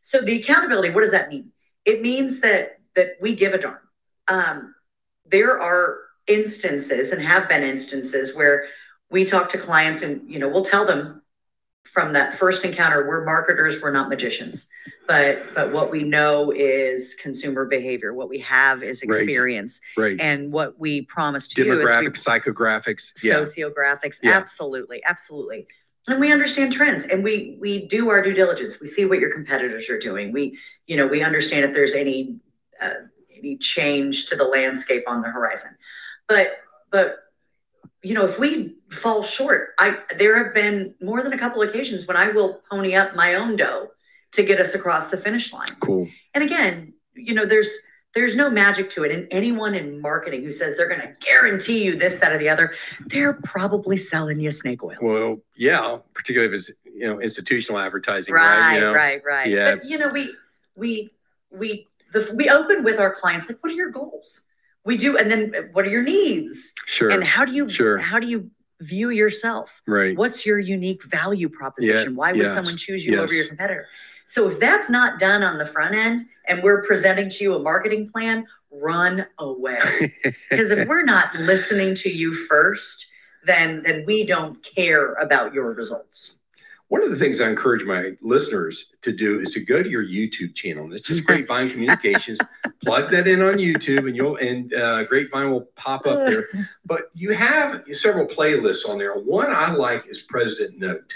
So 0.01 0.21
the 0.21 0.39
accountability, 0.41 0.89
what 0.89 1.01
does 1.01 1.11
that 1.11 1.29
mean? 1.29 1.51
It 1.85 2.01
means 2.01 2.39
that 2.41 2.79
that 2.95 3.17
we 3.21 3.35
give 3.35 3.53
a 3.53 3.57
darn. 3.57 3.79
Um, 4.27 4.75
there 5.25 5.59
are 5.59 5.97
instances 6.27 7.11
and 7.11 7.21
have 7.21 7.49
been 7.49 7.63
instances 7.63 8.35
where 8.35 8.65
we 9.09 9.25
talk 9.25 9.49
to 9.49 9.57
clients 9.57 10.01
and 10.01 10.27
you 10.29 10.39
know 10.39 10.47
we'll 10.47 10.63
tell 10.63 10.85
them 10.85 11.21
from 11.83 12.13
that 12.13 12.37
first 12.39 12.63
encounter 12.63 13.05
we're 13.07 13.25
marketers 13.25 13.81
we're 13.81 13.91
not 13.91 14.07
magicians 14.07 14.65
but 15.05 15.43
but 15.53 15.73
what 15.73 15.91
we 15.91 16.01
know 16.01 16.51
is 16.51 17.15
consumer 17.15 17.65
behavior 17.65 18.13
what 18.13 18.29
we 18.29 18.39
have 18.39 18.83
is 18.83 19.01
experience 19.01 19.81
Right. 19.97 20.17
and 20.19 20.49
what 20.53 20.79
we 20.79 21.01
promise 21.01 21.49
to 21.49 21.65
you 21.65 21.73
is 21.73 21.79
we 21.79 21.85
Demographics, 21.85 22.23
psychographics. 22.23 23.11
Yeah. 23.21 23.33
sociographics 23.41 24.19
Yeah. 24.23 24.31
absolutely 24.37 25.03
absolutely 25.05 25.67
and 26.07 26.19
we 26.19 26.31
understand 26.31 26.73
trends 26.73 27.05
and 27.05 27.23
we 27.23 27.57
we 27.59 27.87
do 27.87 28.09
our 28.09 28.21
due 28.21 28.33
diligence. 28.33 28.79
We 28.79 28.87
see 28.87 29.05
what 29.05 29.19
your 29.19 29.31
competitors 29.31 29.89
are 29.89 29.99
doing. 29.99 30.31
We 30.31 30.57
you 30.87 30.97
know 30.97 31.07
we 31.07 31.23
understand 31.23 31.65
if 31.65 31.73
there's 31.73 31.93
any 31.93 32.37
uh, 32.81 33.05
any 33.37 33.57
change 33.57 34.27
to 34.27 34.35
the 34.35 34.43
landscape 34.43 35.03
on 35.07 35.21
the 35.21 35.29
horizon. 35.29 35.75
But 36.27 36.57
but 36.91 37.17
you 38.01 38.13
know 38.13 38.25
if 38.25 38.37
we 38.37 38.75
fall 38.91 39.23
short 39.23 39.69
i 39.79 39.97
there 40.17 40.43
have 40.43 40.53
been 40.53 40.93
more 41.01 41.23
than 41.23 41.31
a 41.33 41.37
couple 41.37 41.61
occasions 41.61 42.05
when 42.05 42.17
i 42.17 42.27
will 42.29 42.61
pony 42.69 42.95
up 42.95 43.15
my 43.15 43.35
own 43.35 43.55
dough 43.55 43.87
to 44.33 44.43
get 44.43 44.59
us 44.59 44.73
across 44.73 45.07
the 45.07 45.17
finish 45.17 45.53
line. 45.53 45.75
Cool. 45.79 46.09
and 46.33 46.43
again, 46.43 46.93
you 47.15 47.33
know, 47.33 47.45
there's 47.45 47.69
There's 48.13 48.35
no 48.35 48.49
magic 48.49 48.89
to 48.91 49.03
it. 49.03 49.11
And 49.11 49.27
anyone 49.31 49.73
in 49.73 49.99
marketing 49.99 50.43
who 50.43 50.51
says 50.51 50.77
they're 50.77 50.87
going 50.87 51.01
to 51.01 51.15
guarantee 51.19 51.83
you 51.83 51.95
this, 51.95 52.19
that, 52.19 52.31
or 52.31 52.37
the 52.37 52.47
other, 52.47 52.73
they're 53.07 53.33
probably 53.33 53.97
selling 53.97 54.39
you 54.39 54.51
snake 54.51 54.83
oil. 54.83 54.97
Well, 55.01 55.37
yeah, 55.55 55.97
particularly 56.13 56.53
if 56.53 56.59
it's 56.59 56.71
you 56.85 57.07
know 57.07 57.19
institutional 57.19 57.79
advertising, 57.79 58.33
right, 58.33 58.59
right? 58.59 58.73
You 58.75 58.81
know? 58.81 58.93
right, 58.93 59.21
right. 59.25 59.49
Yeah. 59.49 59.75
But 59.75 59.85
you 59.85 59.97
know, 59.97 60.09
we 60.09 60.35
we 60.75 61.11
we 61.51 61.87
the 62.11 62.31
we 62.35 62.49
open 62.49 62.83
with 62.83 62.99
our 62.99 63.13
clients 63.13 63.49
like, 63.49 63.57
what 63.61 63.71
are 63.71 63.75
your 63.75 63.89
goals? 63.89 64.41
We 64.85 64.97
do, 64.97 65.17
and 65.17 65.31
then 65.31 65.69
what 65.71 65.85
are 65.85 65.89
your 65.89 66.03
needs? 66.03 66.73
Sure. 66.85 67.09
And 67.09 67.23
how 67.23 67.45
do 67.45 67.51
you 67.51 67.69
Sure. 67.69 67.97
how 67.97 68.19
do 68.19 68.27
you 68.27 68.51
view 68.79 69.09
yourself? 69.09 69.81
right. 69.87 70.15
What's 70.15 70.45
your 70.45 70.59
unique 70.59 71.03
value 71.03 71.49
proposition? 71.49 72.15
Why 72.15 72.31
would 72.33 72.41
yes, 72.41 72.53
someone 72.53 72.77
choose 72.77 73.05
you 73.05 73.19
over 73.19 73.33
your 73.33 73.47
competitor? 73.47 73.87
So 74.27 74.49
if 74.49 74.59
that's 74.59 74.89
not 74.89 75.19
done 75.19 75.43
on 75.43 75.57
the 75.57 75.65
front 75.65 75.95
end 75.95 76.25
and 76.47 76.63
we're 76.63 76.83
presenting 76.83 77.29
to 77.29 77.43
you 77.43 77.55
a 77.55 77.59
marketing 77.59 78.09
plan, 78.11 78.45
run 78.71 79.25
away. 79.39 80.13
Because 80.49 80.71
if 80.71 80.87
we're 80.87 81.03
not 81.03 81.35
listening 81.35 81.95
to 81.95 82.09
you 82.09 82.33
first, 82.33 83.07
then 83.45 83.83
then 83.83 84.03
we 84.05 84.25
don't 84.25 84.63
care 84.63 85.13
about 85.13 85.53
your 85.53 85.73
results. 85.73 86.35
One 86.89 87.01
of 87.01 87.09
the 87.09 87.15
things 87.15 87.41
I 87.41 87.49
encourage 87.49 87.83
my 87.85 88.11
listeners 88.21 88.91
to 89.01 89.11
do 89.11 89.39
is 89.39 89.49
to 89.51 89.61
go 89.61 89.81
to 89.81 89.89
your 89.89 90.05
YouTube 90.05 90.53
channel. 90.53 90.83
And 90.83 90.93
it's 90.93 91.07
just 91.07 91.23
Grapevine 91.23 91.71
Communications. 91.71 92.37
Plug 92.83 93.09
that 93.09 93.27
in 93.27 93.41
on 93.41 93.55
YouTube, 93.55 94.05
and 94.05 94.15
you'll 94.15 94.35
and 94.35 94.71
uh, 94.73 95.03
Grapevine 95.05 95.49
will 95.49 95.67
pop 95.75 96.05
up 96.05 96.25
there. 96.25 96.49
But 96.85 97.03
you 97.15 97.31
have 97.31 97.83
several 97.93 98.27
playlists 98.27 98.87
on 98.87 98.97
there. 98.97 99.15
One 99.15 99.49
I 99.49 99.71
like 99.71 100.05
is 100.07 100.21
President 100.21 100.77
Note. 100.77 101.11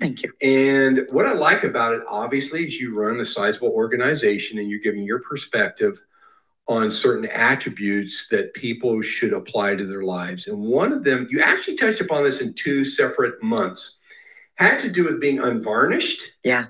Thank 0.00 0.22
you. 0.22 0.32
And 0.42 1.06
what 1.10 1.26
I 1.26 1.32
like 1.32 1.64
about 1.64 1.94
it, 1.94 2.02
obviously, 2.08 2.66
is 2.66 2.78
you 2.78 2.94
run 2.94 3.20
a 3.20 3.24
sizable 3.24 3.68
organization 3.68 4.58
and 4.58 4.70
you're 4.70 4.80
giving 4.80 5.04
your 5.04 5.20
perspective 5.20 5.98
on 6.68 6.90
certain 6.90 7.26
attributes 7.26 8.26
that 8.30 8.52
people 8.54 9.00
should 9.00 9.32
apply 9.32 9.76
to 9.76 9.86
their 9.86 10.02
lives. 10.02 10.48
And 10.48 10.58
one 10.58 10.92
of 10.92 11.04
them, 11.04 11.28
you 11.30 11.40
actually 11.40 11.76
touched 11.76 12.00
upon 12.00 12.24
this 12.24 12.40
in 12.40 12.54
two 12.54 12.84
separate 12.84 13.42
months, 13.42 13.98
had 14.56 14.80
to 14.80 14.90
do 14.90 15.04
with 15.04 15.20
being 15.20 15.38
unvarnished. 15.38 16.20
Yeah. 16.42 16.66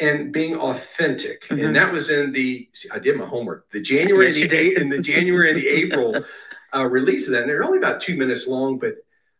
And 0.00 0.32
being 0.32 0.56
authentic. 0.56 1.44
Mhm. 1.48 1.66
And 1.66 1.76
that 1.76 1.92
was 1.92 2.10
in 2.10 2.32
the, 2.32 2.68
see, 2.72 2.88
I 2.90 2.98
did 2.98 3.16
my 3.16 3.26
homework, 3.26 3.70
the 3.70 3.80
January, 3.80 4.26
Yes, 4.26 4.40
and 4.40 4.50
the, 4.50 4.80
in 4.80 4.88
the 4.88 5.00
January 5.00 5.50
and 5.50 5.58
the 5.58 5.68
April 5.68 6.24
uh, 6.74 6.84
release 6.84 7.26
of 7.26 7.32
that. 7.32 7.42
And 7.42 7.50
they're 7.50 7.64
only 7.64 7.78
about 7.78 8.00
two 8.00 8.16
minutes 8.16 8.46
long, 8.46 8.78
but 8.78 8.94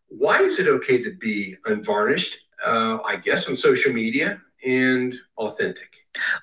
why 0.08 0.42
is 0.42 0.58
it 0.58 0.68
okay 0.68 1.02
to 1.02 1.14
be 1.14 1.56
unvarnished? 1.64 2.36
Uh, 2.64 2.98
I 3.04 3.16
guess 3.16 3.48
on 3.48 3.56
social 3.56 3.92
media 3.92 4.40
and 4.64 5.14
authentic. 5.36 5.88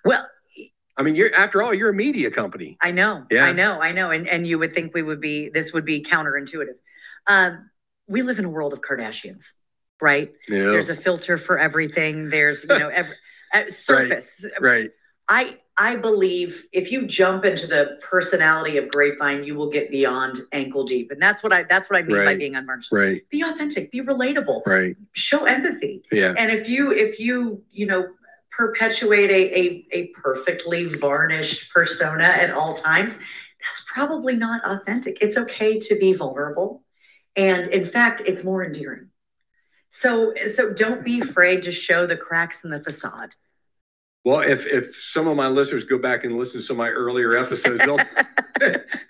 Well, 0.05 0.27
I 0.95 1.01
mean, 1.01 1.15
you're 1.15 1.33
after 1.33 1.63
all, 1.63 1.73
you're 1.73 1.89
a 1.89 1.93
media 1.93 2.29
company. 2.29 2.77
I 2.81 2.91
know. 2.91 3.25
Yeah. 3.31 3.45
I 3.45 3.51
know. 3.51 3.81
I 3.81 3.91
know. 3.91 4.11
And 4.11 4.27
and 4.27 4.45
you 4.47 4.59
would 4.59 4.73
think 4.73 4.93
we 4.93 5.01
would 5.01 5.19
be 5.19 5.49
this 5.49 5.73
would 5.73 5.85
be 5.85 6.03
counterintuitive. 6.03 6.75
Um, 7.27 7.69
we 8.07 8.21
live 8.21 8.39
in 8.39 8.45
a 8.45 8.49
world 8.49 8.73
of 8.73 8.81
Kardashians, 8.81 9.45
right? 10.01 10.31
Yeah. 10.47 10.63
There's 10.63 10.89
a 10.89 10.95
filter 10.95 11.37
for 11.37 11.57
everything. 11.57 12.29
There's 12.29 12.63
you 12.63 12.77
know 12.77 12.89
every 12.93 13.15
uh, 13.53 13.69
surface. 13.69 14.45
right. 14.59 14.91
I 15.29 15.57
I 15.77 15.95
believe 15.95 16.67
if 16.71 16.91
you 16.91 17.07
jump 17.07 17.45
into 17.45 17.65
the 17.65 17.97
personality 18.01 18.77
of 18.77 18.89
Grapevine, 18.89 19.43
you 19.43 19.55
will 19.55 19.69
get 19.69 19.89
beyond 19.89 20.41
ankle 20.51 20.83
deep, 20.83 21.11
and 21.11 21.21
that's 21.21 21.41
what 21.41 21.51
I 21.51 21.63
that's 21.63 21.89
what 21.89 21.97
I 21.97 22.03
mean 22.03 22.23
by 22.23 22.35
being 22.35 22.55
unvarnished. 22.55 22.91
Right. 22.91 23.27
Be 23.29 23.41
authentic. 23.41 23.91
Be 23.91 24.01
relatable. 24.01 24.65
Right. 24.65 24.95
Show 25.13 25.45
empathy. 25.45 26.03
Yeah. 26.11 26.33
And 26.37 26.51
if 26.51 26.67
you 26.67 26.91
if 26.91 27.19
you 27.19 27.63
you 27.71 27.87
know 27.87 28.07
perpetuate 28.55 29.31
a, 29.31 29.59
a 29.59 29.87
a 29.91 30.07
perfectly 30.09 30.85
varnished 30.85 31.71
persona 31.73 32.25
at 32.25 32.51
all 32.51 32.75
times, 32.75 33.13
that's 33.13 33.83
probably 33.91 34.35
not 34.35 34.63
authentic. 34.65 35.17
It's 35.21 35.37
okay 35.37 35.79
to 35.79 35.97
be 35.97 36.13
vulnerable, 36.13 36.83
and 37.35 37.65
in 37.67 37.85
fact, 37.85 38.21
it's 38.25 38.43
more 38.43 38.63
endearing. 38.63 39.09
So 39.89 40.33
so 40.53 40.71
don't 40.71 41.03
be 41.03 41.21
afraid 41.21 41.63
to 41.63 41.71
show 41.71 42.05
the 42.05 42.17
cracks 42.17 42.63
in 42.63 42.69
the 42.69 42.79
facade. 42.79 43.33
Well, 44.23 44.39
if 44.39 44.65
if 44.65 44.95
some 45.11 45.27
of 45.27 45.35
my 45.35 45.47
listeners 45.47 45.83
go 45.83 45.97
back 45.97 46.23
and 46.23 46.37
listen 46.37 46.61
to 46.61 46.65
some 46.65 46.75
of 46.75 46.77
my 46.79 46.89
earlier 46.89 47.37
episodes, 47.37 47.79
they'll 47.79 47.99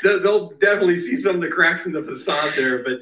they'll, 0.19 0.49
definitely 0.59 0.99
see 0.99 1.21
some 1.21 1.35
of 1.35 1.41
the 1.41 1.49
cracks 1.49 1.85
in 1.85 1.91
the 1.91 2.01
facade 2.01 2.53
there. 2.55 2.79
But 2.83 2.93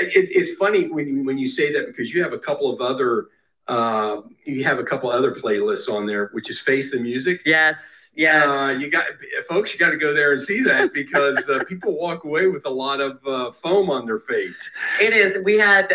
it, 0.00 0.28
it's 0.30 0.56
funny 0.58 0.88
when 0.88 1.06
you, 1.06 1.24
when 1.24 1.38
you 1.38 1.46
say 1.46 1.72
that 1.72 1.86
because 1.86 2.12
you 2.12 2.22
have 2.22 2.32
a 2.32 2.38
couple 2.38 2.72
of 2.72 2.80
other 2.80 3.28
uh, 3.68 4.22
you 4.44 4.64
have 4.64 4.80
a 4.80 4.84
couple 4.84 5.08
other 5.08 5.32
playlists 5.32 5.92
on 5.92 6.04
there, 6.04 6.30
which 6.32 6.50
is 6.50 6.58
Face 6.58 6.90
the 6.90 6.98
Music. 6.98 7.40
Yes, 7.46 8.10
yes. 8.16 8.48
Uh, 8.48 8.76
you 8.76 8.90
got 8.90 9.06
folks, 9.48 9.72
you 9.72 9.78
got 9.78 9.90
to 9.90 9.96
go 9.96 10.12
there 10.12 10.32
and 10.32 10.42
see 10.42 10.62
that 10.62 10.92
because 10.92 11.48
uh, 11.48 11.62
people 11.68 11.96
walk 11.96 12.24
away 12.24 12.48
with 12.48 12.66
a 12.66 12.70
lot 12.70 13.00
of 13.00 13.24
uh, 13.24 13.52
foam 13.52 13.88
on 13.88 14.04
their 14.04 14.18
face. 14.20 14.60
It 15.00 15.12
is. 15.12 15.38
We 15.44 15.58
had. 15.58 15.94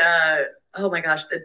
Oh 0.78 0.90
my 0.90 1.02
gosh, 1.02 1.26
that 1.26 1.42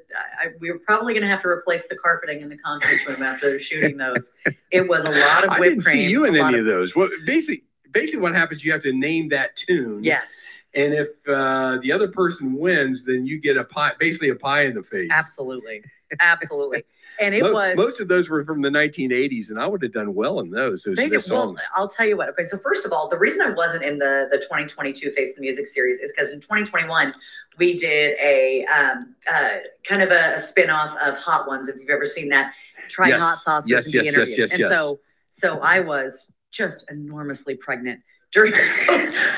we 0.60 0.70
were 0.70 0.78
probably 0.80 1.12
going 1.14 1.22
to 1.22 1.28
have 1.28 1.42
to 1.42 1.48
replace 1.48 1.88
the 1.88 1.96
carpeting 1.96 2.40
in 2.42 2.48
the 2.48 2.58
conference 2.58 3.06
room 3.06 3.22
after 3.22 3.58
shooting 3.60 3.96
those. 3.96 4.30
It 4.70 4.88
was 4.88 5.04
a 5.04 5.10
lot 5.10 5.44
of 5.44 5.50
I 5.50 5.60
didn't 5.60 5.82
cream. 5.82 5.96
see 5.98 6.10
you 6.10 6.24
in 6.24 6.34
any 6.34 6.58
of 6.58 6.64
those. 6.64 6.96
What 6.96 7.10
basically 7.26 7.64
basically 7.92 8.20
what 8.20 8.34
happens? 8.34 8.64
You 8.64 8.72
have 8.72 8.82
to 8.84 8.92
name 8.92 9.28
that 9.28 9.54
tune. 9.54 10.02
Yes, 10.02 10.48
And 10.74 10.94
if 10.94 11.08
uh, 11.28 11.76
the 11.82 11.92
other 11.92 12.08
person 12.08 12.54
wins, 12.54 13.04
then 13.04 13.26
you 13.26 13.38
get 13.38 13.58
a 13.58 13.64
pie, 13.64 13.92
basically 14.00 14.30
a 14.30 14.34
pie 14.34 14.62
in 14.64 14.74
the 14.74 14.82
face. 14.82 15.10
absolutely, 15.12 15.84
absolutely. 16.20 16.84
And 17.20 17.34
it 17.34 17.42
Mo- 17.42 17.52
was. 17.52 17.76
most 17.76 18.00
of 18.00 18.08
those 18.08 18.30
were 18.30 18.42
from 18.46 18.62
the 18.62 18.70
1980s, 18.70 19.50
and 19.50 19.60
I 19.60 19.66
would 19.66 19.82
have 19.82 19.92
done 19.92 20.14
well 20.14 20.40
in 20.40 20.48
those. 20.50 20.82
Those, 20.84 20.96
those 20.96 21.04
did, 21.10 21.12
well, 21.12 21.20
songs. 21.20 21.60
I'll 21.74 21.86
tell 21.88 22.06
you 22.06 22.16
what. 22.16 22.30
Okay, 22.30 22.44
so 22.44 22.56
first 22.56 22.86
of 22.86 22.92
all, 22.92 23.10
the 23.10 23.18
reason 23.18 23.42
I 23.42 23.50
wasn't 23.50 23.84
in 23.84 23.98
the 23.98 24.28
the 24.30 24.38
2022 24.38 25.10
Face 25.10 25.34
the 25.34 25.42
Music 25.42 25.66
series 25.66 25.98
is 25.98 26.10
because 26.16 26.30
in 26.32 26.40
2021 26.40 27.12
we 27.58 27.76
did 27.76 28.16
a 28.20 28.64
um, 28.66 29.14
uh, 29.30 29.58
kind 29.84 30.02
of 30.02 30.10
a, 30.10 30.34
a 30.34 30.38
spin-off 30.38 30.96
of 30.98 31.16
Hot 31.16 31.46
Ones. 31.46 31.68
If 31.68 31.76
you've 31.78 31.90
ever 31.90 32.06
seen 32.06 32.28
that, 32.30 32.52
try 32.88 33.08
Yes, 33.08 33.20
hot 33.20 33.38
sauces 33.38 33.70
yes, 33.70 33.84
and 33.84 33.92
be 33.92 33.98
yes, 33.98 34.04
yes, 34.04 34.14
interviewed. 34.14 34.38
yes, 34.38 34.50
and 34.52 34.60
yes. 34.60 34.70
so 34.70 35.00
so 35.30 35.58
I 35.60 35.80
was 35.80 36.30
just 36.50 36.84
enormously 36.90 37.54
pregnant 37.56 38.00
during 38.32 38.52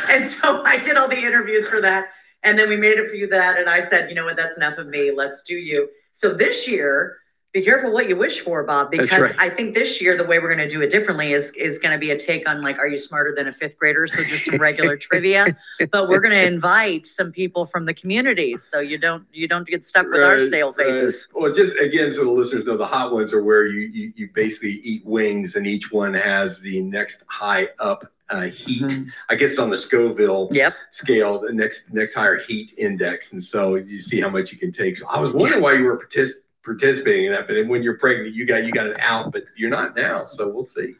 and 0.08 0.26
so 0.26 0.62
I 0.64 0.78
did 0.82 0.96
all 0.96 1.08
the 1.08 1.18
interviews 1.18 1.66
for 1.66 1.80
that, 1.80 2.08
and 2.42 2.58
then 2.58 2.68
we 2.68 2.76
made 2.76 2.98
it 2.98 3.08
for 3.08 3.14
you 3.14 3.26
that, 3.28 3.58
and 3.58 3.68
I 3.68 3.80
said, 3.80 4.08
you 4.08 4.14
know 4.14 4.24
what, 4.24 4.36
that's 4.36 4.56
enough 4.56 4.78
of 4.78 4.86
me. 4.88 5.12
Let's 5.14 5.42
do 5.42 5.54
you. 5.54 5.88
So 6.12 6.32
this 6.32 6.68
year. 6.68 7.18
Be 7.54 7.62
careful 7.62 7.92
what 7.92 8.08
you 8.08 8.16
wish 8.16 8.40
for, 8.40 8.64
Bob, 8.64 8.90
because 8.90 9.12
right. 9.20 9.34
I 9.38 9.48
think 9.48 9.74
this 9.76 10.00
year 10.02 10.16
the 10.16 10.24
way 10.24 10.40
we're 10.40 10.52
going 10.52 10.68
to 10.68 10.68
do 10.68 10.82
it 10.82 10.90
differently 10.90 11.34
is 11.34 11.52
is 11.52 11.78
going 11.78 11.92
to 11.92 11.98
be 11.98 12.10
a 12.10 12.18
take 12.18 12.48
on 12.48 12.62
like, 12.62 12.80
are 12.80 12.88
you 12.88 12.98
smarter 12.98 13.32
than 13.32 13.46
a 13.46 13.52
fifth 13.52 13.78
grader? 13.78 14.08
So 14.08 14.24
just 14.24 14.44
some 14.46 14.56
regular 14.56 14.96
trivia, 15.08 15.56
but 15.92 16.08
we're 16.08 16.18
going 16.18 16.34
to 16.34 16.44
invite 16.44 17.06
some 17.06 17.30
people 17.30 17.64
from 17.64 17.86
the 17.86 17.94
community, 17.94 18.56
so 18.56 18.80
you 18.80 18.98
don't 18.98 19.24
you 19.32 19.46
don't 19.46 19.68
get 19.68 19.86
stuck 19.86 20.06
with 20.10 20.20
our 20.20 20.34
Right, 20.34 20.48
stale 20.48 20.72
right. 20.72 20.86
faces. 20.88 21.28
Well, 21.32 21.52
just 21.52 21.76
again, 21.78 22.10
so 22.10 22.24
the 22.24 22.30
listeners 22.32 22.66
know, 22.66 22.76
the 22.76 22.84
hot 22.86 23.12
ones 23.12 23.32
are 23.32 23.44
where 23.44 23.66
you 23.68 23.82
you, 23.82 24.12
you 24.16 24.28
basically 24.34 24.80
eat 24.82 25.06
wings, 25.06 25.54
and 25.54 25.64
each 25.64 25.92
one 25.92 26.12
has 26.12 26.58
the 26.60 26.80
next 26.80 27.22
high 27.28 27.68
up 27.78 28.10
uh, 28.30 28.46
heat. 28.46 28.82
Mhm. 28.82 29.06
I 29.28 29.36
guess 29.36 29.58
on 29.58 29.70
the 29.70 29.76
Scoville 29.76 30.48
Yep. 30.50 30.74
scale, 30.90 31.38
the 31.38 31.52
next 31.52 31.92
next 31.94 32.14
higher 32.14 32.36
heat 32.36 32.74
index, 32.78 33.32
and 33.32 33.40
so 33.40 33.76
you 33.76 34.00
see 34.00 34.20
how 34.20 34.28
much 34.28 34.50
you 34.50 34.58
can 34.58 34.72
take. 34.72 34.96
So 34.96 35.06
I 35.06 35.20
was 35.20 35.30
wondering 35.30 35.62
why 35.62 35.74
you 35.74 35.84
were 35.84 35.98
partic- 36.04 36.32
participating 36.64 37.26
in 37.26 37.32
that, 37.32 37.46
but 37.46 37.54
then 37.54 37.68
when 37.68 37.82
you're 37.82 37.98
pregnant, 37.98 38.34
you 38.34 38.46
got 38.46 38.64
you 38.64 38.72
got 38.72 38.86
it 38.86 38.98
out, 39.00 39.32
but 39.32 39.44
you're 39.56 39.70
not 39.70 39.94
now. 39.96 40.24
So 40.24 40.48
we'll 40.48 40.66
see. 40.66 40.94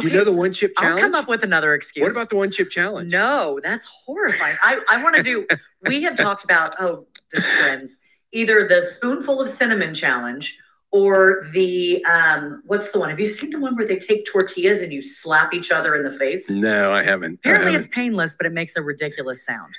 Do 0.00 0.06
you 0.06 0.10
know 0.10 0.24
the 0.24 0.32
one 0.32 0.52
chip 0.52 0.74
challenge? 0.78 1.00
I'll 1.00 1.10
come 1.10 1.14
up 1.14 1.28
with 1.28 1.42
another 1.42 1.74
excuse. 1.74 2.02
what 2.02 2.12
about 2.12 2.30
the 2.30 2.36
one 2.36 2.50
chip 2.50 2.70
challenge? 2.70 3.10
No, 3.10 3.58
that's 3.62 3.84
horrifying. 3.84 4.56
I, 4.62 4.80
I 4.90 5.02
want 5.02 5.16
to 5.16 5.22
do, 5.22 5.46
we 5.82 6.02
have 6.02 6.16
talked 6.16 6.44
about, 6.44 6.80
oh, 6.80 7.06
the 7.32 7.40
trends, 7.40 7.98
either 8.32 8.68
the 8.68 8.82
spoonful 8.82 9.40
of 9.40 9.48
cinnamon 9.48 9.94
challenge 9.94 10.58
or 10.90 11.46
the, 11.52 12.02
um, 12.06 12.62
what's 12.64 12.90
the 12.92 12.98
one? 12.98 13.10
Have 13.10 13.20
you 13.20 13.26
seen 13.28 13.50
the 13.50 13.60
one 13.60 13.76
where 13.76 13.86
they 13.86 13.98
take 13.98 14.24
tortillas 14.24 14.80
and 14.80 14.92
you 14.92 15.02
slap 15.02 15.52
each 15.52 15.70
other 15.70 15.94
in 15.94 16.02
the 16.02 16.18
face? 16.18 16.48
No, 16.48 16.92
I 16.94 17.02
haven't. 17.02 17.32
I 17.44 17.50
Apparently 17.50 17.72
haven't. 17.72 17.86
it's 17.86 17.94
painless, 17.94 18.36
but 18.36 18.46
it 18.46 18.52
makes 18.52 18.74
a 18.76 18.82
ridiculous 18.82 19.44
sound. 19.44 19.74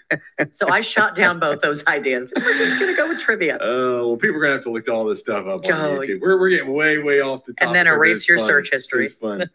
so 0.52 0.70
I 0.70 0.82
shot 0.82 1.16
down 1.16 1.40
both 1.40 1.62
those 1.62 1.86
ideas. 1.88 2.32
We're 2.36 2.58
just 2.58 2.80
going 2.80 2.92
to 2.92 2.96
go 2.96 3.08
with 3.08 3.20
trivia. 3.20 3.58
Oh, 3.60 4.10
well, 4.10 4.18
people 4.18 4.38
are 4.38 4.42
gonna 4.42 4.54
have 4.54 4.64
to 4.64 4.72
look 4.72 4.88
all 4.88 5.06
this 5.06 5.20
stuff 5.20 5.48
up 5.48 5.64
on 5.66 5.70
Go. 5.70 6.00
YouTube. 6.00 6.22
We're, 6.22 6.40
we're 6.40 6.50
getting 6.50 6.74
way, 6.74 7.00
way 7.00 7.22
off 7.22 7.44
the 7.46 7.54
top. 7.54 7.68
And 7.68 7.76
then 7.76 7.88
erase 7.88 8.28
your 8.28 8.38
search 8.40 8.70
history. 8.72 9.06
It's 9.06 9.16
fun. 9.16 9.50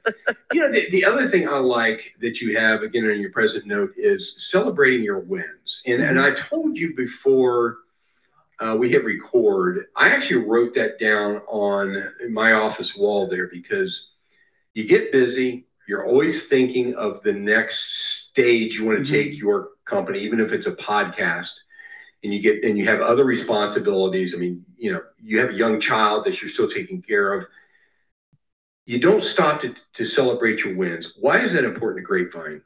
you 0.53 0.61
know, 0.61 0.73
the, 0.73 0.91
the 0.91 1.05
other 1.05 1.29
thing 1.29 1.49
I 1.49 1.59
like 1.59 2.15
that 2.21 2.41
you 2.41 2.59
have 2.59 2.83
again 2.83 3.05
in 3.05 3.21
your 3.21 3.31
present 3.31 3.67
note 3.67 3.91
is 3.97 4.35
celebrating 4.51 5.03
your 5.05 5.21
wins. 5.21 5.83
And 5.87 6.03
and 6.03 6.21
I 6.21 6.33
told 6.35 6.77
you 6.77 6.95
before 6.97 7.79
uh, 8.65 8.75
we 8.75 8.89
hit 8.89 9.05
record, 9.05 9.87
I 9.97 10.09
actually 10.09 10.45
wrote 10.47 10.75
that 10.75 10.99
down 10.99 11.43
on 11.49 12.13
my 12.31 12.53
office 12.53 12.97
wall 12.97 13.29
there 13.29 13.49
because 13.49 14.09
you 14.73 14.85
get 14.85 15.13
busy. 15.13 15.67
You're 15.87 16.07
always 16.07 16.45
thinking 16.45 16.95
of 16.95 17.23
the 17.23 17.33
next 17.33 18.31
stage 18.31 18.77
you 18.79 18.87
want 18.87 18.99
to 18.99 19.05
Mhm. 19.05 19.17
take 19.17 19.39
your 19.39 19.71
company, 19.85 20.21
even 20.21 20.41
if 20.41 20.53
it's 20.53 20.67
a 20.67 20.73
podcast. 20.77 21.53
And 22.23 22.33
you 22.33 22.41
get 22.41 22.65
and 22.65 22.79
you 22.79 22.87
have 22.87 23.03
other 23.03 23.25
responsibilities. 23.25 24.35
I 24.35 24.39
mean, 24.39 24.65
you 24.79 24.93
know, 24.93 25.03
you 25.23 25.39
have 25.41 25.51
a 25.51 25.55
young 25.55 25.79
child 25.79 26.25
that 26.25 26.41
you're 26.41 26.51
still 26.51 26.71
taking 26.71 27.03
care 27.03 27.35
of. 27.35 27.47
you 28.87 29.01
don't 29.01 29.25
stop 29.25 29.63
to, 29.63 29.75
to 29.95 30.05
celebrate 30.05 30.63
your 30.63 30.77
wins. 30.77 31.15
Why 31.19 31.41
is 31.41 31.55
that 31.55 31.65
important 31.65 32.03
to 32.03 32.07
Grapevine? 32.07 32.61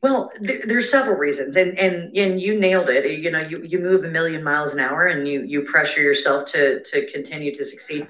Well, 0.00 0.30
th- 0.44 0.62
there's 0.64 0.90
several 0.90 1.16
reasons, 1.16 1.56
and 1.56 1.76
and 1.78 2.16
and 2.16 2.40
you 2.40 2.58
nailed 2.58 2.88
it. 2.88 3.04
You 3.18 3.30
know, 3.30 3.40
you 3.40 3.62
you 3.62 3.80
move 3.80 4.04
a 4.04 4.08
million 4.08 4.44
miles 4.44 4.72
an 4.72 4.80
hour, 4.80 5.06
and 5.06 5.26
you 5.26 5.42
you 5.42 5.62
pressure 5.62 6.02
yourself 6.02 6.50
to 6.52 6.82
to 6.84 7.10
continue 7.10 7.54
to 7.54 7.64
succeed. 7.64 8.06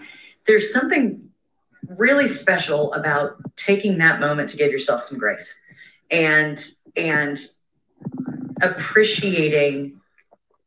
There's 0.46 0.72
something 0.72 1.28
really 1.88 2.28
special 2.28 2.92
about 2.92 3.36
taking 3.56 3.98
that 3.98 4.20
moment 4.20 4.50
to 4.50 4.56
give 4.56 4.70
yourself 4.70 5.02
some 5.02 5.18
grace, 5.18 5.54
and 6.10 6.62
and 6.96 7.38
appreciating 8.60 10.00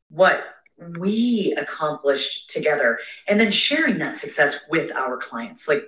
what 0.09 0.43
we 0.97 1.55
accomplished 1.57 2.49
together, 2.49 2.97
and 3.27 3.39
then 3.39 3.51
sharing 3.51 3.99
that 3.99 4.17
success 4.17 4.55
with 4.69 4.91
our 4.91 5.17
clients. 5.17 5.67
Like 5.67 5.83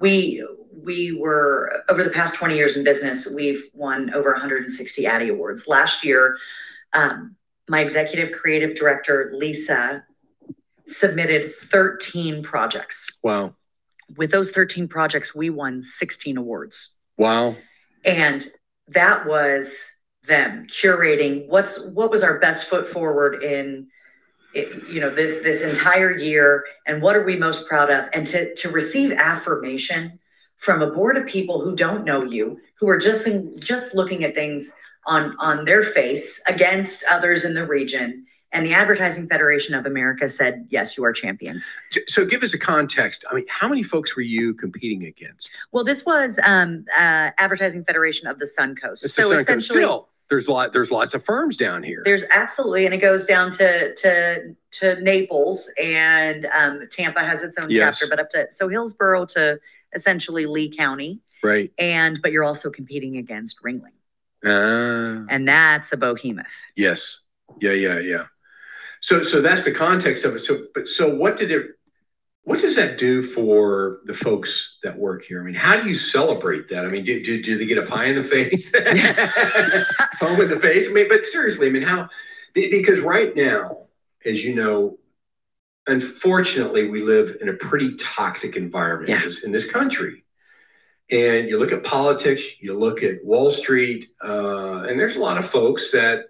we 0.00 0.46
we 0.72 1.12
were 1.12 1.82
over 1.88 2.02
the 2.02 2.10
past 2.10 2.34
20 2.34 2.56
years 2.56 2.76
in 2.76 2.84
business 2.84 3.26
we've 3.26 3.70
won 3.72 4.12
over 4.14 4.32
160 4.32 5.06
addy 5.06 5.28
awards. 5.28 5.66
Last 5.66 6.04
year 6.04 6.36
um, 6.92 7.36
my 7.68 7.80
executive 7.80 8.32
creative 8.32 8.74
director 8.74 9.30
lisa 9.34 10.04
submitted 10.86 11.54
13 11.56 12.42
projects. 12.42 13.06
Wow. 13.22 13.54
With 14.16 14.30
those 14.30 14.50
13 14.50 14.88
projects 14.88 15.34
we 15.34 15.50
won 15.50 15.82
16 15.82 16.36
awards. 16.36 16.90
Wow. 17.16 17.56
And 18.04 18.46
that 18.88 19.26
was 19.26 19.86
them 20.26 20.66
curating 20.66 21.46
what's 21.48 21.80
what 21.80 22.10
was 22.10 22.22
our 22.22 22.38
best 22.38 22.66
foot 22.66 22.86
forward 22.86 23.42
in 23.42 23.86
it, 24.54 24.88
you 24.88 25.00
know 25.00 25.10
this 25.10 25.42
this 25.42 25.62
entire 25.62 26.16
year 26.16 26.64
and 26.86 27.02
what 27.02 27.16
are 27.16 27.24
we 27.24 27.36
most 27.36 27.66
proud 27.66 27.90
of? 27.90 28.08
And 28.12 28.26
to 28.28 28.54
to 28.54 28.68
receive 28.70 29.12
affirmation 29.12 30.18
from 30.56 30.82
a 30.82 30.90
board 30.90 31.16
of 31.16 31.26
people 31.26 31.60
who 31.60 31.74
don't 31.76 32.04
know 32.04 32.24
you 32.24 32.60
who 32.78 32.88
are 32.88 32.98
just 32.98 33.26
in, 33.26 33.58
just 33.58 33.94
looking 33.94 34.24
at 34.24 34.34
things 34.34 34.72
on 35.06 35.36
on 35.38 35.64
their 35.64 35.82
face 35.82 36.40
against 36.46 37.04
others 37.10 37.44
in 37.44 37.54
the 37.54 37.66
region. 37.66 38.26
And 38.52 38.64
the 38.64 38.72
advertising 38.72 39.28
federation 39.28 39.74
of 39.74 39.84
america 39.84 40.28
said 40.28 40.66
yes 40.70 40.96
you 40.96 41.04
are 41.04 41.12
champions. 41.12 41.68
So 42.06 42.24
give 42.24 42.44
us 42.44 42.54
a 42.54 42.58
context. 42.58 43.24
I 43.28 43.34
mean 43.34 43.46
how 43.48 43.68
many 43.68 43.82
folks 43.82 44.14
were 44.14 44.22
you 44.22 44.54
competing 44.54 45.04
against? 45.04 45.50
Well 45.72 45.82
this 45.82 46.06
was 46.06 46.38
um, 46.44 46.84
uh, 46.96 47.30
advertising 47.38 47.84
federation 47.84 48.28
of 48.28 48.38
the 48.38 48.46
sun 48.46 48.76
suncoast 48.76 48.98
so 49.10 49.32
essentially 49.32 49.60
still 49.60 50.08
there's 50.30 50.48
a 50.48 50.52
lot 50.52 50.72
there's 50.72 50.90
lots 50.90 51.14
of 51.14 51.24
firms 51.24 51.56
down 51.56 51.82
here. 51.82 52.02
There's 52.04 52.24
absolutely 52.30 52.86
and 52.86 52.94
it 52.94 52.98
goes 52.98 53.24
down 53.24 53.50
to 53.52 53.94
to 53.94 54.54
to 54.72 55.00
naples 55.02 55.70
and 55.80 56.46
um, 56.46 56.82
tampa 56.90 57.20
has 57.20 57.42
its 57.42 57.56
own 57.58 57.70
yes. 57.70 57.98
chapter 57.98 58.08
but 58.08 58.20
up 58.20 58.30
to 58.30 58.50
so 58.50 58.68
hillsborough 58.68 59.26
to 59.26 59.58
essentially 59.94 60.46
lee 60.46 60.74
county. 60.74 61.20
Right. 61.42 61.72
And 61.78 62.20
but 62.22 62.32
you're 62.32 62.44
also 62.44 62.70
competing 62.70 63.18
against 63.18 63.62
ringling. 63.62 63.92
Uh, 64.44 65.24
and 65.30 65.46
that's 65.46 65.92
a 65.92 65.96
behemoth. 65.96 66.46
Yes. 66.76 67.20
Yeah 67.60 67.72
yeah 67.72 67.98
yeah. 67.98 68.26
So 69.00 69.22
so 69.22 69.40
that's 69.42 69.64
the 69.64 69.72
context 69.72 70.24
of 70.24 70.36
it. 70.36 70.44
So 70.44 70.66
but 70.74 70.88
so 70.88 71.14
what 71.14 71.36
did 71.36 71.50
it 71.50 71.66
what 72.44 72.60
does 72.60 72.76
that 72.76 72.98
do 72.98 73.22
for 73.22 74.00
the 74.04 74.12
folks 74.12 74.76
that 74.82 74.96
work 74.96 75.24
here? 75.24 75.40
I 75.40 75.44
mean, 75.44 75.54
how 75.54 75.80
do 75.80 75.88
you 75.88 75.96
celebrate 75.96 76.68
that? 76.68 76.84
I 76.84 76.88
mean, 76.88 77.02
do, 77.02 77.22
do, 77.22 77.42
do 77.42 77.56
they 77.56 77.64
get 77.64 77.78
a 77.78 77.86
pie 77.86 78.06
in 78.06 78.16
the 78.16 78.24
face, 78.24 78.68
foam 80.20 80.40
in 80.40 80.50
the 80.50 80.60
face? 80.60 80.86
I 80.86 80.92
mean, 80.92 81.08
but 81.08 81.24
seriously, 81.24 81.68
I 81.68 81.70
mean, 81.70 81.82
how? 81.82 82.08
Because 82.52 83.00
right 83.00 83.34
now, 83.34 83.86
as 84.26 84.44
you 84.44 84.54
know, 84.54 84.98
unfortunately, 85.86 86.88
we 86.88 87.00
live 87.02 87.38
in 87.40 87.48
a 87.48 87.54
pretty 87.54 87.96
toxic 87.96 88.56
environment 88.56 89.08
yeah. 89.08 89.22
in, 89.22 89.28
this, 89.28 89.44
in, 89.44 89.52
this, 89.52 89.70
country. 89.70 90.24
And 91.10 91.48
you 91.48 91.58
look 91.58 91.72
at 91.72 91.82
politics, 91.82 92.42
you 92.60 92.78
look 92.78 93.02
at 93.02 93.24
Wall 93.24 93.50
Street, 93.50 94.10
uh, 94.22 94.82
and 94.82 95.00
there's 95.00 95.16
a 95.16 95.20
lot 95.20 95.38
of 95.38 95.50
folks 95.50 95.90
that, 95.92 96.26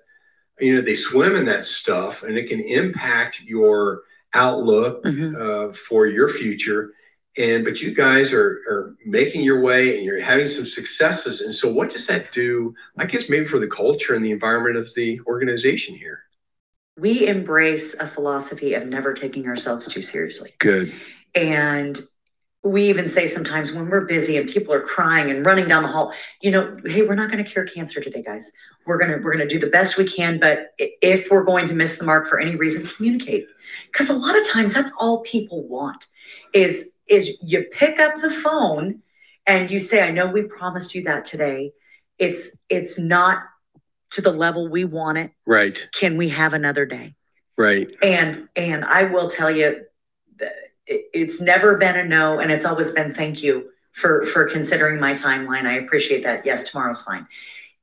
you 0.61 0.75
know, 0.75 0.81
they 0.81 0.95
swim 0.95 1.35
in 1.35 1.45
that 1.47 1.67
stuff, 1.67 2.23
and 2.23 2.37
it 2.37 2.49
can 2.49 2.61
impact 2.61 3.41
your 3.43 4.03
outlook 4.35 5.05
mm-hmm. 5.05 5.35
uh, 5.37 5.73
for 5.73 6.07
your 6.07 6.29
future. 6.29 6.93
And 7.37 7.65
but 7.65 7.81
you 7.81 7.95
guys 7.95 8.33
are 8.33 8.63
are 8.69 8.97
making 9.05 9.43
your 9.43 9.61
way 9.61 9.97
and 9.97 10.05
you're 10.05 10.21
having 10.21 10.47
some 10.47 10.67
successes. 10.67 11.41
And 11.41 11.55
so 11.55 11.73
what 11.73 11.91
does 11.91 12.07
that 12.07 12.31
do 12.33 12.75
i 12.97 13.07
guess 13.07 13.29
maybe 13.29 13.47
for 13.47 13.59
the 13.59 13.67
culture 13.67 14.15
and 14.15 14.25
the 14.25 14.31
environment 14.31 14.77
of 14.77 14.93
the 14.95 15.21
organization 15.27 15.97
here? 15.97 16.21
We 16.97 17.27
embrace 17.27 17.95
a 17.99 18.07
philosophy 18.07 18.75
of 18.75 18.87
never 18.87 19.15
taking 19.15 19.49
ourselves 19.49 19.89
too 19.89 20.03
seriously. 20.03 20.55
Good. 20.61 20.95
And 21.35 22.01
we 22.65 22.89
even 22.89 23.09
say 23.09 23.27
sometimes 23.27 23.73
when 23.73 23.91
we're 23.91 24.07
busy 24.07 24.39
and 24.39 24.49
people 24.49 24.73
are 24.73 24.81
crying 24.81 25.31
and 25.31 25.45
running 25.45 25.69
down 25.69 25.83
the 25.83 25.89
hall 25.89 26.13
you 26.41 26.51
know 26.51 26.77
hey 26.87 27.03
we're 27.03 27.15
not 27.15 27.31
going 27.31 27.43
to 27.43 27.49
cure 27.49 27.67
cancer 27.67 28.01
today 28.01 28.23
guys. 28.23 28.51
We're 28.87 28.99
going 28.99 29.11
to 29.11 29.17
we're 29.19 29.35
going 29.35 29.47
to 29.47 29.55
do 29.55 29.59
the 29.59 29.71
best 29.71 29.97
we 29.97 30.11
can 30.11 30.41
but 30.41 30.75
if 30.79 31.31
we're 31.31 31.45
going 31.45 31.69
to 31.69 31.75
miss 31.75 31.97
the 31.97 32.05
mark 32.05 32.27
for 32.27 32.41
any 32.41 32.57
reason 32.57 32.87
communicate. 32.87 33.47
Because 33.93 34.09
a 34.09 34.15
lot 34.15 34.37
of 34.39 34.47
times 34.47 34.73
that's 34.73 34.91
all 34.99 35.21
people 35.21 35.67
want 35.69 36.07
is 36.53 36.91
is 37.07 37.31
you 37.43 37.65
pick 37.71 37.99
up 38.01 38.21
the 38.21 38.31
phone 38.31 39.03
and 39.47 39.71
you 39.71 39.79
say 39.79 40.03
i 40.03 40.11
know 40.11 40.27
we 40.27 40.43
promised 40.43 40.95
you 40.95 41.05
that 41.05 41.25
today. 41.25 41.73
It's 42.19 42.51
it's 42.69 42.99
not 42.99 43.43
to 44.11 44.23
the 44.23 44.31
level 44.31 44.69
we 44.69 44.85
want 44.85 45.19
it. 45.19 45.33
Right. 45.45 45.87
Can 45.93 46.17
we 46.17 46.29
have 46.31 46.55
another 46.55 46.87
day? 46.87 47.15
Right. 47.59 47.95
And 48.03 48.49
and 48.57 48.85
i 48.85 49.05
will 49.05 49.29
tell 49.29 49.51
you 49.51 49.85
it's 50.87 51.41
never 51.41 51.77
been 51.77 51.97
a 51.97 52.05
no 52.05 52.39
and 52.39 52.51
it's 52.51 52.65
always 52.65 52.91
been 52.91 53.15
thank 53.15 53.43
you 53.43 53.71
for 53.93 54.25
for 54.27 54.45
considering 54.45 55.01
my 55.01 55.13
timeline 55.13 55.67
i 55.67 55.75
appreciate 55.75 56.23
that 56.23 56.45
yes 56.45 56.69
tomorrow's 56.69 57.03
fine 57.03 57.27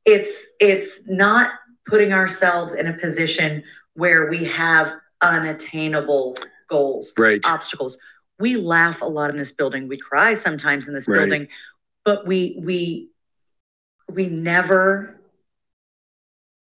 it's 0.05 0.47
it's 0.59 1.07
not 1.07 1.51
putting 1.85 2.13
ourselves 2.13 2.73
in 2.73 2.87
a 2.87 2.93
position 2.93 3.63
where 3.93 4.29
we 4.29 4.45
have 4.45 4.93
unattainable 5.21 6.37
goals 6.69 7.13
right 7.17 7.41
obstacles 7.43 7.97
we 8.39 8.55
laugh 8.55 9.01
a 9.01 9.05
lot 9.05 9.29
in 9.29 9.37
this 9.37 9.51
building 9.51 9.87
we 9.87 9.97
cry 9.97 10.33
sometimes 10.33 10.87
in 10.87 10.93
this 10.93 11.07
right. 11.07 11.19
building 11.19 11.47
but 12.05 12.25
we 12.27 12.55
we 12.59 13.09
we 14.09 14.27
never 14.27 15.21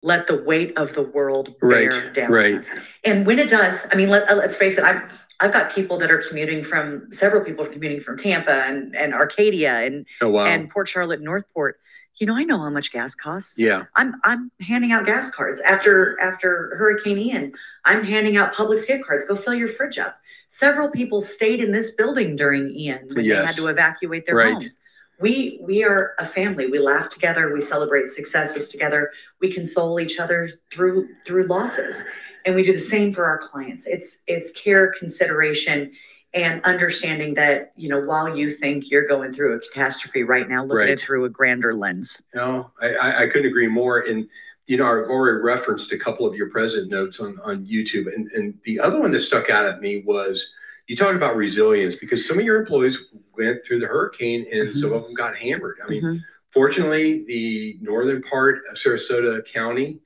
let 0.05 0.27
the 0.27 0.41
weight 0.43 0.77
of 0.77 0.93
the 0.93 1.01
world 1.01 1.55
bear 1.59 1.89
right. 1.89 2.13
down 2.13 2.31
right. 2.31 2.55
us. 2.59 2.69
And 3.03 3.25
when 3.25 3.39
it 3.39 3.49
does, 3.49 3.87
I 3.91 3.95
mean, 3.95 4.09
let, 4.09 4.37
let's 4.37 4.55
face 4.55 4.77
it, 4.77 4.83
I'm 4.83 5.09
I've 5.39 5.51
got 5.51 5.71
people 5.71 5.97
that 5.99 6.11
are 6.11 6.19
commuting 6.19 6.63
from 6.63 7.11
several 7.11 7.43
people 7.43 7.65
are 7.65 7.69
commuting 7.69 7.99
from 7.99 8.17
Tampa 8.17 8.63
and, 8.63 8.95
and 8.95 9.13
Arcadia 9.13 9.79
and 9.79 10.05
oh, 10.21 10.29
wow. 10.29 10.45
and 10.45 10.69
Port 10.69 10.87
Charlotte, 10.87 11.21
Northport. 11.21 11.79
You 12.17 12.27
know, 12.27 12.35
I 12.35 12.43
know 12.45 12.59
how 12.59 12.69
much 12.69 12.93
gas 12.93 13.13
costs. 13.13 13.55
Yeah. 13.57 13.83
I'm 13.95 14.15
I'm 14.23 14.49
handing 14.61 14.93
out 14.93 15.05
gas 15.05 15.29
cards 15.29 15.59
after 15.61 16.17
after 16.21 16.73
Hurricane 16.77 17.17
Ian. 17.17 17.51
I'm 17.83 18.05
handing 18.05 18.37
out 18.37 18.53
Publix 18.53 18.87
gift 18.87 19.05
cards. 19.05 19.25
Go 19.25 19.35
fill 19.35 19.53
your 19.53 19.67
fridge 19.67 19.97
up. 19.97 20.17
Several 20.47 20.89
people 20.89 21.19
stayed 21.19 21.61
in 21.61 21.73
this 21.73 21.91
building 21.91 22.37
during 22.37 22.73
Ian 22.73 23.09
when 23.11 23.25
yes. 23.25 23.39
they 23.39 23.45
had 23.45 23.55
to 23.55 23.67
evacuate 23.67 24.25
their 24.25 24.35
right. 24.35 24.53
homes. 24.53 24.77
We 25.19 25.59
we 25.61 25.83
are 25.83 26.13
a 26.17 26.25
family. 26.25 26.67
We 26.67 26.79
laugh 26.79 27.09
together. 27.09 27.53
We 27.53 27.59
celebrate 27.59 28.09
successes 28.09 28.69
together. 28.69 29.11
We 29.41 29.51
console 29.51 29.99
each 29.99 30.17
other 30.17 30.49
through 30.71 31.09
through 31.25 31.47
losses 31.47 32.01
and 32.45 32.55
we 32.55 32.63
do 32.63 32.73
the 32.73 32.79
same 32.79 33.13
for 33.13 33.25
our 33.25 33.37
clients 33.37 33.85
it's 33.85 34.19
it's 34.27 34.51
care 34.51 34.93
consideration 34.97 35.91
and 36.33 36.61
understanding 36.65 37.33
that 37.33 37.71
you 37.75 37.89
know 37.89 38.01
while 38.01 38.35
you 38.35 38.51
think 38.51 38.91
you're 38.91 39.07
going 39.07 39.31
through 39.31 39.55
a 39.55 39.59
catastrophe 39.59 40.23
right 40.23 40.49
now 40.49 40.63
look 40.63 40.77
right. 40.77 40.89
at 40.89 40.93
it 40.93 40.99
through 40.99 41.25
a 41.25 41.29
grander 41.29 41.73
lens 41.73 42.21
no 42.33 42.71
I, 42.81 43.23
I 43.23 43.27
couldn't 43.27 43.47
agree 43.47 43.67
more 43.67 43.99
and 44.01 44.27
you 44.67 44.77
know 44.77 44.85
i've 44.85 45.09
already 45.09 45.39
referenced 45.39 45.91
a 45.91 45.97
couple 45.97 46.27
of 46.27 46.35
your 46.35 46.49
president 46.49 46.91
notes 46.91 47.19
on 47.19 47.39
on 47.43 47.65
youtube 47.65 48.13
and 48.13 48.29
and 48.31 48.53
the 48.65 48.79
other 48.79 48.99
one 48.99 49.11
that 49.11 49.19
stuck 49.19 49.49
out 49.49 49.65
at 49.65 49.81
me 49.81 50.03
was 50.05 50.53
you 50.87 50.95
talked 50.95 51.15
about 51.15 51.35
resilience 51.35 51.95
because 51.95 52.27
some 52.27 52.37
of 52.37 52.45
your 52.45 52.59
employees 52.59 52.97
went 53.35 53.65
through 53.65 53.79
the 53.79 53.87
hurricane 53.87 54.45
and 54.51 54.69
mm-hmm. 54.69 54.79
some 54.79 54.93
of 54.93 55.03
them 55.03 55.13
got 55.13 55.35
hammered 55.35 55.77
i 55.83 55.89
mean 55.89 56.03
mm-hmm. 56.03 56.17
fortunately 56.51 57.23
the 57.25 57.77
northern 57.81 58.21
part 58.23 58.63
of 58.69 58.77
sarasota 58.77 59.45
county 59.45 59.99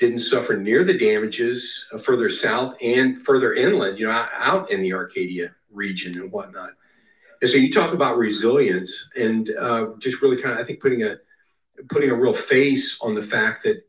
didn't 0.00 0.20
suffer 0.20 0.56
near 0.56 0.82
the 0.82 0.96
damages 0.96 1.84
uh, 1.92 1.98
further 1.98 2.30
south 2.30 2.74
and 2.80 3.22
further 3.22 3.54
inland, 3.54 3.98
you 3.98 4.06
know, 4.06 4.26
out 4.36 4.70
in 4.70 4.80
the 4.82 4.94
Arcadia 4.94 5.54
region 5.70 6.18
and 6.18 6.32
whatnot. 6.32 6.70
And 7.40 7.50
so 7.50 7.58
you 7.58 7.72
talk 7.72 7.92
about 7.92 8.16
resilience 8.16 9.10
and 9.14 9.50
uh, 9.50 9.88
just 9.98 10.22
really 10.22 10.40
kind 10.40 10.54
of, 10.54 10.58
I 10.58 10.64
think, 10.64 10.80
putting 10.80 11.04
a 11.04 11.18
putting 11.88 12.10
a 12.10 12.14
real 12.14 12.34
face 12.34 12.98
on 13.00 13.14
the 13.14 13.22
fact 13.22 13.62
that 13.62 13.86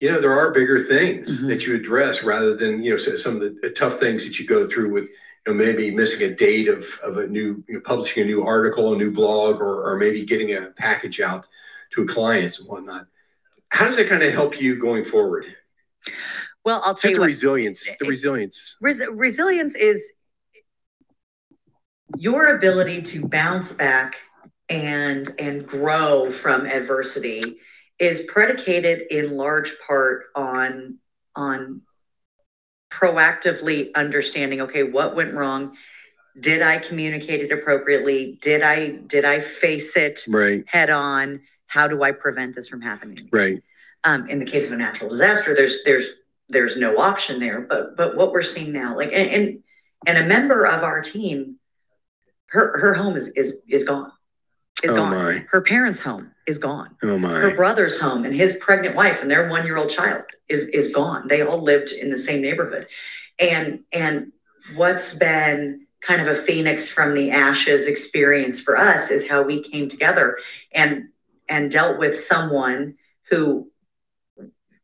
you 0.00 0.10
know 0.10 0.20
there 0.20 0.36
are 0.36 0.52
bigger 0.52 0.84
things 0.84 1.30
mm-hmm. 1.30 1.48
that 1.48 1.64
you 1.64 1.76
address 1.76 2.24
rather 2.24 2.56
than 2.56 2.82
you 2.82 2.90
know 2.90 2.96
some 2.96 3.36
of 3.36 3.42
the 3.60 3.70
tough 3.70 4.00
things 4.00 4.24
that 4.24 4.38
you 4.38 4.46
go 4.46 4.68
through 4.68 4.92
with 4.92 5.04
you 5.04 5.52
know 5.52 5.54
maybe 5.54 5.92
missing 5.92 6.22
a 6.22 6.34
date 6.34 6.68
of, 6.68 6.84
of 7.04 7.18
a 7.18 7.26
new 7.26 7.62
you 7.68 7.74
know, 7.74 7.80
publishing 7.80 8.24
a 8.24 8.26
new 8.26 8.44
article, 8.44 8.94
a 8.94 8.96
new 8.96 9.12
blog, 9.12 9.60
or, 9.60 9.88
or 9.88 9.96
maybe 9.96 10.24
getting 10.24 10.54
a 10.54 10.70
package 10.76 11.20
out 11.20 11.46
to 11.92 12.02
a 12.02 12.06
client 12.06 12.58
and 12.58 12.68
whatnot 12.68 13.06
how 13.70 13.86
does 13.86 13.96
that 13.96 14.08
kind 14.08 14.22
of 14.22 14.32
help 14.32 14.60
you 14.60 14.76
going 14.80 15.04
forward? 15.04 15.44
Well, 16.64 16.82
I'll 16.84 16.94
tell 16.94 16.94
Just 16.94 17.04
you 17.10 17.14
the 17.16 17.20
what, 17.20 17.26
resilience. 17.26 17.84
The 17.84 17.90
eh, 17.92 17.96
eh, 18.02 18.08
resilience. 18.08 18.76
Res- 18.80 19.02
resilience 19.10 19.74
is 19.74 20.12
your 22.16 22.56
ability 22.56 23.02
to 23.02 23.26
bounce 23.26 23.72
back 23.72 24.16
and 24.68 25.34
and 25.38 25.66
grow 25.66 26.30
from 26.30 26.66
adversity 26.66 27.58
is 27.98 28.22
predicated 28.22 29.02
in 29.10 29.36
large 29.36 29.72
part 29.86 30.24
on 30.34 30.98
on 31.36 31.82
proactively 32.90 33.90
understanding 33.94 34.62
okay 34.62 34.82
what 34.82 35.14
went 35.14 35.34
wrong 35.34 35.74
did 36.40 36.62
i 36.62 36.78
communicate 36.78 37.40
it 37.40 37.52
appropriately 37.52 38.38
did 38.40 38.62
i 38.62 38.88
did 38.88 39.24
i 39.24 39.40
face 39.40 39.96
it 39.96 40.24
Right. 40.28 40.64
head 40.66 40.90
on 40.90 41.40
how 41.68 41.86
do 41.88 42.02
i 42.02 42.10
prevent 42.12 42.54
this 42.56 42.68
from 42.68 42.80
happening 42.82 43.28
Right. 43.32 43.62
um, 44.04 44.28
in 44.28 44.38
the 44.40 44.44
case 44.44 44.66
of 44.66 44.72
a 44.72 44.76
natural 44.76 45.08
disaster 45.08 45.54
there's 45.54 45.76
there's 45.84 46.06
there's 46.48 46.76
no 46.76 46.98
option 46.98 47.38
there 47.40 47.60
but 47.60 47.96
but 47.96 48.16
what 48.16 48.32
we're 48.32 48.42
seeing 48.42 48.72
now 48.72 48.96
like 48.96 49.10
and 49.12 49.30
and, 49.30 49.58
and 50.06 50.18
a 50.18 50.26
member 50.26 50.66
of 50.66 50.82
our 50.82 51.00
team 51.02 51.56
her 52.48 52.76
her 52.78 52.94
home 52.94 53.14
is 53.16 53.28
is 53.28 53.60
is 53.68 53.84
gone. 53.84 54.10
Is 54.82 54.92
Oh, 54.92 54.94
gone. 54.94 55.10
my. 55.10 55.44
her 55.50 55.60
parents 55.60 56.00
home 56.00 56.30
is 56.46 56.56
gone. 56.56 56.96
Oh 57.02 57.18
my. 57.18 57.40
her 57.40 57.54
brother's 57.54 57.98
home 57.98 58.24
and 58.24 58.34
his 58.34 58.56
pregnant 58.60 58.94
wife 58.94 59.20
and 59.22 59.30
their 59.30 59.48
one 59.48 59.66
year 59.66 59.76
old 59.76 59.90
child 59.90 60.22
is 60.48 60.60
is 60.68 60.92
gone. 60.94 61.28
They 61.28 61.42
all 61.42 61.60
lived 61.60 61.90
in 61.92 62.10
the 62.10 62.16
same 62.18 62.40
neighborhood. 62.40 62.86
And 63.38 63.80
and 63.92 64.32
what's 64.76 65.14
been 65.14 65.86
kind 66.00 66.20
of 66.22 66.28
a 66.28 66.40
phoenix 66.42 66.88
from 66.88 67.12
the 67.12 67.32
ashes 67.32 67.86
experience 67.88 68.60
for 68.60 68.76
us 68.78 69.10
is 69.10 69.26
how 69.28 69.42
we 69.42 69.62
came 69.62 69.88
together. 69.88 70.38
And 70.72 71.08
and 71.48 71.70
dealt 71.70 71.98
with 71.98 72.18
someone 72.18 72.96
who 73.30 73.70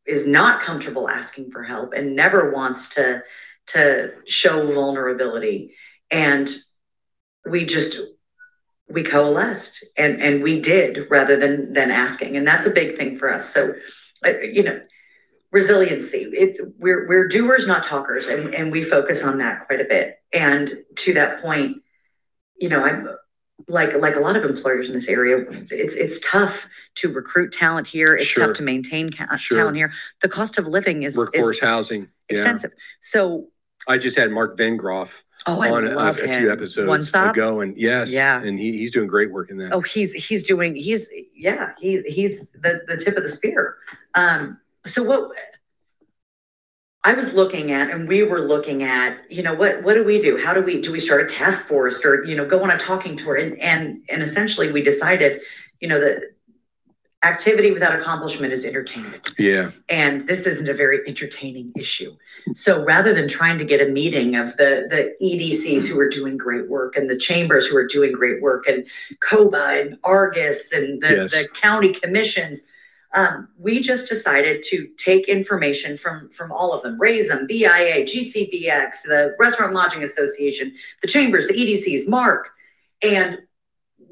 is 0.06 0.26
not 0.26 0.62
comfortable 0.62 1.08
asking 1.08 1.50
for 1.50 1.62
help 1.62 1.92
and 1.94 2.14
never 2.14 2.52
wants 2.52 2.90
to 2.90 3.22
to 3.66 4.12
show 4.26 4.70
vulnerability. 4.70 5.74
And 6.10 6.50
we 7.48 7.64
just 7.64 7.96
we 8.88 9.02
coalesced 9.02 9.84
and 9.96 10.20
and 10.20 10.42
we 10.42 10.60
did 10.60 11.06
rather 11.10 11.36
than 11.36 11.72
than 11.72 11.90
asking. 11.90 12.36
And 12.36 12.46
that's 12.46 12.66
a 12.66 12.70
big 12.70 12.96
thing 12.96 13.18
for 13.18 13.32
us. 13.32 13.52
So 13.52 13.74
uh, 14.24 14.38
you 14.40 14.62
know 14.62 14.80
resiliency. 15.50 16.28
It's 16.32 16.60
we're 16.78 17.08
we're 17.08 17.28
doers 17.28 17.66
not 17.66 17.84
talkers. 17.84 18.26
And 18.26 18.54
and 18.54 18.70
we 18.70 18.82
focus 18.82 19.22
on 19.22 19.38
that 19.38 19.66
quite 19.66 19.80
a 19.80 19.84
bit. 19.84 20.18
And 20.32 20.70
to 20.96 21.14
that 21.14 21.40
point 21.40 21.78
you 22.56 22.68
know 22.68 22.82
i'm 22.82 23.08
like 23.68 23.94
like 23.94 24.16
a 24.16 24.20
lot 24.20 24.36
of 24.36 24.44
employers 24.44 24.88
in 24.88 24.94
this 24.94 25.06
area 25.08 25.38
it's 25.70 25.94
it's 25.94 26.18
tough 26.20 26.66
to 26.96 27.08
recruit 27.08 27.52
talent 27.52 27.86
here 27.86 28.14
it's 28.14 28.26
Sure. 28.26 28.48
tough 28.48 28.56
to 28.56 28.62
maintain 28.62 29.10
ca- 29.12 29.36
Sure. 29.36 29.58
talent 29.58 29.76
here 29.76 29.92
the 30.22 30.28
cost 30.28 30.58
of 30.58 30.66
living 30.66 31.04
is, 31.04 31.16
Workforce 31.16 31.56
is 31.56 31.62
housing. 31.62 32.08
Yeah. 32.28 32.36
expensive 32.38 32.72
so 33.00 33.48
I 33.86 33.98
just 33.98 34.16
had 34.16 34.30
Mark 34.32 34.58
Vengroff 34.58 35.10
oh 35.46 35.62
on 35.62 35.86
a, 35.86 35.96
a 35.96 36.14
few 36.14 36.50
episodes 36.50 36.88
one 36.88 37.04
stop 37.04 37.34
ago, 37.34 37.60
and 37.60 37.76
yes, 37.76 38.10
Yeah. 38.10 38.40
and 38.42 38.58
he, 38.58 38.72
he's 38.78 38.90
doing 38.90 39.06
great 39.08 39.30
work 39.30 39.50
in 39.50 39.58
that. 39.58 39.72
Oh, 39.74 39.82
he's 39.82 40.12
he's 40.14 40.42
doing 40.44 40.74
he's 40.74 41.10
yeah 41.36 41.72
he 41.78 42.00
he's 42.06 42.52
the 42.52 42.80
the 42.88 42.96
tip 42.96 43.16
of 43.18 43.22
the 43.24 43.28
spear. 43.28 43.76
Um, 44.14 44.58
so 44.86 45.02
what 45.02 45.30
I 47.06 47.12
was 47.12 47.34
looking 47.34 47.70
at, 47.70 47.90
and 47.90 48.08
we 48.08 48.22
were 48.22 48.40
looking 48.40 48.82
at, 48.82 49.30
you 49.30 49.42
know, 49.42 49.54
what 49.54 49.82
what 49.82 49.94
do 49.94 50.02
we 50.04 50.20
do? 50.22 50.38
How 50.38 50.54
do 50.54 50.62
we 50.62 50.80
do 50.80 50.90
we 50.90 51.00
start 51.00 51.20
a 51.20 51.26
task 51.32 51.66
force 51.66 52.02
or 52.04 52.24
you 52.24 52.34
know 52.34 52.46
go 52.46 52.62
on 52.62 52.70
a 52.70 52.78
talking 52.78 53.16
tour? 53.16 53.36
And 53.36 53.58
and 53.60 54.02
and 54.08 54.22
essentially 54.22 54.72
we 54.72 54.82
decided, 54.82 55.40
you 55.80 55.88
know, 55.88 56.00
that 56.00 56.22
activity 57.22 57.70
without 57.72 57.98
accomplishment 57.98 58.52
is 58.52 58.66
entertainment 58.66 59.32
Yeah. 59.38 59.70
and 59.88 60.28
this 60.28 60.44
isn't 60.44 60.68
a 60.68 60.74
very 60.74 61.00
entertaining 61.08 61.72
issue. 61.74 62.14
So 62.54 62.84
rather 62.84 63.14
than 63.14 63.28
trying 63.28 63.56
to 63.56 63.64
get 63.64 63.80
a 63.80 63.86
meeting 63.90 64.36
of 64.36 64.54
the 64.58 64.86
the 64.90 65.14
EDCs 65.24 65.86
who 65.86 65.98
are 65.98 66.08
doing 66.10 66.36
great 66.36 66.68
work 66.68 66.96
and 66.96 67.08
the 67.08 67.16
chambers 67.16 67.66
who 67.66 67.76
are 67.78 67.86
doing 67.86 68.12
great 68.12 68.42
work 68.42 68.66
and 68.66 68.84
COBA 69.20 69.80
and 69.80 69.98
Argus 70.04 70.72
and 70.72 71.02
the, 71.02 71.10
Yes. 71.14 71.30
the 71.32 71.48
county 71.62 71.94
commissions, 71.94 72.60
um, 73.14 73.48
we 73.58 73.80
just 73.80 74.08
decided 74.08 74.62
to 74.64 74.88
take 74.98 75.28
information 75.28 75.96
from 75.96 76.30
from 76.30 76.52
all 76.52 76.72
of 76.72 76.82
them, 76.82 77.00
raise 77.00 77.28
them, 77.28 77.46
BIA, 77.46 78.04
GCBX, 78.04 79.02
the 79.04 79.34
Restaurant 79.38 79.72
Lodging 79.72 80.02
Association, 80.02 80.74
the 81.00 81.08
chambers, 81.08 81.46
the 81.46 81.54
EDCs, 81.54 82.08
Mark, 82.08 82.50
and 83.02 83.38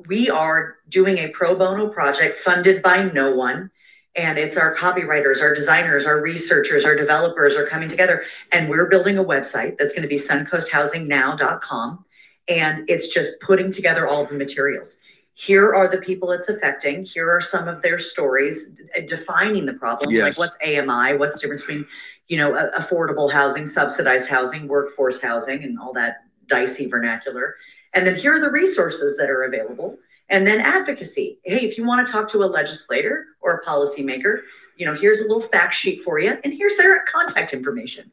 we 0.07 0.31
are 0.31 0.77
doing 0.89 1.19
a 1.19 1.29
pro 1.29 1.55
bono 1.55 1.89
project 1.89 2.39
funded 2.39 2.83
by 2.83 3.05
no 3.05 3.35
one 3.35 3.71
and 4.15 4.39
it's 4.39 4.57
our 4.57 4.75
copywriters, 4.77 5.41
our 5.41 5.55
designers, 5.55 6.05
our 6.05 6.21
researchers, 6.21 6.85
our 6.85 6.95
developers 6.95 7.55
are 7.55 7.67
coming 7.67 7.89
together. 7.89 8.25
And 8.51 8.69
we're 8.69 8.87
building 8.87 9.17
a 9.17 9.25
website 9.25 9.79
that's 9.79 9.93
going 9.93 10.03
to 10.03 10.09
be 10.09 10.19
suncoasthousingnow.com. 10.19 12.05
And 12.49 12.91
it's 12.91 13.09
just 13.09 13.41
putting 13.41 13.73
together 13.73 14.07
all 14.07 14.27
the 14.27 14.35
materials. 14.35 14.99
Here 15.35 15.75
are 15.75 15.89
the 15.89 15.99
people 15.99 16.31
it's 16.33 16.49
affecting. 16.49 17.05
Here 17.05 17.31
are 17.31 17.41
some 17.41 17.67
of 17.67 17.81
their 17.83 17.99
stories 17.99 18.77
uh, 18.97 19.01
defining 19.07 19.65
the 19.65 19.73
problem. 19.75 20.11
Yes. 20.11 20.39
Like 20.39 20.39
what's 20.39 20.57
AMI? 20.63 21.17
What's 21.17 21.35
the 21.35 21.41
difference 21.41 21.63
between, 21.63 21.87
you 22.29 22.37
know, 22.37 22.71
affordable 22.79 23.33
housing, 23.33 23.67
subsidized 23.67 24.29
housing, 24.29 24.69
workforce 24.69 25.21
housing, 25.21 25.65
and 25.65 25.79
all 25.79 25.93
that 25.95 26.25
dicey 26.47 26.87
vernacular. 26.87 27.57
And 27.95 28.07
then 28.07 28.15
here 28.15 28.35
are 28.35 28.41
the 28.41 28.51
resources 28.51 29.17
that 29.17 29.31
are 29.31 29.45
available. 29.45 29.99
And 30.29 30.47
then 30.47 30.61
advocacy. 30.61 31.39
Hey, 31.45 31.67
if 31.67 31.77
you 31.77 31.85
want 31.85 32.07
to 32.07 32.13
talk 32.13 32.29
to 32.29 32.43
a 32.43 32.47
legislator 32.47 33.27
or 33.41 33.55
a 33.57 33.65
policymaker, 33.65 34.41
you 34.77 34.87
know, 34.87 34.95
here's 34.95 35.21
a 35.21 35.23
little 35.23 35.41
fact 35.41 35.75
sheet 35.75 36.03
for 36.03 36.19
you, 36.19 36.37
and 36.43 36.53
here's 36.53 36.77
their 36.77 37.05
contact 37.05 37.53
information. 37.53 38.11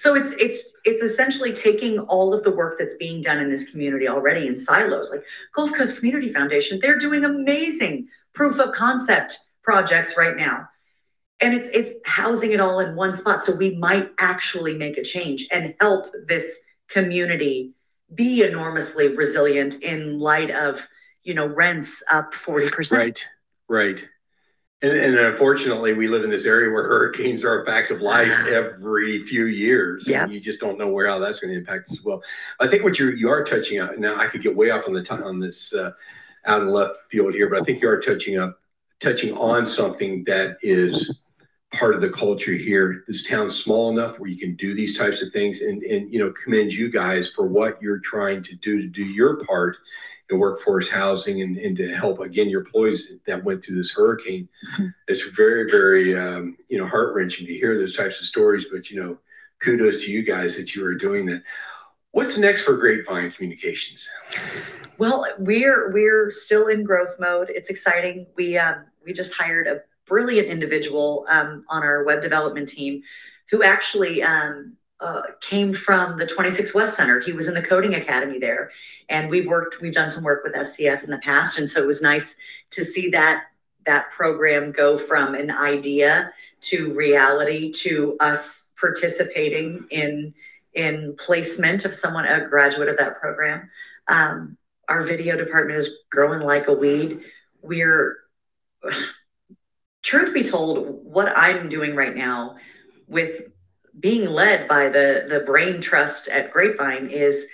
So 0.00 0.14
it's 0.14 0.32
it's 0.38 0.60
it's 0.86 1.02
essentially 1.02 1.52
taking 1.52 1.98
all 1.98 2.32
of 2.32 2.42
the 2.42 2.50
work 2.50 2.76
that's 2.78 2.94
being 2.94 3.20
done 3.20 3.36
in 3.38 3.50
this 3.50 3.70
community 3.70 4.08
already 4.08 4.46
in 4.46 4.56
silos, 4.56 5.10
like 5.10 5.22
Gulf 5.54 5.74
Coast 5.74 5.98
Community 5.98 6.32
Foundation. 6.32 6.78
They're 6.80 6.98
doing 6.98 7.22
amazing 7.22 8.08
proof 8.32 8.58
of 8.58 8.72
concept 8.72 9.38
projects 9.62 10.16
right 10.16 10.34
now, 10.34 10.66
and 11.42 11.52
it's 11.52 11.68
it's 11.74 11.90
housing 12.06 12.52
it 12.52 12.60
all 12.60 12.80
in 12.80 12.96
one 12.96 13.12
spot. 13.12 13.44
So 13.44 13.54
we 13.54 13.76
might 13.76 14.08
actually 14.18 14.74
make 14.74 14.96
a 14.96 15.04
change 15.04 15.46
and 15.52 15.74
help 15.82 16.10
this 16.26 16.60
community 16.88 17.74
be 18.14 18.42
enormously 18.42 19.14
resilient 19.14 19.82
in 19.82 20.18
light 20.18 20.50
of 20.50 20.80
you 21.24 21.34
know 21.34 21.44
rents 21.44 22.02
up 22.10 22.32
40% 22.32 22.90
Right. 22.96 23.26
Right. 23.68 24.08
And, 24.82 24.92
and 24.92 25.14
unfortunately, 25.14 25.92
we 25.92 26.08
live 26.08 26.24
in 26.24 26.30
this 26.30 26.46
area 26.46 26.72
where 26.72 26.84
hurricanes 26.84 27.44
are 27.44 27.62
a 27.62 27.66
fact 27.66 27.90
of 27.90 28.00
life 28.00 28.32
every 28.46 29.22
few 29.26 29.46
years. 29.46 30.08
Yeah. 30.08 30.24
And 30.24 30.32
you 30.32 30.40
just 30.40 30.58
don't 30.58 30.78
know 30.78 30.88
where 30.88 31.06
how 31.06 31.18
that's 31.18 31.38
going 31.38 31.52
to 31.52 31.58
impact 31.58 31.90
us 31.90 31.98
as 31.98 32.04
well. 32.04 32.22
I 32.60 32.66
think 32.66 32.82
what 32.82 32.98
you 32.98 33.10
you 33.10 33.28
are 33.28 33.44
touching 33.44 33.80
on 33.80 34.00
now, 34.00 34.16
I 34.16 34.26
could 34.28 34.42
get 34.42 34.56
way 34.56 34.70
off 34.70 34.88
on 34.88 34.94
the 34.94 35.02
time 35.02 35.22
on 35.22 35.38
this 35.38 35.74
uh, 35.74 35.90
out 36.46 36.62
in 36.62 36.70
left 36.70 36.96
field 37.10 37.34
here, 37.34 37.50
but 37.50 37.60
I 37.60 37.64
think 37.64 37.82
you 37.82 37.90
are 37.90 38.00
touching 38.00 38.38
up 38.38 38.58
touching 39.00 39.36
on 39.36 39.66
something 39.66 40.24
that 40.24 40.56
is 40.62 41.20
part 41.72 41.94
of 41.94 42.00
the 42.00 42.10
culture 42.10 42.52
here. 42.52 43.04
This 43.06 43.26
town's 43.26 43.62
small 43.62 43.90
enough 43.90 44.18
where 44.18 44.28
you 44.28 44.38
can 44.38 44.56
do 44.56 44.74
these 44.74 44.96
types 44.96 45.22
of 45.22 45.32
things, 45.32 45.60
and 45.60 45.82
and 45.82 46.10
you 46.10 46.18
know 46.18 46.32
commend 46.42 46.72
you 46.72 46.90
guys 46.90 47.30
for 47.30 47.46
what 47.46 47.80
you're 47.82 48.00
trying 48.00 48.42
to 48.44 48.56
do 48.56 48.80
to 48.80 48.88
do 48.88 49.04
your 49.04 49.44
part 49.44 49.76
in 50.30 50.38
workforce 50.38 50.88
housing 50.88 51.42
and, 51.42 51.56
and 51.56 51.76
to 51.76 51.94
help 51.94 52.20
again 52.20 52.48
your 52.48 52.60
employees 52.60 53.12
that 53.26 53.44
went 53.44 53.64
through 53.64 53.76
this 53.76 53.92
hurricane. 53.92 54.48
Mhm. 54.76 54.94
It's 55.08 55.22
very 55.28 55.70
very 55.70 56.18
um, 56.18 56.56
you 56.68 56.78
know 56.78 56.86
heart 56.86 57.14
wrenching 57.14 57.46
to 57.46 57.54
hear 57.54 57.78
those 57.78 57.96
types 57.96 58.20
of 58.20 58.26
stories, 58.26 58.66
but 58.72 58.90
you 58.90 59.02
know 59.02 59.18
kudos 59.60 60.04
to 60.04 60.10
you 60.10 60.22
guys 60.22 60.56
that 60.56 60.74
you 60.74 60.84
are 60.84 60.94
doing 60.94 61.26
that. 61.26 61.42
What's 62.12 62.36
next 62.36 62.62
for 62.62 62.76
Grapevine 62.76 63.30
Communications? 63.30 64.08
Well, 64.98 65.26
we're 65.38 65.92
we're 65.92 66.30
still 66.30 66.66
in 66.66 66.82
growth 66.82 67.16
mode. 67.20 67.50
It's 67.50 67.70
exciting. 67.70 68.26
We 68.36 68.58
um, 68.58 68.84
we 69.04 69.12
just 69.12 69.32
hired 69.32 69.66
a 69.66 69.82
brilliant 70.06 70.48
individual 70.48 71.24
um, 71.28 71.64
on 71.68 71.82
our 71.84 72.02
web 72.04 72.20
development 72.20 72.68
team, 72.68 73.02
who 73.50 73.62
actually 73.62 74.24
um, 74.24 74.76
uh, 74.98 75.22
came 75.40 75.72
from 75.72 76.18
the 76.18 76.26
26 76.26 76.74
West 76.74 76.96
Center. 76.96 77.20
He 77.20 77.32
was 77.32 77.46
in 77.46 77.54
the 77.54 77.62
coding 77.62 77.94
academy 77.94 78.38
there, 78.40 78.72
and 79.10 79.28
we've 79.28 79.46
worked. 79.46 79.80
We've 79.80 79.94
done 79.94 80.10
some 80.10 80.24
work 80.24 80.42
with 80.44 80.54
SCF 80.54 81.04
in 81.04 81.10
the 81.10 81.18
past, 81.18 81.58
and 81.58 81.68
so 81.68 81.82
it 81.82 81.86
was 81.86 82.00
nice 82.00 82.36
to 82.70 82.84
see 82.84 83.10
that 83.10 83.44
that 83.86 84.10
program 84.12 84.72
go 84.72 84.96
from 84.98 85.34
an 85.34 85.50
idea 85.50 86.32
to 86.60 86.92
reality 86.94 87.72
to 87.72 88.16
us 88.20 88.70
participating 88.78 89.86
in 89.90 90.32
in 90.72 91.16
placement 91.18 91.84
of 91.84 91.94
someone 91.94 92.24
a 92.24 92.48
graduate 92.48 92.88
of 92.88 92.96
that 92.96 93.20
program. 93.20 93.68
Um, 94.08 94.56
our 94.88 95.02
video 95.02 95.36
department 95.36 95.78
is 95.78 95.88
growing 96.10 96.40
like 96.40 96.68
a 96.68 96.72
weed. 96.72 97.20
We're, 97.62 98.18
truth 100.02 100.32
be 100.32 100.42
told, 100.42 101.04
what 101.04 101.32
I'm 101.36 101.68
doing 101.68 101.94
right 101.94 102.16
now 102.16 102.56
with 103.06 103.42
being 103.98 104.26
led 104.30 104.68
by 104.68 104.88
the, 104.88 105.26
the 105.28 105.40
brain 105.40 105.80
trust 105.80 106.28
at 106.28 106.52
Grapevine 106.52 107.10
is 107.10 107.46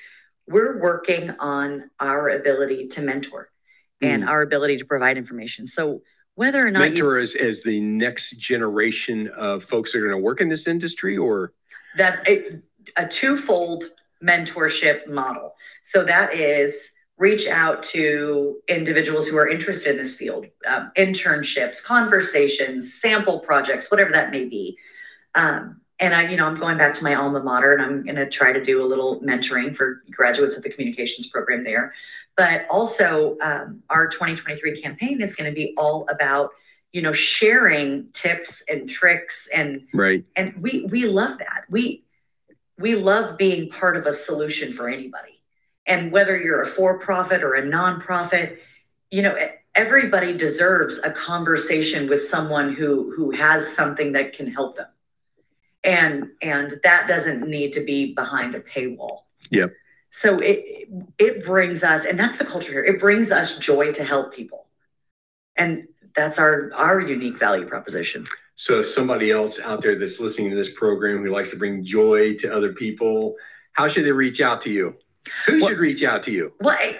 we're 0.48 0.80
working 0.80 1.30
on 1.40 1.90
our 2.00 2.30
ability 2.30 2.88
to 2.88 3.02
mentor 3.02 3.50
and 4.00 4.28
our 4.28 4.42
ability 4.42 4.76
to 4.76 4.84
provide 4.84 5.16
information. 5.16 5.66
So 5.66 6.02
whether 6.34 6.64
or 6.66 6.70
not 6.70 6.84
you, 6.84 6.90
Mentor 6.90 7.18
as, 7.18 7.34
as 7.34 7.62
the 7.62 7.80
next 7.80 8.38
generation 8.38 9.28
of 9.28 9.64
folks 9.64 9.92
that 9.92 9.98
are 9.98 10.02
going 10.02 10.12
to 10.12 10.18
work 10.18 10.40
in 10.40 10.48
this 10.48 10.66
industry, 10.66 11.16
or 11.16 11.54
that's 11.96 12.20
a, 12.28 12.60
a 12.96 13.08
twofold 13.08 13.84
mentorship 14.22 15.08
model. 15.08 15.54
So 15.82 16.04
that 16.04 16.34
is 16.34 16.92
reach 17.18 17.46
out 17.46 17.82
to 17.82 18.58
individuals 18.68 19.26
who 19.26 19.38
are 19.38 19.48
interested 19.48 19.92
in 19.92 19.96
this 19.96 20.14
field, 20.14 20.46
um, 20.66 20.92
internships, 20.98 21.82
conversations, 21.82 22.92
sample 23.00 23.40
projects, 23.40 23.90
whatever 23.90 24.12
that 24.12 24.30
may 24.30 24.44
be. 24.44 24.76
Um, 25.34 25.80
and 25.98 26.14
I, 26.14 26.28
you 26.28 26.36
know, 26.36 26.46
I'm 26.46 26.58
going 26.58 26.76
back 26.76 26.92
to 26.94 27.04
my 27.04 27.14
alma 27.14 27.42
mater 27.42 27.72
and 27.72 27.82
I'm 27.82 28.02
going 28.02 28.16
to 28.16 28.28
try 28.28 28.52
to 28.52 28.62
do 28.62 28.84
a 28.84 28.86
little 28.86 29.20
mentoring 29.20 29.74
for 29.74 30.02
graduates 30.10 30.56
of 30.56 30.62
the 30.62 30.68
communications 30.68 31.28
program 31.28 31.64
there. 31.64 31.94
But 32.36 32.66
also, 32.68 33.38
um, 33.40 33.82
our 33.88 34.06
2023 34.08 34.80
campaign 34.80 35.22
is 35.22 35.34
going 35.34 35.50
to 35.50 35.54
be 35.54 35.72
all 35.78 36.06
about, 36.10 36.50
you 36.92 37.00
know, 37.00 37.12
sharing 37.12 38.08
tips 38.12 38.62
and 38.68 38.88
tricks 38.88 39.48
and 39.54 39.86
right. 39.94 40.22
And 40.36 40.54
we 40.60 40.86
we 40.90 41.06
love 41.06 41.38
that. 41.38 41.64
We 41.70 42.04
we 42.78 42.94
love 42.94 43.38
being 43.38 43.70
part 43.70 43.96
of 43.96 44.06
a 44.06 44.12
solution 44.12 44.74
for 44.74 44.90
anybody. 44.90 45.42
And 45.86 46.12
whether 46.12 46.38
you're 46.38 46.60
a 46.62 46.66
for-profit 46.66 47.42
or 47.42 47.54
a 47.54 47.62
nonprofit, 47.62 48.58
you 49.10 49.22
know, 49.22 49.34
everybody 49.74 50.36
deserves 50.36 50.98
a 51.04 51.10
conversation 51.10 52.06
with 52.06 52.26
someone 52.26 52.74
who 52.74 53.14
who 53.16 53.30
has 53.30 53.74
something 53.74 54.12
that 54.12 54.34
can 54.34 54.52
help 54.52 54.76
them 54.76 54.88
and 55.86 56.30
and 56.42 56.80
that 56.82 57.06
doesn't 57.06 57.48
need 57.48 57.72
to 57.72 57.80
be 57.80 58.12
behind 58.12 58.54
a 58.54 58.60
paywall. 58.60 59.20
Yep. 59.50 59.72
So 60.10 60.38
it 60.40 60.88
it 61.18 61.46
brings 61.46 61.82
us 61.82 62.04
and 62.04 62.18
that's 62.18 62.36
the 62.36 62.44
culture 62.44 62.72
here. 62.72 62.84
It 62.84 63.00
brings 63.00 63.30
us 63.30 63.58
joy 63.58 63.92
to 63.92 64.04
help 64.04 64.34
people. 64.34 64.66
And 65.56 65.88
that's 66.14 66.38
our 66.38 66.72
our 66.74 67.00
unique 67.00 67.38
value 67.38 67.66
proposition. 67.66 68.26
So 68.56 68.80
if 68.80 68.88
somebody 68.88 69.30
else 69.30 69.60
out 69.60 69.82
there 69.82 69.98
that's 69.98 70.18
listening 70.18 70.50
to 70.50 70.56
this 70.56 70.70
program 70.70 71.22
who 71.22 71.30
likes 71.30 71.50
to 71.50 71.56
bring 71.56 71.84
joy 71.84 72.34
to 72.38 72.54
other 72.54 72.72
people 72.72 73.36
how 73.72 73.88
should 73.88 74.06
they 74.06 74.12
reach 74.12 74.40
out 74.40 74.62
to 74.62 74.70
you? 74.70 74.96
Who 75.44 75.58
well, 75.60 75.68
should 75.68 75.78
reach 75.78 76.02
out 76.02 76.22
to 76.24 76.32
you? 76.32 76.52
well 76.60 76.94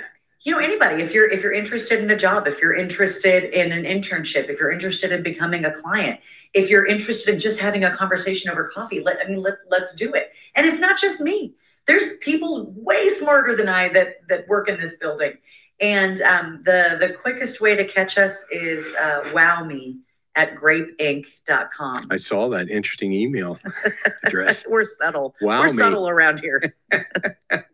you 0.47 0.53
know 0.53 0.59
anybody 0.59 1.03
if 1.03 1.13
you're 1.13 1.29
if 1.29 1.43
you're 1.43 1.53
interested 1.53 2.01
in 2.01 2.11
a 2.11 2.17
job 2.17 2.47
if 2.47 2.63
you're 2.63 2.75
interested 2.75 3.45
in 3.53 3.73
an 3.73 3.83
internship 3.83 4.49
if 4.49 4.61
you're 4.61 4.71
interested 4.71 5.11
in 5.11 5.23
becoming 5.23 5.65
a 5.65 5.73
client 5.73 6.21
if 6.55 6.71
you're 6.71 6.87
interested 6.87 7.35
in 7.35 7.39
just 7.39 7.59
having 7.59 7.83
a 7.85 7.95
conversation 7.95 8.49
over 8.51 8.69
coffee 8.73 9.01
let 9.01 9.19
i 9.23 9.29
mean 9.29 9.43
let, 9.43 9.55
let's 9.69 9.93
do 9.93 10.15
it 10.15 10.31
and 10.55 10.65
it's 10.65 10.79
not 10.79 10.99
just 10.99 11.21
me 11.21 11.55
there's 11.87 12.17
people 12.21 12.73
way 12.77 13.09
smarter 13.09 13.57
than 13.57 13.69
i 13.69 13.89
that 13.89 14.21
that 14.29 14.47
work 14.49 14.69
in 14.69 14.79
this 14.81 14.97
building 14.97 15.33
and 15.81 16.23
um, 16.23 16.63
the 16.65 16.97
the 17.01 17.13
quickest 17.21 17.61
way 17.61 17.75
to 17.75 17.85
catch 17.85 18.17
us 18.17 18.47
is 18.51 18.95
uh, 18.95 19.29
wow 19.35 19.63
me 19.65 19.99
at 20.37 20.55
grapeinc.com. 20.55 22.09
I 22.11 22.17
saw 22.17 22.51
that 22.51 22.69
interesting 22.69 23.13
email 23.15 23.59
address. 24.25 24.65
We're 24.69 24.85
subtle. 24.85 25.35
Wow, 25.41 25.61
We're 25.61 25.69
me. 25.69 25.79
subtle 25.79 26.09
around 26.11 26.41
here. 26.41 26.75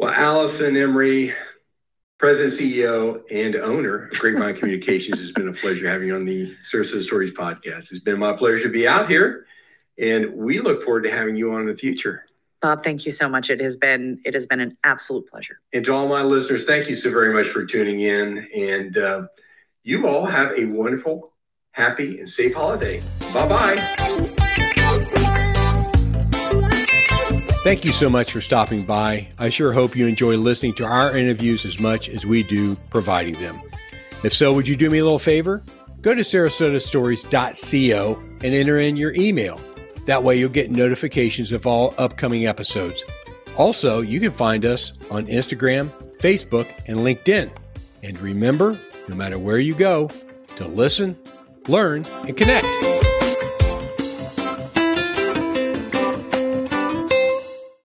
Well, 0.00 0.14
Allison 0.14 0.76
Imre, 0.78 1.34
President, 2.16 2.58
CEO, 2.58 3.20
and 3.30 3.54
owner 3.54 4.06
of 4.06 4.18
Grapevine 4.18 4.56
Communications, 4.56 5.20
has 5.20 5.30
been 5.30 5.48
a 5.48 5.52
pleasure 5.52 5.86
having 5.90 6.08
you 6.08 6.14
on 6.14 6.24
the 6.24 6.56
Sarasota 6.64 7.02
Stories 7.02 7.32
podcast. 7.32 7.92
It's 7.92 7.98
been 7.98 8.18
my 8.18 8.32
pleasure 8.32 8.62
to 8.62 8.70
be 8.70 8.88
out 8.88 9.10
here, 9.10 9.44
and 9.98 10.32
we 10.32 10.58
look 10.60 10.82
forward 10.82 11.02
to 11.02 11.10
having 11.10 11.36
you 11.36 11.52
on 11.52 11.60
in 11.60 11.66
the 11.66 11.76
future. 11.76 12.24
Bob, 12.62 12.82
thank 12.82 13.04
you 13.04 13.12
so 13.12 13.28
much. 13.28 13.50
It 13.50 13.60
has 13.60 13.76
been 13.76 14.22
it 14.24 14.32
has 14.32 14.46
been 14.46 14.60
an 14.60 14.78
absolute 14.84 15.28
pleasure. 15.28 15.60
And 15.74 15.84
to 15.84 15.92
all 15.92 16.08
my 16.08 16.22
listeners, 16.22 16.64
thank 16.64 16.88
you 16.88 16.94
so 16.94 17.10
very 17.10 17.34
much 17.34 17.52
for 17.52 17.66
tuning 17.66 18.00
in. 18.00 18.48
And 18.56 18.96
uh, 18.96 19.26
you 19.82 20.08
all 20.08 20.24
have 20.24 20.52
a 20.58 20.64
wonderful, 20.64 21.34
happy, 21.72 22.20
and 22.20 22.28
safe 22.28 22.54
holiday. 22.54 23.02
Bye 23.34 23.48
bye. 23.48 24.26
Thank 27.62 27.84
you 27.84 27.92
so 27.92 28.08
much 28.08 28.32
for 28.32 28.40
stopping 28.40 28.86
by. 28.86 29.28
I 29.38 29.50
sure 29.50 29.74
hope 29.74 29.94
you 29.94 30.06
enjoy 30.06 30.36
listening 30.38 30.72
to 30.76 30.86
our 30.86 31.14
interviews 31.14 31.66
as 31.66 31.78
much 31.78 32.08
as 32.08 32.24
we 32.24 32.42
do 32.42 32.74
providing 32.88 33.34
them. 33.34 33.60
If 34.24 34.32
so, 34.32 34.50
would 34.54 34.66
you 34.66 34.76
do 34.76 34.88
me 34.88 34.96
a 34.96 35.04
little 35.04 35.18
favor? 35.18 35.62
Go 36.00 36.14
to 36.14 36.22
sarasotastories.co 36.22 38.18
and 38.42 38.54
enter 38.54 38.78
in 38.78 38.96
your 38.96 39.12
email. 39.12 39.60
That 40.06 40.24
way, 40.24 40.38
you'll 40.38 40.48
get 40.48 40.70
notifications 40.70 41.52
of 41.52 41.66
all 41.66 41.94
upcoming 41.98 42.46
episodes. 42.46 43.04
Also, 43.58 44.00
you 44.00 44.20
can 44.20 44.30
find 44.30 44.64
us 44.64 44.94
on 45.10 45.26
Instagram, 45.26 45.90
Facebook, 46.16 46.72
and 46.86 47.00
LinkedIn. 47.00 47.50
And 48.02 48.18
remember, 48.20 48.80
no 49.06 49.14
matter 49.14 49.38
where 49.38 49.58
you 49.58 49.74
go, 49.74 50.08
to 50.56 50.66
listen, 50.66 51.14
learn, 51.68 52.06
and 52.26 52.34
connect. 52.34 52.89